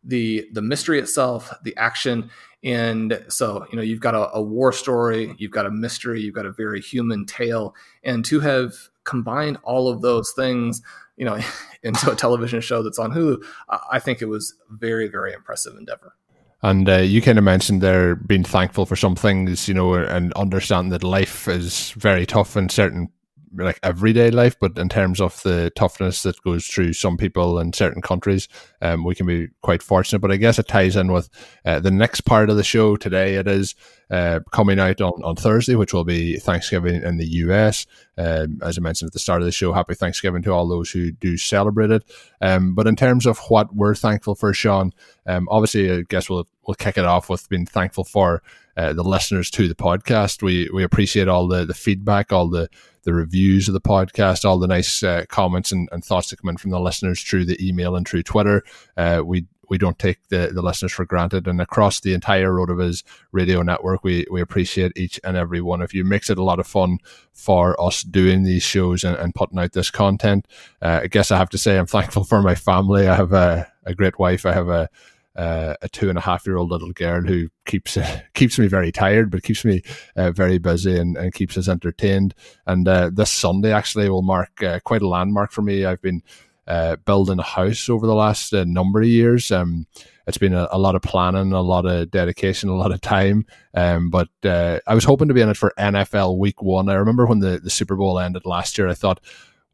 the 0.05 0.47
the 0.53 0.61
mystery 0.61 0.99
itself, 0.99 1.53
the 1.65 1.75
action, 1.79 2.31
and 2.67 3.25
so 3.29 3.65
you 3.71 3.77
know 3.77 3.83
you've 3.83 4.01
got 4.01 4.15
a, 4.15 4.29
a 4.35 4.43
war 4.43 4.73
story, 4.73 5.35
you've 5.39 5.53
got 5.53 5.67
a 5.67 5.71
mystery, 5.71 6.21
you've 6.21 6.35
got 6.35 6.45
a 6.45 6.53
very 6.53 6.81
human 6.81 7.25
tale, 7.25 7.75
and 8.03 8.25
to 8.27 8.41
have 8.41 8.75
combined 9.05 9.57
all 9.63 9.89
of 9.89 10.03
those 10.03 10.33
things, 10.35 10.83
you 11.17 11.25
know, 11.25 11.39
into 11.85 12.11
a 12.11 12.17
television 12.17 12.61
show 12.61 12.83
that's 12.83 12.99
on 12.99 13.13
Hulu, 13.13 13.43
I 13.91 14.01
think 14.01 14.21
it 14.21 14.27
was 14.27 14.55
very 14.69 15.07
very 15.07 15.33
impressive 15.33 15.77
endeavor. 15.77 16.15
And 16.63 16.89
uh, 16.89 16.97
you 16.97 17.23
kind 17.23 17.39
of 17.39 17.45
mentioned 17.45 17.83
there 17.83 18.17
being 18.17 18.43
thankful 18.43 18.87
for 18.87 18.97
some 18.97 19.15
things, 19.15 19.69
you 19.69 19.75
know, 19.75 19.95
and 19.95 20.33
understanding 20.33 20.91
that 20.91 21.05
life 21.05 21.47
is 21.47 21.91
very 21.93 22.27
tough 22.27 22.57
in 22.57 22.69
certain 22.69 23.11
like 23.59 23.81
everyday 23.83 24.31
life, 24.31 24.57
but 24.59 24.79
in 24.79 24.89
terms 24.89 25.21
of 25.21 25.43
the 25.43 25.71
toughness 25.77 26.23
that 26.23 26.41
goes 26.43 26.67
through 26.67 26.93
some 26.93 27.17
people 27.17 27.59
in 27.59 27.73
certain 27.73 28.03
countries, 28.03 28.49
um, 28.83 29.05
we 29.05 29.15
can 29.15 29.27
be 29.27 29.49
quite 29.63 29.83
fortunate. 29.83 30.21
But 30.21 30.33
I 30.33 30.37
guess 30.37 30.59
it 30.59 30.69
ties 30.69 30.97
in 30.97 31.13
with 31.13 31.29
uh, 31.65 31.81
the 31.81 31.91
next 31.91 32.23
part 32.23 32.51
of 32.51 32.57
the 32.57 32.65
show 32.65 32.97
today. 32.97 33.35
It 33.35 33.49
is 33.49 33.75
uh, 34.11 34.41
coming 34.53 34.79
out 34.79 35.01
on, 35.01 35.23
on 35.23 35.37
Thursday, 35.37 35.75
which 35.75 35.93
will 35.93 36.05
be 36.05 36.39
Thanksgiving 36.39 37.03
in 37.03 37.17
the 37.17 37.27
US. 37.27 37.87
Um, 38.17 38.61
as 38.63 38.79
I 38.79 38.81
mentioned 38.81 39.09
at 39.09 39.13
the 39.13 39.19
start 39.19 39.43
of 39.43 39.47
the 39.47 39.53
show, 39.53 39.73
happy 39.73 39.95
Thanksgiving 39.95 40.43
to 40.43 40.53
all 40.53 40.69
those 40.69 40.91
who 40.91 41.11
do 41.11 41.37
celebrate 41.37 41.91
it. 41.91 42.05
Um, 42.41 42.75
but 42.75 42.87
in 42.87 42.97
terms 42.97 43.27
of 43.27 43.39
what 43.49 43.75
we're 43.75 43.95
thankful 43.95 44.35
for, 44.35 44.53
Shawn, 44.55 44.93
um, 45.27 45.49
obviously, 45.51 45.91
I 45.91 46.03
guess 46.03 46.31
we'll 46.31 46.47
we'll 46.67 46.75
kick 46.75 46.99
it 46.99 47.05
off 47.05 47.29
with 47.29 47.49
being 47.49 47.67
thankful 47.67 48.05
for 48.05 48.43
uh, 48.77 48.93
the 48.93 49.05
listeners 49.05 49.51
to 49.51 49.69
the 49.69 49.75
podcast. 49.75 50.43
We 50.43 50.71
we 50.73 50.85
appreciate 50.85 51.29
all 51.29 51.49
the 51.49 51.65
the 51.65 51.75
feedback, 51.75 52.33
all 52.33 52.49
the 52.49 52.69
the 53.07 53.15
reviews 53.15 53.69
of 53.69 53.75
the 53.75 53.81
podcast, 53.81 54.45
all 54.45 54.59
the 54.59 54.67
nice 54.67 55.03
uh, 55.03 55.25
comments 55.29 55.71
and, 55.71 55.89
and, 55.93 56.05
thoughts 56.05 56.31
that 56.31 56.41
come 56.41 56.51
in 56.51 56.57
from 56.57 56.73
the 56.73 56.81
listeners 56.81 57.23
through 57.23 57.45
the 57.45 57.57
email 57.65 57.95
and 57.95 58.07
through 58.07 58.25
Twitter. 58.25 58.65
Uh, 58.97 59.23
we 59.25 59.47
we 59.69 59.79
don't 59.79 59.99
take 59.99 60.29
the, 60.29 60.51
the 60.53 60.63
listeners 60.63 60.93
for 60.93 61.05
granted. 61.05 61.47
And 61.47 61.61
across 61.61 62.01
the 62.01 62.15
entire 62.15 62.51
RotoViz 62.51 63.03
radio 63.33 63.63
network, 63.63 64.05
we, 64.05 64.27
we 64.31 64.41
appreciate 64.41 64.93
each 64.97 65.21
and 65.25 65.37
every 65.37 65.61
one 65.61 65.83
of 65.83 65.95
you. 65.95 66.05
Makes 66.05 66.31
it 66.31 66.39
a 66.39 66.43
lot 66.43 66.61
of 66.61 66.67
fun 66.67 66.99
for 67.33 67.81
us 67.81 68.03
doing 68.03 68.45
these 68.45 68.63
shows 68.63 69.05
and, 69.05 69.17
and 69.17 69.35
putting 69.35 69.59
out 69.59 69.73
this 69.73 69.91
content. 69.91 70.47
Uh, 70.81 71.01
I 71.03 71.07
guess 71.07 71.31
I 71.31 71.39
have 71.39 71.51
to 71.51 71.59
say 71.59 71.79
I'm 71.79 71.87
thankful 71.87 72.25
for 72.25 72.43
my 72.43 72.55
family. 72.55 73.09
I 73.09 73.15
have 73.15 73.33
a, 73.33 73.71
a 73.85 73.95
great 73.95 74.19
wife. 74.19 74.47
I 74.47 74.53
have 74.53 74.69
a 74.69 74.89
uh, 75.37 75.75
a 75.83 75.89
two 75.89 76.09
and 76.09 76.19
a 76.19 76.23
half 76.23 76.47
year 76.47 76.57
old 76.57 76.71
little 76.71 76.93
girl 76.93 77.21
who 77.23 77.49
keeps 77.67 77.97
uh, 77.97 78.21
keeps 78.35 78.59
me 78.59 78.67
very 78.67 78.91
tired, 78.91 79.31
but 79.31 79.43
keeps 79.43 79.65
me 79.65 79.83
uh, 80.17 80.31
very 80.33 80.59
busy 80.59 80.99
and, 80.99 81.17
and 81.17 81.35
keeps 81.35 81.59
us 81.59 81.69
entertained. 81.69 82.35
And 82.67 82.89
uh, 82.89 83.11
this 83.13 83.31
Sunday 83.31 83.73
actually 83.73 84.09
will 84.09 84.23
mark 84.23 84.63
uh, 84.63 84.81
quite 84.85 85.03
a 85.03 85.09
landmark 85.09 85.53
for 85.53 85.63
me. 85.63 85.85
I've 85.85 86.03
been 86.03 86.23
uh, 86.67 86.97
building 86.97 87.39
a 87.39 87.43
house 87.43 87.89
over 87.89 88.07
the 88.07 88.15
last 88.15 88.53
number 88.53 89.01
of 89.01 89.09
years. 89.09 89.51
Um, 89.51 89.87
it's 90.27 90.39
been 90.39 90.55
a, 90.55 90.69
a, 90.73 90.79
lot 90.79 90.97
of 90.97 91.03
planning, 91.03 91.53
a 91.53 91.61
lot 91.61 91.87
of 91.87 92.11
dedication, 92.11 92.69
a 92.71 92.77
lot 92.77 92.93
of 92.93 93.01
time. 93.01 93.47
Um, 93.75 94.11
but 94.11 94.29
I 94.45 94.95
was 94.95 95.05
hoping 95.05 95.29
to 95.29 95.35
be 95.35 95.41
in 95.41 95.49
it 95.49 95.57
for 95.57 95.73
NFL 95.79 96.39
Week 96.39 96.63
One. 96.63 96.89
I 96.89 96.95
remember 96.95 97.27
when 97.27 97.39
the, 97.39 97.59
the 97.59 97.71
Super 97.71 97.97
Bowl 97.97 98.19
ended 98.19 98.47
last 98.47 98.79
year. 98.79 98.89
I 98.89 98.95
thought, 98.95 99.21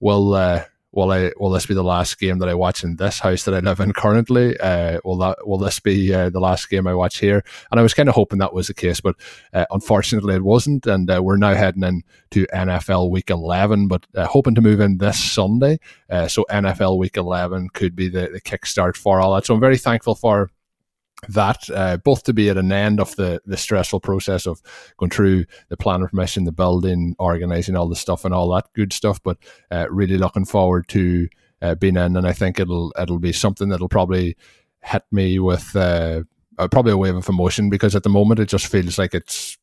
well 0.00 0.66
will 0.92 1.10
I 1.10 1.32
will 1.38 1.50
this 1.50 1.66
be 1.66 1.74
the 1.74 1.82
last 1.82 2.18
game 2.18 2.38
that 2.38 2.48
I 2.48 2.54
watch 2.54 2.84
in 2.84 2.96
this 2.96 3.18
house 3.18 3.44
that 3.44 3.54
I 3.54 3.60
live 3.60 3.80
in 3.80 3.92
currently? 3.92 4.58
Uh, 4.58 5.00
will 5.04 5.16
that 5.18 5.46
will 5.46 5.58
this 5.58 5.80
be 5.80 6.14
uh, 6.14 6.30
the 6.30 6.40
last 6.40 6.68
game 6.68 6.86
I 6.86 6.94
watch 6.94 7.18
here? 7.18 7.42
And 7.70 7.80
I 7.80 7.82
was 7.82 7.94
kind 7.94 8.08
of 8.08 8.14
hoping 8.14 8.38
that 8.38 8.54
was 8.54 8.68
the 8.68 8.74
case, 8.74 9.00
but 9.00 9.16
uh, 9.52 9.66
unfortunately 9.70 10.34
it 10.34 10.44
wasn't. 10.44 10.86
And 10.86 11.10
uh, 11.10 11.22
we're 11.22 11.36
now 11.36 11.54
heading 11.54 11.82
in 11.82 12.02
to 12.32 12.46
NFL 12.54 13.10
Week 13.10 13.30
11, 13.30 13.88
but 13.88 14.06
uh, 14.14 14.26
hoping 14.26 14.54
to 14.54 14.60
move 14.60 14.80
in 14.80 14.98
this 14.98 15.18
Sunday. 15.18 15.80
Uh, 16.10 16.28
so 16.28 16.44
NFL 16.50 16.98
Week 16.98 17.16
11 17.16 17.70
could 17.70 17.96
be 17.96 18.08
the 18.08 18.28
the 18.32 18.40
kickstart 18.40 18.96
for 18.96 19.20
all 19.20 19.34
that. 19.34 19.46
So 19.46 19.54
I'm 19.54 19.60
very 19.60 19.78
thankful 19.78 20.14
for 20.14 20.50
that 21.28 21.70
uh, 21.70 21.96
both 21.98 22.24
to 22.24 22.32
be 22.32 22.48
at 22.48 22.56
an 22.56 22.72
end 22.72 23.00
of 23.00 23.14
the 23.16 23.40
the 23.46 23.56
stressful 23.56 24.00
process 24.00 24.46
of 24.46 24.60
going 24.96 25.10
through 25.10 25.44
the 25.68 25.76
planning 25.76 26.08
permission, 26.08 26.44
the 26.44 26.52
building, 26.52 27.14
organizing 27.18 27.76
all 27.76 27.88
the 27.88 27.96
stuff 27.96 28.24
and 28.24 28.34
all 28.34 28.48
that 28.54 28.72
good 28.74 28.92
stuff, 28.92 29.22
but 29.22 29.38
uh, 29.70 29.86
really 29.90 30.18
looking 30.18 30.44
forward 30.44 30.88
to 30.88 31.28
uh, 31.60 31.74
being 31.76 31.96
in, 31.96 32.16
and 32.16 32.26
I 32.26 32.32
think 32.32 32.58
it'll 32.58 32.92
it'll 32.98 33.18
be 33.18 33.32
something 33.32 33.68
that'll 33.68 33.88
probably 33.88 34.36
hit 34.82 35.04
me 35.12 35.38
with 35.38 35.76
uh, 35.76 36.22
probably 36.70 36.92
a 36.92 36.96
wave 36.96 37.14
of 37.14 37.28
emotion 37.28 37.70
because 37.70 37.94
at 37.94 38.02
the 38.02 38.08
moment 38.08 38.40
it 38.40 38.48
just 38.48 38.66
feels 38.66 38.98
like 38.98 39.14
it's 39.14 39.58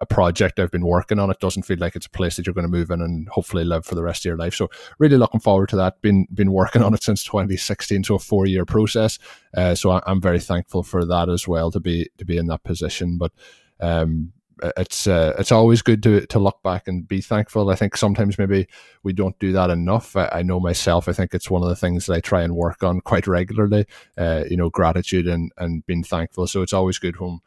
a 0.00 0.06
project 0.06 0.58
I've 0.58 0.70
been 0.70 0.86
working 0.86 1.18
on. 1.18 1.30
It 1.30 1.40
doesn't 1.40 1.64
feel 1.64 1.78
like 1.78 1.96
it's 1.96 2.06
a 2.06 2.10
place 2.10 2.36
that 2.36 2.46
you're 2.46 2.54
going 2.54 2.66
to 2.66 2.70
move 2.70 2.90
in 2.90 3.00
and 3.00 3.28
hopefully 3.28 3.64
live 3.64 3.84
for 3.84 3.94
the 3.94 4.02
rest 4.02 4.22
of 4.22 4.26
your 4.26 4.36
life. 4.36 4.54
So 4.54 4.70
really 4.98 5.16
looking 5.16 5.40
forward 5.40 5.68
to 5.70 5.76
that. 5.76 6.00
Been 6.00 6.26
been 6.32 6.52
working 6.52 6.82
on 6.82 6.94
it 6.94 7.02
since 7.02 7.24
2016, 7.24 8.04
so 8.04 8.14
a 8.16 8.18
four 8.18 8.46
year 8.46 8.64
process. 8.64 9.18
Uh, 9.56 9.74
so 9.74 10.00
I'm 10.06 10.20
very 10.20 10.40
thankful 10.40 10.82
for 10.82 11.04
that 11.04 11.28
as 11.28 11.46
well 11.46 11.70
to 11.70 11.80
be 11.80 12.08
to 12.18 12.24
be 12.24 12.36
in 12.36 12.46
that 12.46 12.64
position. 12.64 13.18
But 13.18 13.32
um, 13.80 14.32
it's 14.76 15.06
uh, 15.06 15.34
it's 15.38 15.52
always 15.52 15.82
good 15.82 16.02
to 16.04 16.26
to 16.26 16.38
look 16.38 16.62
back 16.62 16.88
and 16.88 17.06
be 17.06 17.20
thankful. 17.20 17.70
I 17.70 17.74
think 17.74 17.96
sometimes 17.96 18.38
maybe 18.38 18.66
we 19.02 19.12
don't 19.12 19.38
do 19.38 19.52
that 19.52 19.70
enough. 19.70 20.16
I, 20.16 20.28
I 20.32 20.42
know 20.42 20.60
myself. 20.60 21.08
I 21.08 21.12
think 21.12 21.34
it's 21.34 21.50
one 21.50 21.62
of 21.62 21.68
the 21.68 21.76
things 21.76 22.06
that 22.06 22.14
I 22.14 22.20
try 22.20 22.42
and 22.42 22.56
work 22.56 22.82
on 22.82 23.00
quite 23.00 23.26
regularly. 23.26 23.86
Uh, 24.16 24.44
you 24.48 24.56
know, 24.56 24.70
gratitude 24.70 25.26
and 25.26 25.52
and 25.58 25.84
being 25.86 26.04
thankful. 26.04 26.46
So 26.46 26.62
it's 26.62 26.72
always 26.72 26.98
good 26.98 27.20
when 27.20 27.40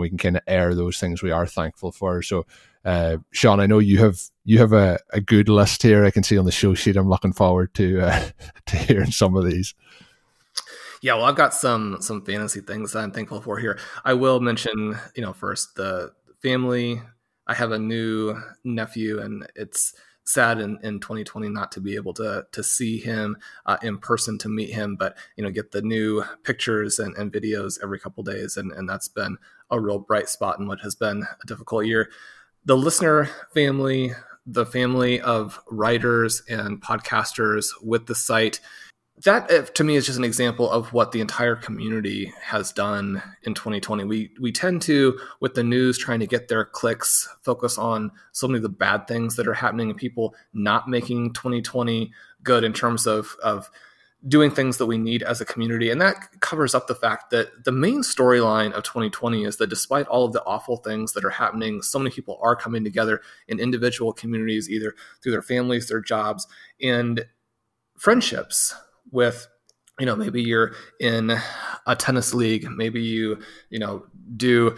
we 0.00 0.08
can 0.08 0.18
kind 0.18 0.36
of 0.36 0.42
air 0.46 0.74
those 0.74 0.98
things 0.98 1.22
we 1.22 1.30
are 1.30 1.46
thankful 1.46 1.92
for. 1.92 2.22
So, 2.22 2.46
uh, 2.84 3.18
Shawn, 3.30 3.60
I 3.60 3.66
know 3.66 3.78
you 3.78 3.98
have 3.98 4.20
you 4.44 4.58
have 4.58 4.72
a, 4.72 4.98
a 5.12 5.20
good 5.20 5.48
list 5.48 5.82
here. 5.82 6.04
I 6.04 6.10
can 6.10 6.22
see 6.22 6.38
on 6.38 6.44
the 6.44 6.52
show 6.52 6.74
sheet. 6.74 6.96
I'm 6.96 7.08
looking 7.08 7.32
forward 7.32 7.74
to 7.74 8.00
uh, 8.00 8.28
to 8.66 8.76
hearing 8.76 9.10
some 9.10 9.36
of 9.36 9.44
these. 9.44 9.74
Yeah, 11.02 11.14
well, 11.14 11.24
I've 11.24 11.36
got 11.36 11.54
some 11.54 11.98
some 12.00 12.24
fantasy 12.24 12.60
things 12.60 12.92
that 12.92 13.00
I'm 13.00 13.12
thankful 13.12 13.40
for 13.40 13.58
here. 13.58 13.78
I 14.04 14.14
will 14.14 14.40
mention, 14.40 14.96
you 15.14 15.22
know, 15.22 15.32
first 15.32 15.74
the 15.74 16.12
family. 16.40 17.02
I 17.46 17.54
have 17.54 17.72
a 17.72 17.78
new 17.78 18.40
nephew, 18.64 19.20
and 19.20 19.46
it's 19.56 19.94
sad 20.24 20.60
in, 20.60 20.78
in 20.82 21.00
2020 21.00 21.48
not 21.48 21.72
to 21.72 21.80
be 21.80 21.94
able 21.94 22.14
to 22.14 22.46
to 22.52 22.62
see 22.62 22.98
him 22.98 23.36
uh, 23.66 23.76
in 23.82 23.98
person 23.98 24.38
to 24.38 24.48
meet 24.48 24.70
him 24.70 24.94
but 24.96 25.16
you 25.36 25.42
know 25.42 25.50
get 25.50 25.72
the 25.72 25.82
new 25.82 26.22
pictures 26.44 26.98
and, 26.98 27.16
and 27.16 27.32
videos 27.32 27.78
every 27.82 27.98
couple 27.98 28.22
days 28.22 28.56
and, 28.56 28.70
and 28.72 28.88
that's 28.88 29.08
been 29.08 29.36
a 29.72 29.80
real 29.80 29.98
bright 29.98 30.28
spot 30.28 30.60
in 30.60 30.68
what 30.68 30.80
has 30.82 30.94
been 30.94 31.24
a 31.42 31.46
difficult 31.46 31.86
year. 31.86 32.10
The 32.64 32.76
listener 32.76 33.28
family 33.52 34.12
the 34.44 34.66
family 34.66 35.20
of 35.20 35.60
writers 35.70 36.42
and 36.48 36.82
podcasters 36.82 37.68
with 37.82 38.06
the 38.06 38.14
site 38.14 38.60
that 39.24 39.50
eh, 39.50 39.62
to 39.62 39.84
me 39.84 39.94
is 39.94 40.06
just 40.06 40.18
an 40.18 40.24
example 40.24 40.68
of 40.68 40.92
what 40.92 41.12
the 41.12 41.20
entire 41.20 41.54
community 41.54 42.32
has 42.42 42.72
done 42.72 43.22
in 43.44 43.54
2020 43.54 44.04
we 44.04 44.30
we 44.40 44.50
tend 44.50 44.82
to 44.82 45.18
with 45.40 45.54
the 45.54 45.62
news 45.62 45.96
trying 45.96 46.20
to 46.20 46.26
get 46.26 46.48
their 46.48 46.64
clicks 46.64 47.28
focus 47.42 47.78
on 47.78 48.10
so 48.32 48.48
many 48.48 48.56
of 48.56 48.62
the 48.62 48.68
bad 48.68 49.06
things 49.06 49.36
that 49.36 49.46
are 49.46 49.54
happening 49.54 49.90
and 49.90 49.98
people 49.98 50.34
not 50.52 50.88
making 50.88 51.32
2020 51.32 52.12
good 52.42 52.64
in 52.64 52.72
terms 52.72 53.06
of 53.06 53.36
of 53.42 53.70
doing 54.26 54.50
things 54.50 54.78
that 54.78 54.86
we 54.86 54.98
need 54.98 55.22
as 55.22 55.40
a 55.40 55.44
community. 55.44 55.90
And 55.90 56.00
that 56.00 56.40
covers 56.40 56.74
up 56.74 56.86
the 56.86 56.94
fact 56.94 57.30
that 57.30 57.64
the 57.64 57.72
main 57.72 58.02
storyline 58.02 58.72
of 58.72 58.84
2020 58.84 59.44
is 59.44 59.56
that 59.56 59.68
despite 59.68 60.06
all 60.06 60.24
of 60.24 60.32
the 60.32 60.44
awful 60.44 60.76
things 60.76 61.12
that 61.12 61.24
are 61.24 61.30
happening 61.30 61.82
so 61.82 61.98
many 61.98 62.10
people 62.10 62.38
are 62.42 62.54
coming 62.54 62.84
together 62.84 63.20
in 63.48 63.58
individual 63.58 64.12
communities 64.12 64.70
either 64.70 64.94
through 65.22 65.32
their 65.32 65.42
families 65.42 65.88
their 65.88 66.00
jobs 66.00 66.46
and 66.80 67.26
friendships 67.96 68.74
with 69.10 69.48
you 69.98 70.06
know 70.06 70.16
maybe 70.16 70.42
you're 70.42 70.72
in 71.00 71.36
a 71.86 71.96
tennis 71.96 72.32
league 72.32 72.68
maybe 72.70 73.00
you 73.00 73.38
you 73.70 73.78
know 73.78 74.04
do 74.36 74.76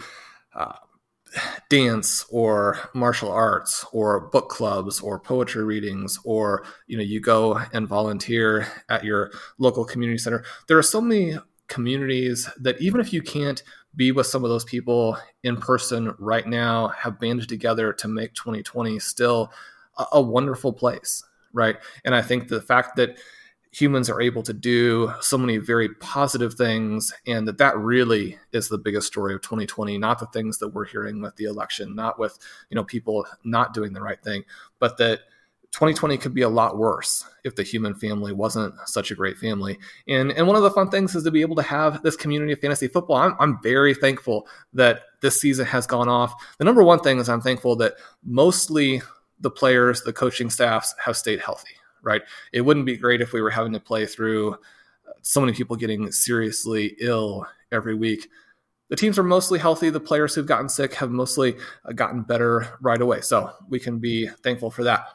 uh, 0.55 0.73
dance 1.69 2.25
or 2.29 2.77
martial 2.93 3.31
arts 3.31 3.85
or 3.91 4.29
book 4.29 4.49
clubs 4.49 4.99
or 4.99 5.19
poetry 5.19 5.63
readings 5.63 6.19
or 6.23 6.65
you 6.87 6.97
know 6.97 7.03
you 7.03 7.19
go 7.19 7.59
and 7.73 7.87
volunteer 7.87 8.67
at 8.89 9.03
your 9.03 9.31
local 9.57 9.85
community 9.85 10.17
center. 10.17 10.43
There 10.67 10.77
are 10.77 10.83
so 10.83 11.01
many 11.01 11.37
communities 11.67 12.47
that 12.59 12.79
even 12.79 13.01
if 13.01 13.11
you 13.11 13.21
can't 13.21 13.63
be 13.95 14.11
with 14.11 14.27
some 14.27 14.43
of 14.43 14.49
those 14.49 14.65
people 14.65 15.17
in 15.43 15.57
person 15.57 16.13
right 16.19 16.45
now 16.45 16.89
have 16.89 17.19
banded 17.19 17.49
together 17.49 17.91
to 17.93 18.07
make 18.07 18.33
2020 18.33 18.99
still 18.99 19.51
a, 19.97 20.05
a 20.13 20.21
wonderful 20.21 20.73
place 20.73 21.23
right? 21.55 21.77
And 22.03 22.13
i 22.13 22.21
think 22.21 22.47
the 22.47 22.61
fact 22.61 22.97
that 22.97 23.17
humans 23.75 24.09
are 24.09 24.21
able 24.21 24.41
to 24.41 24.53
do 24.53 25.11
so 25.19 25.37
many 25.37 25.57
very 25.57 25.89
positive 25.95 26.53
things 26.53 27.13
and 27.27 27.45
that 27.45 27.57
that 27.57 27.77
really 27.77 28.37
is 28.53 28.69
the 28.69 28.77
biggest 28.77 29.05
story 29.05 29.33
of 29.33 29.41
2020 29.41 29.97
not 29.97 30.17
the 30.17 30.25
things 30.27 30.59
that 30.59 30.69
we're 30.69 30.85
hearing 30.85 31.21
with 31.21 31.35
the 31.35 31.43
election 31.43 31.93
not 31.93 32.17
with 32.17 32.39
you 32.69 32.75
know 32.75 32.85
people 32.85 33.25
not 33.43 33.73
doing 33.73 33.91
the 33.91 34.01
right 34.01 34.23
thing 34.23 34.43
but 34.79 34.97
that 34.97 35.19
2020 35.75 36.17
could 36.17 36.33
be 36.33 36.43
a 36.43 36.47
lot 36.47 36.77
worse 36.77 37.25
if 37.43 37.57
the 37.57 37.63
human 37.63 37.93
family 37.93 38.31
wasn't 38.31 38.73
such 38.85 39.11
a 39.11 39.15
great 39.15 39.37
family. 39.37 39.77
And 40.07 40.31
and 40.31 40.47
one 40.47 40.55
of 40.55 40.63
the 40.63 40.71
fun 40.71 40.89
things 40.89 41.15
is 41.15 41.25
to 41.25 41.31
be 41.31 41.41
able 41.41 41.57
to 41.57 41.61
have 41.63 42.01
this 42.01 42.15
community 42.15 42.53
of 42.53 42.61
fantasy 42.61 42.87
football. 42.87 43.17
I'm, 43.17 43.35
I'm 43.41 43.61
very 43.61 43.93
thankful 43.93 44.47
that 44.71 45.01
this 45.21 45.41
season 45.41 45.65
has 45.65 45.85
gone 45.85 46.07
off. 46.07 46.33
The 46.59 46.63
number 46.63 46.81
one 46.81 46.99
thing 46.99 47.19
is 47.19 47.27
I'm 47.27 47.41
thankful 47.41 47.75
that 47.77 47.95
mostly 48.23 49.01
the 49.41 49.51
players, 49.51 50.01
the 50.03 50.13
coaching 50.13 50.49
staffs 50.49 50.95
have 51.03 51.17
stayed 51.17 51.41
healthy, 51.41 51.75
right? 52.05 52.21
It 52.53 52.61
wouldn't 52.61 52.85
be 52.85 52.95
great 52.95 53.21
if 53.21 53.33
we 53.33 53.41
were 53.41 53.49
having 53.49 53.73
to 53.73 53.79
play 53.79 54.05
through 54.05 54.57
so 55.21 55.41
many 55.41 55.53
people 55.53 55.75
getting 55.75 56.11
seriously 56.11 56.95
ill 56.99 57.45
every 57.71 57.95
week. 57.95 58.29
The 58.89 58.95
teams 58.95 59.17
are 59.17 59.23
mostly 59.23 59.57
healthy. 59.57 59.89
The 59.89 59.99
players 59.99 60.35
who've 60.35 60.45
gotten 60.45 60.69
sick 60.69 60.93
have 60.93 61.09
mostly 61.09 61.55
gotten 61.95 62.21
better 62.21 62.77
right 62.79 63.01
away. 63.01 63.21
So 63.21 63.51
we 63.67 63.79
can 63.79 63.97
be 63.97 64.27
thankful 64.43 64.69
for 64.69 64.83
that. 64.83 65.07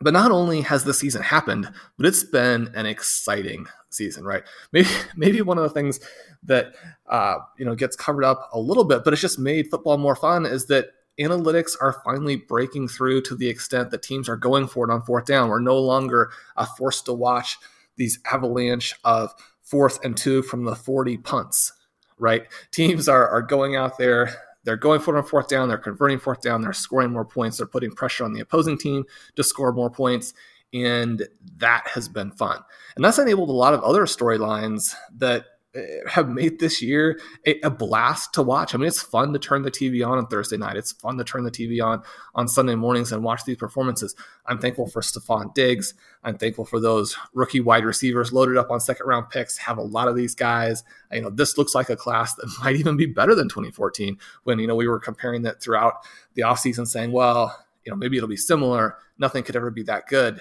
But 0.00 0.12
not 0.12 0.30
only 0.30 0.60
has 0.60 0.84
the 0.84 0.92
season 0.92 1.22
happened, 1.22 1.70
but 1.96 2.04
it's 2.04 2.24
been 2.24 2.70
an 2.74 2.84
exciting 2.84 3.66
season, 3.88 4.24
right? 4.24 4.42
Maybe 4.72 4.88
maybe 5.16 5.40
one 5.40 5.56
of 5.56 5.64
the 5.64 5.70
things 5.70 6.00
that 6.42 6.74
uh, 7.08 7.38
you 7.56 7.64
know 7.64 7.74
gets 7.74 7.96
covered 7.96 8.24
up 8.24 8.50
a 8.52 8.60
little 8.60 8.84
bit, 8.84 9.02
but 9.02 9.14
it's 9.14 9.22
just 9.22 9.38
made 9.38 9.70
football 9.70 9.96
more 9.96 10.16
fun 10.16 10.44
is 10.44 10.66
that 10.66 10.88
analytics 11.20 11.72
are 11.80 12.00
finally 12.04 12.36
breaking 12.36 12.88
through 12.88 13.22
to 13.22 13.36
the 13.36 13.48
extent 13.48 13.90
that 13.90 14.02
teams 14.02 14.28
are 14.28 14.36
going 14.36 14.66
for 14.66 14.88
it 14.88 14.92
on 14.92 15.02
fourth 15.02 15.26
down. 15.26 15.48
We're 15.48 15.60
no 15.60 15.78
longer 15.78 16.30
uh, 16.56 16.66
forced 16.66 17.06
to 17.06 17.12
watch 17.12 17.58
these 17.96 18.18
avalanche 18.30 18.94
of 19.04 19.32
fourth 19.62 20.04
and 20.04 20.16
two 20.16 20.42
from 20.42 20.64
the 20.64 20.74
40 20.74 21.18
punts, 21.18 21.72
right? 22.18 22.46
Teams 22.70 23.08
are, 23.08 23.28
are 23.28 23.42
going 23.42 23.76
out 23.76 23.98
there 23.98 24.34
they're 24.64 24.76
going 24.76 25.00
for 25.00 25.14
it 25.14 25.18
on 25.18 25.24
fourth 25.24 25.48
down. 25.48 25.68
They're 25.68 25.78
converting 25.78 26.18
fourth 26.18 26.40
down. 26.40 26.62
They're 26.62 26.72
scoring 26.72 27.12
more 27.12 27.24
points. 27.24 27.58
They're 27.58 27.66
putting 27.66 27.92
pressure 27.92 28.24
on 28.24 28.32
the 28.32 28.40
opposing 28.40 28.78
team 28.78 29.04
to 29.36 29.44
score 29.44 29.72
more 29.72 29.90
points. 29.90 30.34
And 30.72 31.28
that 31.58 31.86
has 31.86 32.08
been 32.08 32.32
fun. 32.32 32.58
And 32.96 33.04
that's 33.04 33.18
enabled 33.18 33.50
a 33.50 33.52
lot 33.52 33.74
of 33.74 33.82
other 33.82 34.06
storylines 34.06 34.94
that 35.18 35.44
Eh, 35.74 35.98
have 36.06 36.28
made 36.28 36.60
this 36.60 36.80
year 36.80 37.18
a, 37.44 37.68
blast 37.68 38.32
to 38.34 38.42
watch. 38.42 38.74
I 38.74 38.78
mean, 38.78 38.86
it's 38.86 39.02
fun 39.02 39.32
to 39.32 39.40
turn 39.40 39.62
the 39.62 39.72
TV 39.72 40.06
on 40.06 40.18
on 40.18 40.28
Thursday 40.28 40.56
night. 40.56 40.76
It's 40.76 40.92
fun 40.92 41.18
to 41.18 41.24
turn 41.24 41.42
the 41.42 41.50
TV 41.50 41.84
on 41.84 42.02
on 42.36 42.46
Sunday 42.46 42.76
mornings 42.76 43.10
and 43.10 43.24
watch 43.24 43.44
these 43.44 43.56
performances. 43.56 44.14
I'm 44.46 44.60
thankful 44.60 44.86
for 44.86 45.02
Stefon 45.02 45.52
Diggs. 45.52 45.94
I'm 46.22 46.38
thankful 46.38 46.64
for 46.64 46.78
those 46.78 47.16
rookie 47.32 47.60
wide 47.60 47.84
receivers 47.84 48.32
loaded 48.32 48.56
up 48.56 48.70
on 48.70 48.78
second 48.78 49.06
round 49.06 49.30
picks. 49.30 49.58
Have 49.58 49.78
a 49.78 49.82
lot 49.82 50.06
of 50.06 50.14
these 50.14 50.36
guys. 50.36 50.84
You 51.10 51.22
know, 51.22 51.30
this 51.30 51.58
looks 51.58 51.74
like 51.74 51.90
a 51.90 51.96
class 51.96 52.36
that 52.36 52.48
might 52.62 52.76
even 52.76 52.96
be 52.96 53.06
better 53.06 53.34
than 53.34 53.48
2014 53.48 54.16
when, 54.44 54.60
you 54.60 54.68
know, 54.68 54.76
we 54.76 54.86
were 54.86 55.00
comparing 55.00 55.42
that 55.42 55.60
throughout 55.60 56.06
the 56.34 56.42
offseason 56.42 56.86
saying, 56.86 57.10
well, 57.10 57.64
you 57.84 57.90
know, 57.90 57.96
maybe 57.96 58.16
it'll 58.16 58.28
be 58.28 58.36
similar. 58.36 58.96
Nothing 59.18 59.42
could 59.42 59.56
ever 59.56 59.72
be 59.72 59.82
that 59.84 60.06
good. 60.06 60.40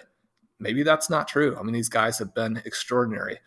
Maybe 0.60 0.84
that's 0.84 1.10
not 1.10 1.28
true. 1.28 1.58
I 1.60 1.64
mean, 1.64 1.74
these 1.74 1.90
guys 1.90 2.20
have 2.20 2.36
been 2.36 2.62
extraordinary 2.66 3.40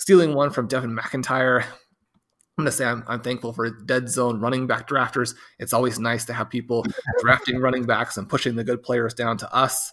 stealing 0.00 0.34
one 0.34 0.50
from 0.50 0.66
Devin 0.66 0.96
McIntyre. 0.96 1.62
I'm 1.62 2.64
going 2.64 2.66
to 2.66 2.72
say 2.72 2.86
I'm, 2.86 3.04
I'm, 3.06 3.20
thankful 3.20 3.52
for 3.52 3.70
dead 3.70 4.08
zone 4.08 4.40
running 4.40 4.66
back 4.66 4.88
drafters. 4.88 5.34
It's 5.58 5.72
always 5.72 5.98
nice 5.98 6.24
to 6.24 6.32
have 6.32 6.50
people 6.50 6.84
drafting 7.20 7.58
running 7.58 7.84
backs 7.84 8.16
and 8.16 8.28
pushing 8.28 8.56
the 8.56 8.64
good 8.64 8.82
players 8.82 9.14
down 9.14 9.36
to 9.38 9.54
us. 9.54 9.92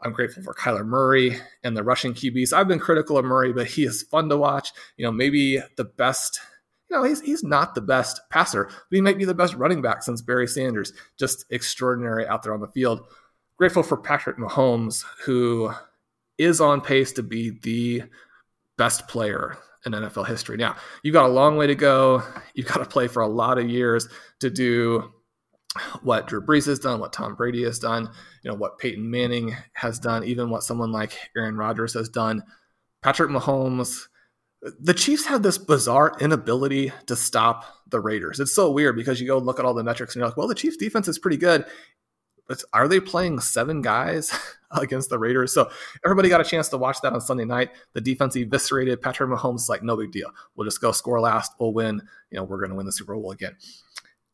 I'm 0.00 0.12
grateful 0.12 0.42
for 0.42 0.54
Kyler 0.54 0.86
Murray 0.86 1.36
and 1.62 1.76
the 1.76 1.82
rushing 1.82 2.14
QBs. 2.14 2.52
I've 2.52 2.68
been 2.68 2.78
critical 2.78 3.18
of 3.18 3.24
Murray, 3.24 3.52
but 3.52 3.66
he 3.66 3.84
is 3.84 4.04
fun 4.04 4.28
to 4.30 4.36
watch. 4.36 4.72
You 4.96 5.04
know, 5.04 5.12
maybe 5.12 5.60
the 5.76 5.84
best. 5.84 6.40
You 6.88 6.96
know, 6.96 7.02
he's 7.04 7.20
he's 7.20 7.44
not 7.44 7.74
the 7.74 7.80
best 7.80 8.20
passer, 8.30 8.64
but 8.64 8.96
he 8.96 9.00
might 9.00 9.18
be 9.18 9.24
the 9.24 9.34
best 9.34 9.54
running 9.54 9.82
back 9.82 10.02
since 10.02 10.22
Barry 10.22 10.46
Sanders. 10.46 10.92
Just 11.18 11.44
extraordinary 11.50 12.26
out 12.26 12.42
there 12.42 12.54
on 12.54 12.60
the 12.60 12.68
field. 12.68 13.06
Grateful 13.58 13.82
for 13.82 13.98
Patrick 13.98 14.38
Mahomes, 14.38 15.04
who 15.24 15.70
is 16.38 16.60
on 16.60 16.80
pace 16.80 17.12
to 17.12 17.22
be 17.22 17.50
the 17.62 18.04
best 18.80 19.06
player 19.08 19.58
in 19.84 19.92
NFL 19.92 20.26
history. 20.26 20.56
Now, 20.56 20.74
you've 21.02 21.12
got 21.12 21.26
a 21.26 21.32
long 21.32 21.58
way 21.58 21.66
to 21.66 21.74
go. 21.74 22.22
You've 22.54 22.66
got 22.66 22.78
to 22.78 22.86
play 22.86 23.08
for 23.08 23.20
a 23.20 23.28
lot 23.28 23.58
of 23.58 23.68
years 23.68 24.08
to 24.40 24.48
do 24.48 25.12
what 26.02 26.26
Drew 26.26 26.40
Brees 26.40 26.64
has 26.64 26.78
done, 26.78 26.98
what 26.98 27.12
Tom 27.12 27.34
Brady 27.34 27.62
has 27.64 27.78
done, 27.78 28.08
you 28.42 28.50
know, 28.50 28.56
what 28.56 28.78
Peyton 28.78 29.10
Manning 29.10 29.54
has 29.74 29.98
done, 29.98 30.24
even 30.24 30.48
what 30.48 30.62
someone 30.62 30.92
like 30.92 31.12
Aaron 31.36 31.58
Rodgers 31.58 31.92
has 31.92 32.08
done. 32.08 32.42
Patrick 33.02 33.30
Mahomes, 33.30 34.06
the 34.80 34.94
Chiefs 34.94 35.26
have 35.26 35.42
this 35.42 35.58
bizarre 35.58 36.16
inability 36.18 36.90
to 37.04 37.14
stop 37.14 37.66
the 37.90 38.00
Raiders. 38.00 38.40
It's 38.40 38.54
so 38.54 38.70
weird 38.70 38.96
because 38.96 39.20
you 39.20 39.26
go 39.26 39.36
and 39.36 39.44
look 39.44 39.58
at 39.58 39.66
all 39.66 39.74
the 39.74 39.84
metrics 39.84 40.14
and 40.14 40.20
you're 40.20 40.28
like, 40.28 40.38
well, 40.38 40.48
the 40.48 40.54
Chiefs 40.54 40.78
defense 40.78 41.06
is 41.06 41.18
pretty 41.18 41.36
good. 41.36 41.66
But 42.48 42.64
are 42.72 42.88
they 42.88 42.98
playing 42.98 43.40
seven 43.40 43.82
guys 43.82 44.32
against 44.80 45.10
the 45.10 45.18
Raiders. 45.18 45.52
So 45.52 45.70
everybody 46.04 46.28
got 46.28 46.40
a 46.40 46.44
chance 46.44 46.68
to 46.68 46.78
watch 46.78 47.00
that 47.02 47.12
on 47.12 47.20
Sunday 47.20 47.44
night. 47.44 47.70
The 47.92 48.00
defense 48.00 48.36
eviscerated 48.36 49.00
Patrick 49.00 49.30
Mahomes. 49.30 49.68
Like 49.68 49.82
no 49.82 49.96
big 49.96 50.12
deal. 50.12 50.30
We'll 50.54 50.66
just 50.66 50.80
go 50.80 50.92
score 50.92 51.20
last. 51.20 51.52
We'll 51.58 51.72
win. 51.72 52.02
You 52.30 52.38
know 52.38 52.44
we're 52.44 52.58
going 52.58 52.70
to 52.70 52.76
win 52.76 52.86
the 52.86 52.92
Super 52.92 53.14
Bowl 53.14 53.32
again. 53.32 53.56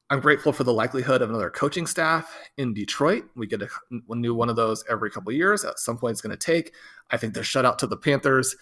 I'm 0.09 0.20
grateful 0.20 0.53
for 0.53 0.62
the 0.62 0.72
likelihood 0.72 1.20
of 1.20 1.30
another 1.30 1.51
coaching 1.51 1.84
staff 1.84 2.32
in 2.59 2.72
Detroit. 2.72 3.24
We 3.34 3.49
get 3.49 3.62
a, 3.62 3.68
new 4.09 4.34
one 4.37 4.49
of 4.49 4.55
those 4.55 4.84
every 4.89 5.11
couple 5.11 5.32
years. 5.32 5.64
At 5.64 5.80
some 5.80 5.99
point, 5.99 6.12
it's 6.12 6.20
going 6.20 6.37
to 6.37 6.37
take. 6.37 6.72
I 7.11 7.16
think 7.16 7.34
the 7.34 7.41
shutout 7.41 7.78
to 7.78 7.89
the 7.89 7.97
Panthers 7.97 8.55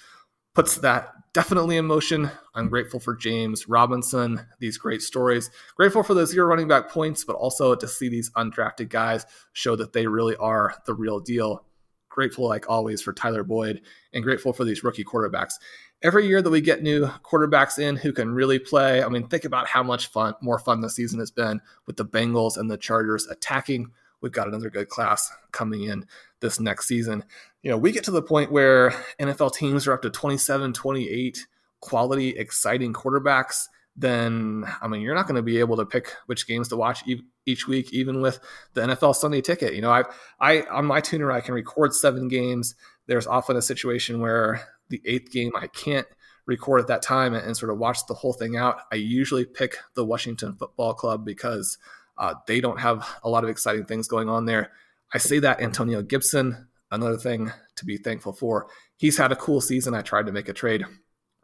puts 0.55 0.77
that 0.79 1.11
definitely 1.35 1.77
in 1.77 1.85
motion. 1.85 2.31
I'm 2.55 2.69
grateful 2.69 3.01
for 3.01 3.15
James 3.15 3.69
Robinson, 3.69 4.47
these 4.61 4.79
great 4.79 5.03
stories. 5.03 5.51
Grateful 5.77 6.05
for 6.05 6.15
those 6.15 6.31
zero 6.31 6.47
running 6.47 6.69
back 6.69 6.89
points, 6.89 7.25
but 7.25 7.37
also 7.37 7.75
to 7.75 7.89
see 7.89 8.09
these 8.09 8.31
undrafted 8.31 8.89
guys 8.89 9.27
show 9.53 9.77
that 9.77 9.93
they 9.93 10.07
really 10.07 10.37
are 10.37 10.75
the 10.87 10.95
real 10.95 11.21
deal. 11.21 11.67
Grateful, 12.09 12.49
like 12.49 12.71
always, 12.71 13.03
for 13.03 13.13
Tyler 13.13 13.43
Boyd 13.43 13.81
and 14.13 14.23
grateful 14.23 14.53
for 14.53 14.65
these 14.65 14.85
rookie 14.85 15.03
quarterbacks. 15.03 15.55
Every 16.01 16.29
year 16.29 16.41
that 16.41 16.51
we 16.51 16.61
get 16.61 16.83
new 16.83 17.07
quarterbacks 17.25 17.79
in 17.79 17.97
who 17.97 18.13
can 18.13 18.33
really 18.33 18.61
play, 18.61 19.03
I 19.03 19.09
mean, 19.09 19.27
think 19.27 19.45
about 19.45 19.67
how 19.67 19.83
much 19.83 20.07
fun, 20.07 20.35
more 20.41 20.61
fun 20.61 20.81
the 20.81 20.91
season 20.91 21.19
has 21.19 21.33
been 21.33 21.61
with 21.87 21.97
the 21.97 22.05
Bengals 22.05 22.57
and 22.57 22.71
the 22.71 22.77
Chargers 22.77 23.27
attacking. 23.27 23.91
We've 24.25 24.33
got 24.33 24.49
another 24.49 24.71
good 24.71 24.89
class 24.89 25.31
coming 25.53 25.85
in 25.85 26.07
this 26.41 26.59
next 26.59 26.89
season 26.89 27.25
you 27.65 27.71
know, 27.71 27.79
we 27.79 27.93
get 27.93 28.05
to 28.05 28.11
the 28.11 28.23
point 28.23 28.53
where 28.53 28.91
NFL 29.19 29.55
teams 29.55 29.87
are 29.87 29.95
up 29.95 30.03
to 30.03 30.11
27, 30.11 30.75
28 30.75 31.47
quality, 31.81 32.29
exciting 32.37 32.93
quarterbacks, 32.93 33.69
then 33.97 34.67
I 34.83 34.87
mean, 34.87 35.01
you're 35.01 35.15
not 35.15 35.27
going 35.27 35.37
to 35.37 35.43
be 35.43 35.61
able 35.61 35.79
to 35.79 35.87
pick 35.87 36.13
which 36.27 36.47
games 36.47 36.69
to 36.69 36.77
watch 36.77 37.05
each 37.47 37.67
week, 37.67 37.93
even 37.95 38.21
with 38.21 38.39
the 38.75 38.83
NFL 38.83 39.15
Sunday 39.17 39.41
ticket. 39.41 39.75
You 39.75 39.81
know, 39.81 39.91
I, 39.91 40.05
I 40.39 40.63
on 40.65 40.85
my 40.85 41.01
tuner, 41.01 41.33
I 41.33 41.41
can 41.41 41.55
record 41.55 41.95
seven 41.95 42.29
games. 42.29 42.75
There's 43.07 43.27
often 43.27 43.57
a 43.57 43.63
situation 43.63 44.21
where 44.21 44.61
the 44.91 45.01
eighth 45.07 45.33
game 45.33 45.53
I 45.57 45.69
can't 45.69 46.07
record 46.45 46.83
at 46.83 46.89
that 46.89 47.01
time 47.01 47.33
and, 47.33 47.47
and 47.47 47.57
sort 47.57 47.73
of 47.73 47.79
watch 47.79 48.07
the 48.07 48.15
whole 48.15 48.35
thing 48.35 48.57
out. 48.57 48.81
I 48.93 48.97
usually 48.97 49.47
pick 49.47 49.79
the 49.95 50.05
Washington 50.05 50.55
Football 50.55 50.93
Club 50.93 51.25
because 51.25 51.79
uh, 52.19 52.35
they 52.47 52.61
don't 52.61 52.81
have 52.81 53.09
a 53.23 53.29
lot 53.29 53.45
of 53.45 53.51
exciting 53.51 53.85
things 53.85 54.09
going 54.09 54.29
on 54.29 54.47
there. 54.47 54.73
I 55.13 55.19
say 55.19 55.39
that 55.41 55.61
Antonio 55.61 56.03
Gibson 56.03 56.69
another 56.95 57.17
thing 57.17 57.53
to 57.77 57.85
be 57.85 57.97
thankful 57.97 58.33
for. 58.33 58.69
He's 58.97 59.19
had 59.19 59.33
a 59.33 59.37
cool 59.37 59.61
season. 59.61 59.95
I 59.95 60.03
tried 60.03 60.27
to 60.27 60.33
make 60.33 60.49
a 60.49 60.53
trade 60.53 60.85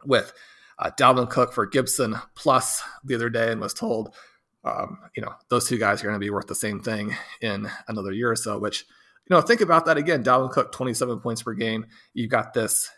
with 0.05 0.33
uh, 0.79 0.91
Dalvin 0.97 1.29
Cook 1.29 1.53
for 1.53 1.65
Gibson 1.65 2.15
plus 2.35 2.81
the 3.03 3.15
other 3.15 3.29
day 3.29 3.51
and 3.51 3.61
was 3.61 3.73
told, 3.73 4.15
um, 4.63 4.97
you 5.15 5.21
know, 5.21 5.33
those 5.49 5.67
two 5.67 5.77
guys 5.77 6.01
are 6.01 6.07
going 6.07 6.15
to 6.15 6.25
be 6.25 6.29
worth 6.29 6.47
the 6.47 6.55
same 6.55 6.81
thing 6.81 7.15
in 7.41 7.69
another 7.87 8.11
year 8.11 8.31
or 8.31 8.35
so, 8.35 8.57
which, 8.57 8.85
you 9.29 9.35
know, 9.35 9.41
think 9.41 9.61
about 9.61 9.85
that 9.85 9.97
again. 9.97 10.23
Dalvin 10.23 10.51
Cook, 10.51 10.71
27 10.71 11.19
points 11.19 11.43
per 11.43 11.53
game. 11.53 11.85
You've 12.13 12.31
got 12.31 12.53
this 12.53 12.89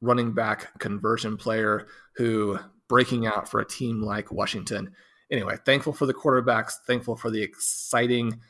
running 0.00 0.32
back 0.32 0.78
conversion 0.78 1.36
player 1.36 1.86
who 2.16 2.58
breaking 2.88 3.26
out 3.26 3.48
for 3.48 3.60
a 3.60 3.68
team 3.68 4.02
like 4.02 4.32
Washington. 4.32 4.92
Anyway, 5.30 5.56
thankful 5.64 5.92
for 5.92 6.06
the 6.06 6.14
quarterbacks, 6.14 6.72
thankful 6.86 7.16
for 7.16 7.30
the 7.30 7.42
exciting 7.42 8.40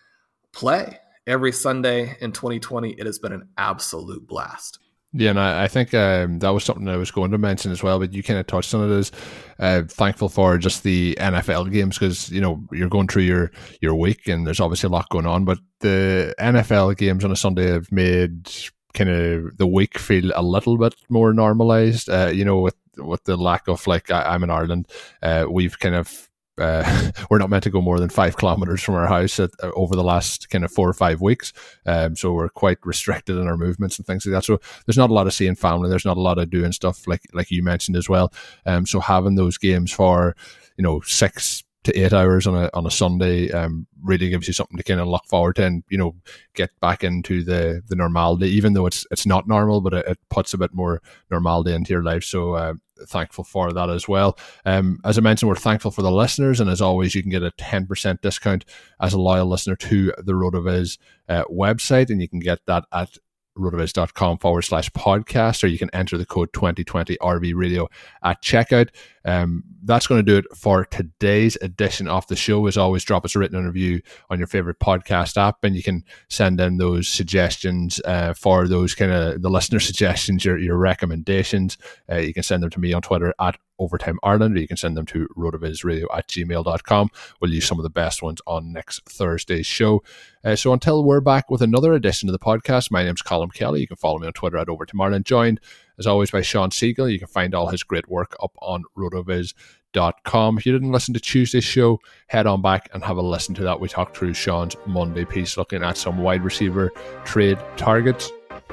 play 0.52 0.98
every 1.26 1.52
Sunday 1.52 2.16
in 2.20 2.32
2020. 2.32 2.92
It 2.92 3.06
has 3.06 3.18
been 3.18 3.32
an 3.32 3.48
absolute 3.58 4.26
blast. 4.26 4.78
Yeah, 5.12 5.30
and 5.30 5.40
I, 5.40 5.64
I 5.64 5.68
think 5.68 5.92
um, 5.92 6.38
that 6.38 6.50
was 6.50 6.62
something 6.62 6.86
I 6.86 6.96
was 6.96 7.10
going 7.10 7.32
to 7.32 7.38
mention 7.38 7.72
as 7.72 7.82
well, 7.82 7.98
but 7.98 8.12
you 8.12 8.22
kind 8.22 8.38
of 8.38 8.46
touched 8.46 8.72
on 8.74 8.88
it. 8.88 8.96
Is 8.96 9.10
uh, 9.58 9.82
thankful 9.88 10.28
for 10.28 10.56
just 10.56 10.84
the 10.84 11.16
NFL 11.18 11.72
games 11.72 11.98
because 11.98 12.30
you 12.30 12.40
know 12.40 12.62
you're 12.70 12.88
going 12.88 13.08
through 13.08 13.24
your 13.24 13.50
your 13.80 13.96
week 13.96 14.28
and 14.28 14.46
there's 14.46 14.60
obviously 14.60 14.86
a 14.86 14.90
lot 14.90 15.08
going 15.08 15.26
on, 15.26 15.44
but 15.44 15.58
the 15.80 16.32
NFL 16.38 16.96
games 16.96 17.24
on 17.24 17.32
a 17.32 17.36
Sunday 17.36 17.66
have 17.66 17.90
made 17.90 18.52
kind 18.94 19.10
of 19.10 19.56
the 19.56 19.66
week 19.66 19.98
feel 19.98 20.30
a 20.34 20.42
little 20.42 20.78
bit 20.78 20.94
more 21.08 21.32
normalized. 21.32 22.08
Uh, 22.08 22.30
you 22.32 22.44
know, 22.44 22.60
with 22.60 22.76
with 22.96 23.24
the 23.24 23.36
lack 23.36 23.66
of 23.66 23.84
like 23.88 24.12
I, 24.12 24.32
am 24.32 24.44
in 24.44 24.50
Ireland, 24.50 24.86
uh, 25.22 25.46
we've 25.50 25.76
kind 25.76 25.96
of 25.96 26.29
uh, 26.60 27.10
we're 27.30 27.38
not 27.38 27.50
meant 27.50 27.64
to 27.64 27.70
go 27.70 27.80
more 27.80 27.98
than 27.98 28.08
five 28.10 28.36
kilometers 28.38 28.82
from 28.82 28.94
our 28.94 29.06
house 29.06 29.40
at, 29.40 29.50
uh, 29.62 29.70
over 29.74 29.96
the 29.96 30.04
last 30.04 30.50
kind 30.50 30.64
of 30.64 30.72
four 30.72 30.88
or 30.88 30.94
five 30.94 31.20
weeks. 31.20 31.52
Um, 31.86 32.16
so 32.16 32.32
we're 32.32 32.48
quite 32.48 32.78
restricted 32.84 33.36
in 33.36 33.46
our 33.46 33.56
movements 33.56 33.98
and 33.98 34.06
things 34.06 34.26
like 34.26 34.32
that. 34.32 34.44
So 34.44 34.60
there's 34.86 34.98
not 34.98 35.10
a 35.10 35.14
lot 35.14 35.26
of 35.26 35.34
seeing 35.34 35.54
family. 35.54 35.88
There's 35.88 36.04
not 36.04 36.16
a 36.16 36.22
lot 36.22 36.38
of 36.38 36.50
doing 36.50 36.72
stuff 36.72 37.06
like 37.06 37.22
like 37.32 37.50
you 37.50 37.62
mentioned 37.62 37.96
as 37.96 38.08
well. 38.08 38.32
Um, 38.66 38.86
so 38.86 39.00
having 39.00 39.34
those 39.34 39.58
games 39.58 39.90
for 39.92 40.36
you 40.76 40.82
know 40.82 41.00
six 41.00 41.64
to 41.84 41.98
eight 41.98 42.12
hours 42.12 42.46
on 42.46 42.54
a 42.54 42.70
on 42.74 42.86
a 42.86 42.90
Sunday 42.90 43.50
um, 43.52 43.86
really 44.02 44.28
gives 44.28 44.46
you 44.46 44.52
something 44.52 44.76
to 44.76 44.82
kind 44.82 45.00
of 45.00 45.08
look 45.08 45.24
forward 45.26 45.56
to 45.56 45.64
and 45.64 45.82
you 45.88 45.96
know 45.96 46.14
get 46.54 46.70
back 46.80 47.02
into 47.02 47.42
the 47.42 47.82
the 47.88 47.96
normality 47.96 48.48
even 48.48 48.74
though 48.74 48.86
it's 48.86 49.06
it's 49.10 49.24
not 49.24 49.48
normal 49.48 49.80
but 49.80 49.94
it, 49.94 50.06
it 50.06 50.18
puts 50.28 50.52
a 50.52 50.58
bit 50.58 50.74
more 50.74 51.00
normality 51.30 51.72
into 51.72 51.92
your 51.92 52.02
life 52.02 52.22
so 52.22 52.52
uh, 52.52 52.74
thankful 53.06 53.44
for 53.44 53.72
that 53.72 53.90
as 53.90 54.08
well. 54.08 54.38
Um, 54.64 55.00
as 55.04 55.18
I 55.18 55.20
mentioned 55.20 55.48
we're 55.48 55.56
thankful 55.56 55.90
for 55.90 56.02
the 56.02 56.10
listeners 56.10 56.60
and 56.60 56.70
as 56.70 56.80
always 56.80 57.14
you 57.14 57.22
can 57.22 57.30
get 57.30 57.42
a 57.42 57.50
10% 57.52 58.20
discount 58.20 58.64
as 59.00 59.12
a 59.12 59.20
loyal 59.20 59.46
listener 59.46 59.76
to 59.76 60.12
the 60.18 60.32
RotoViz 60.32 60.98
uh, 61.28 61.44
website 61.44 62.10
and 62.10 62.20
you 62.20 62.28
can 62.28 62.40
get 62.40 62.66
that 62.66 62.84
at 62.92 63.16
rotoviz.com 63.58 64.38
forward 64.38 64.62
slash 64.62 64.90
podcast, 64.90 65.62
or 65.62 65.66
you 65.66 65.78
can 65.78 65.90
enter 65.92 66.16
the 66.16 66.26
code 66.26 66.52
2020 66.52 67.16
RV 67.20 67.54
radio 67.54 67.88
at 68.22 68.42
checkout. 68.42 68.90
Um, 69.24 69.64
that's 69.84 70.06
going 70.06 70.24
to 70.24 70.30
do 70.30 70.38
it 70.38 70.56
for 70.56 70.84
today's 70.86 71.56
edition 71.60 72.08
of 72.08 72.26
the 72.28 72.36
show. 72.36 72.66
As 72.66 72.76
always, 72.76 73.04
drop 73.04 73.24
us 73.24 73.34
a 73.34 73.38
written 73.38 73.64
review 73.64 74.00
on 74.30 74.38
your 74.38 74.46
favorite 74.46 74.78
podcast 74.78 75.36
app, 75.36 75.62
and 75.62 75.76
you 75.76 75.82
can 75.82 76.04
send 76.28 76.60
in 76.60 76.78
those 76.78 77.08
suggestions 77.08 78.00
uh, 78.04 78.32
for 78.34 78.66
those 78.66 78.94
kind 78.94 79.12
of 79.12 79.42
the 79.42 79.50
listener 79.50 79.80
suggestions, 79.80 80.44
your, 80.44 80.58
your 80.58 80.76
recommendations. 80.76 81.76
Uh, 82.10 82.16
you 82.16 82.32
can 82.32 82.42
send 82.42 82.62
them 82.62 82.70
to 82.70 82.80
me 82.80 82.92
on 82.92 83.02
Twitter 83.02 83.34
at 83.40 83.56
Overtime 83.80 84.18
Ireland, 84.22 84.56
or 84.56 84.60
you 84.60 84.68
can 84.68 84.76
send 84.76 84.96
them 84.96 85.06
to 85.06 85.26
rotovizradio 85.36 86.06
at 86.14 86.28
gmail.com. 86.28 87.10
We'll 87.40 87.52
use 87.52 87.66
some 87.66 87.78
of 87.78 87.82
the 87.82 87.90
best 87.90 88.22
ones 88.22 88.40
on 88.46 88.72
next 88.72 89.08
Thursday's 89.08 89.66
show. 89.66 90.04
Uh, 90.44 90.54
so 90.54 90.72
until 90.72 91.02
we're 91.02 91.20
back 91.20 91.50
with 91.50 91.62
another 91.62 91.92
edition 91.92 92.28
of 92.28 92.32
the 92.32 92.38
podcast, 92.38 92.90
my 92.90 93.02
name's 93.02 93.22
Colm 93.22 93.52
Kelly. 93.52 93.80
You 93.80 93.88
can 93.88 93.96
follow 93.96 94.18
me 94.18 94.26
on 94.26 94.32
Twitter 94.32 94.58
at 94.58 94.68
Overtime 94.68 95.00
Ireland, 95.00 95.24
joined 95.24 95.60
as 95.98 96.06
always 96.06 96.30
by 96.30 96.42
Shawn 96.42 96.70
Siegele. 96.70 97.12
You 97.12 97.18
can 97.18 97.28
find 97.28 97.54
all 97.54 97.68
his 97.68 97.82
great 97.82 98.08
work 98.08 98.36
up 98.42 98.52
on 98.60 98.84
rotoviz.com. 98.96 100.58
If 100.58 100.66
you 100.66 100.72
didn't 100.72 100.92
listen 100.92 101.14
to 101.14 101.20
Tuesday's 101.20 101.64
show, 101.64 102.00
head 102.28 102.46
on 102.46 102.62
back 102.62 102.88
and 102.92 103.04
have 103.04 103.18
a 103.18 103.22
listen 103.22 103.54
to 103.56 103.62
that. 103.64 103.80
We 103.80 103.88
talked 103.88 104.16
through 104.16 104.34
Shawn's 104.34 104.76
Monday 104.86 105.24
piece 105.24 105.56
looking 105.56 105.82
at 105.82 105.96
some 105.96 106.18
wide 106.18 106.42
receiver 106.42 106.90
trade 107.24 107.58
targets. 107.76 108.32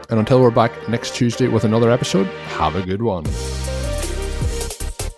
And 0.09 0.19
until 0.19 0.41
we're 0.41 0.51
back 0.51 0.71
next 0.89 1.15
Tuesday 1.15 1.47
with 1.47 1.65
another 1.65 1.91
episode, 1.91 2.27
have 2.27 2.75
a 2.75 2.81
good 2.81 3.01
one. 3.01 3.25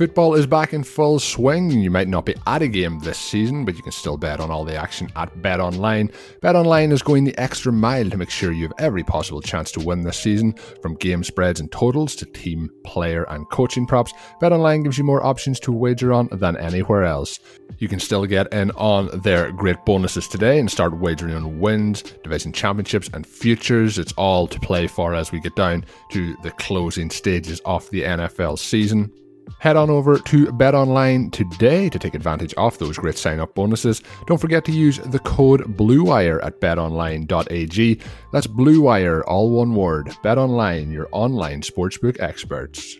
Football 0.00 0.34
is 0.34 0.46
back 0.46 0.72
in 0.72 0.82
full 0.82 1.18
swing. 1.18 1.70
You 1.70 1.90
might 1.90 2.08
not 2.08 2.24
be 2.24 2.34
at 2.46 2.62
a 2.62 2.68
game 2.68 3.00
this 3.00 3.18
season, 3.18 3.66
but 3.66 3.76
you 3.76 3.82
can 3.82 3.92
still 3.92 4.16
bet 4.16 4.40
on 4.40 4.50
all 4.50 4.64
the 4.64 4.74
action 4.74 5.10
at 5.14 5.42
BetOnline. 5.42 6.10
BetOnline 6.40 6.90
is 6.90 7.02
going 7.02 7.24
the 7.24 7.38
extra 7.38 7.70
mile 7.70 8.08
to 8.08 8.16
make 8.16 8.30
sure 8.30 8.50
you 8.50 8.62
have 8.62 8.72
every 8.78 9.04
possible 9.04 9.42
chance 9.42 9.70
to 9.72 9.80
win 9.80 10.00
this 10.00 10.18
season, 10.18 10.54
from 10.80 10.94
game 10.94 11.22
spreads 11.22 11.60
and 11.60 11.70
totals 11.70 12.16
to 12.16 12.24
team, 12.24 12.70
player, 12.82 13.24
and 13.24 13.46
coaching 13.50 13.86
props. 13.86 14.14
BetOnline 14.40 14.84
gives 14.84 14.96
you 14.96 15.04
more 15.04 15.22
options 15.22 15.60
to 15.60 15.70
wager 15.70 16.14
on 16.14 16.30
than 16.32 16.56
anywhere 16.56 17.04
else. 17.04 17.38
You 17.76 17.88
can 17.88 18.00
still 18.00 18.24
get 18.24 18.50
in 18.54 18.70
on 18.70 19.20
their 19.20 19.52
great 19.52 19.84
bonuses 19.84 20.26
today 20.28 20.58
and 20.58 20.70
start 20.70 20.98
wagering 20.98 21.34
on 21.34 21.60
wins, 21.60 22.04
division 22.24 22.54
championships, 22.54 23.10
and 23.12 23.26
futures. 23.26 23.98
It's 23.98 24.12
all 24.12 24.46
to 24.46 24.58
play 24.60 24.86
for 24.86 25.14
as 25.14 25.30
we 25.30 25.40
get 25.40 25.56
down 25.56 25.84
to 26.12 26.34
the 26.42 26.52
closing 26.52 27.10
stages 27.10 27.60
of 27.66 27.90
the 27.90 28.04
NFL 28.04 28.58
season. 28.58 29.12
Head 29.58 29.76
on 29.76 29.90
over 29.90 30.18
to 30.18 30.46
BetOnline 30.46 31.32
today 31.32 31.88
to 31.90 31.98
take 31.98 32.14
advantage 32.14 32.54
of 32.54 32.78
those 32.78 32.96
great 32.96 33.18
sign 33.18 33.40
up 33.40 33.54
bonuses. 33.54 34.02
Don't 34.26 34.40
forget 34.40 34.64
to 34.66 34.72
use 34.72 34.98
the 34.98 35.18
code 35.18 35.76
BLUEWIRE 35.76 36.44
at 36.44 36.60
betonline.ag. 36.60 38.00
That's 38.32 38.46
BLUEWIRE, 38.46 39.22
all 39.26 39.50
one 39.50 39.74
word. 39.74 40.08
BetOnline, 40.24 40.92
your 40.92 41.08
online 41.12 41.62
sportsbook 41.62 42.18
experts. 42.20 42.96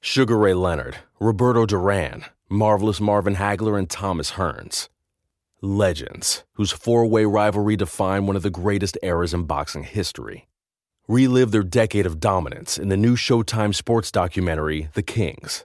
Sugar 0.00 0.38
Ray 0.38 0.54
Leonard, 0.54 0.96
Roberto 1.18 1.66
Duran, 1.66 2.24
Marvelous 2.48 3.00
Marvin 3.00 3.34
Hagler, 3.34 3.78
and 3.78 3.90
Thomas 3.90 4.32
Hearns. 4.32 4.88
Legends, 5.60 6.44
whose 6.52 6.70
four 6.70 7.06
way 7.06 7.24
rivalry 7.24 7.76
defined 7.76 8.26
one 8.26 8.36
of 8.36 8.42
the 8.42 8.50
greatest 8.50 8.96
eras 9.02 9.34
in 9.34 9.44
boxing 9.44 9.82
history. 9.82 10.46
Relive 11.08 11.50
their 11.50 11.62
decade 11.62 12.06
of 12.06 12.20
dominance 12.20 12.78
in 12.78 12.88
the 12.88 12.96
new 12.96 13.16
Showtime 13.16 13.74
sports 13.74 14.12
documentary, 14.12 14.88
The 14.94 15.02
Kings 15.02 15.64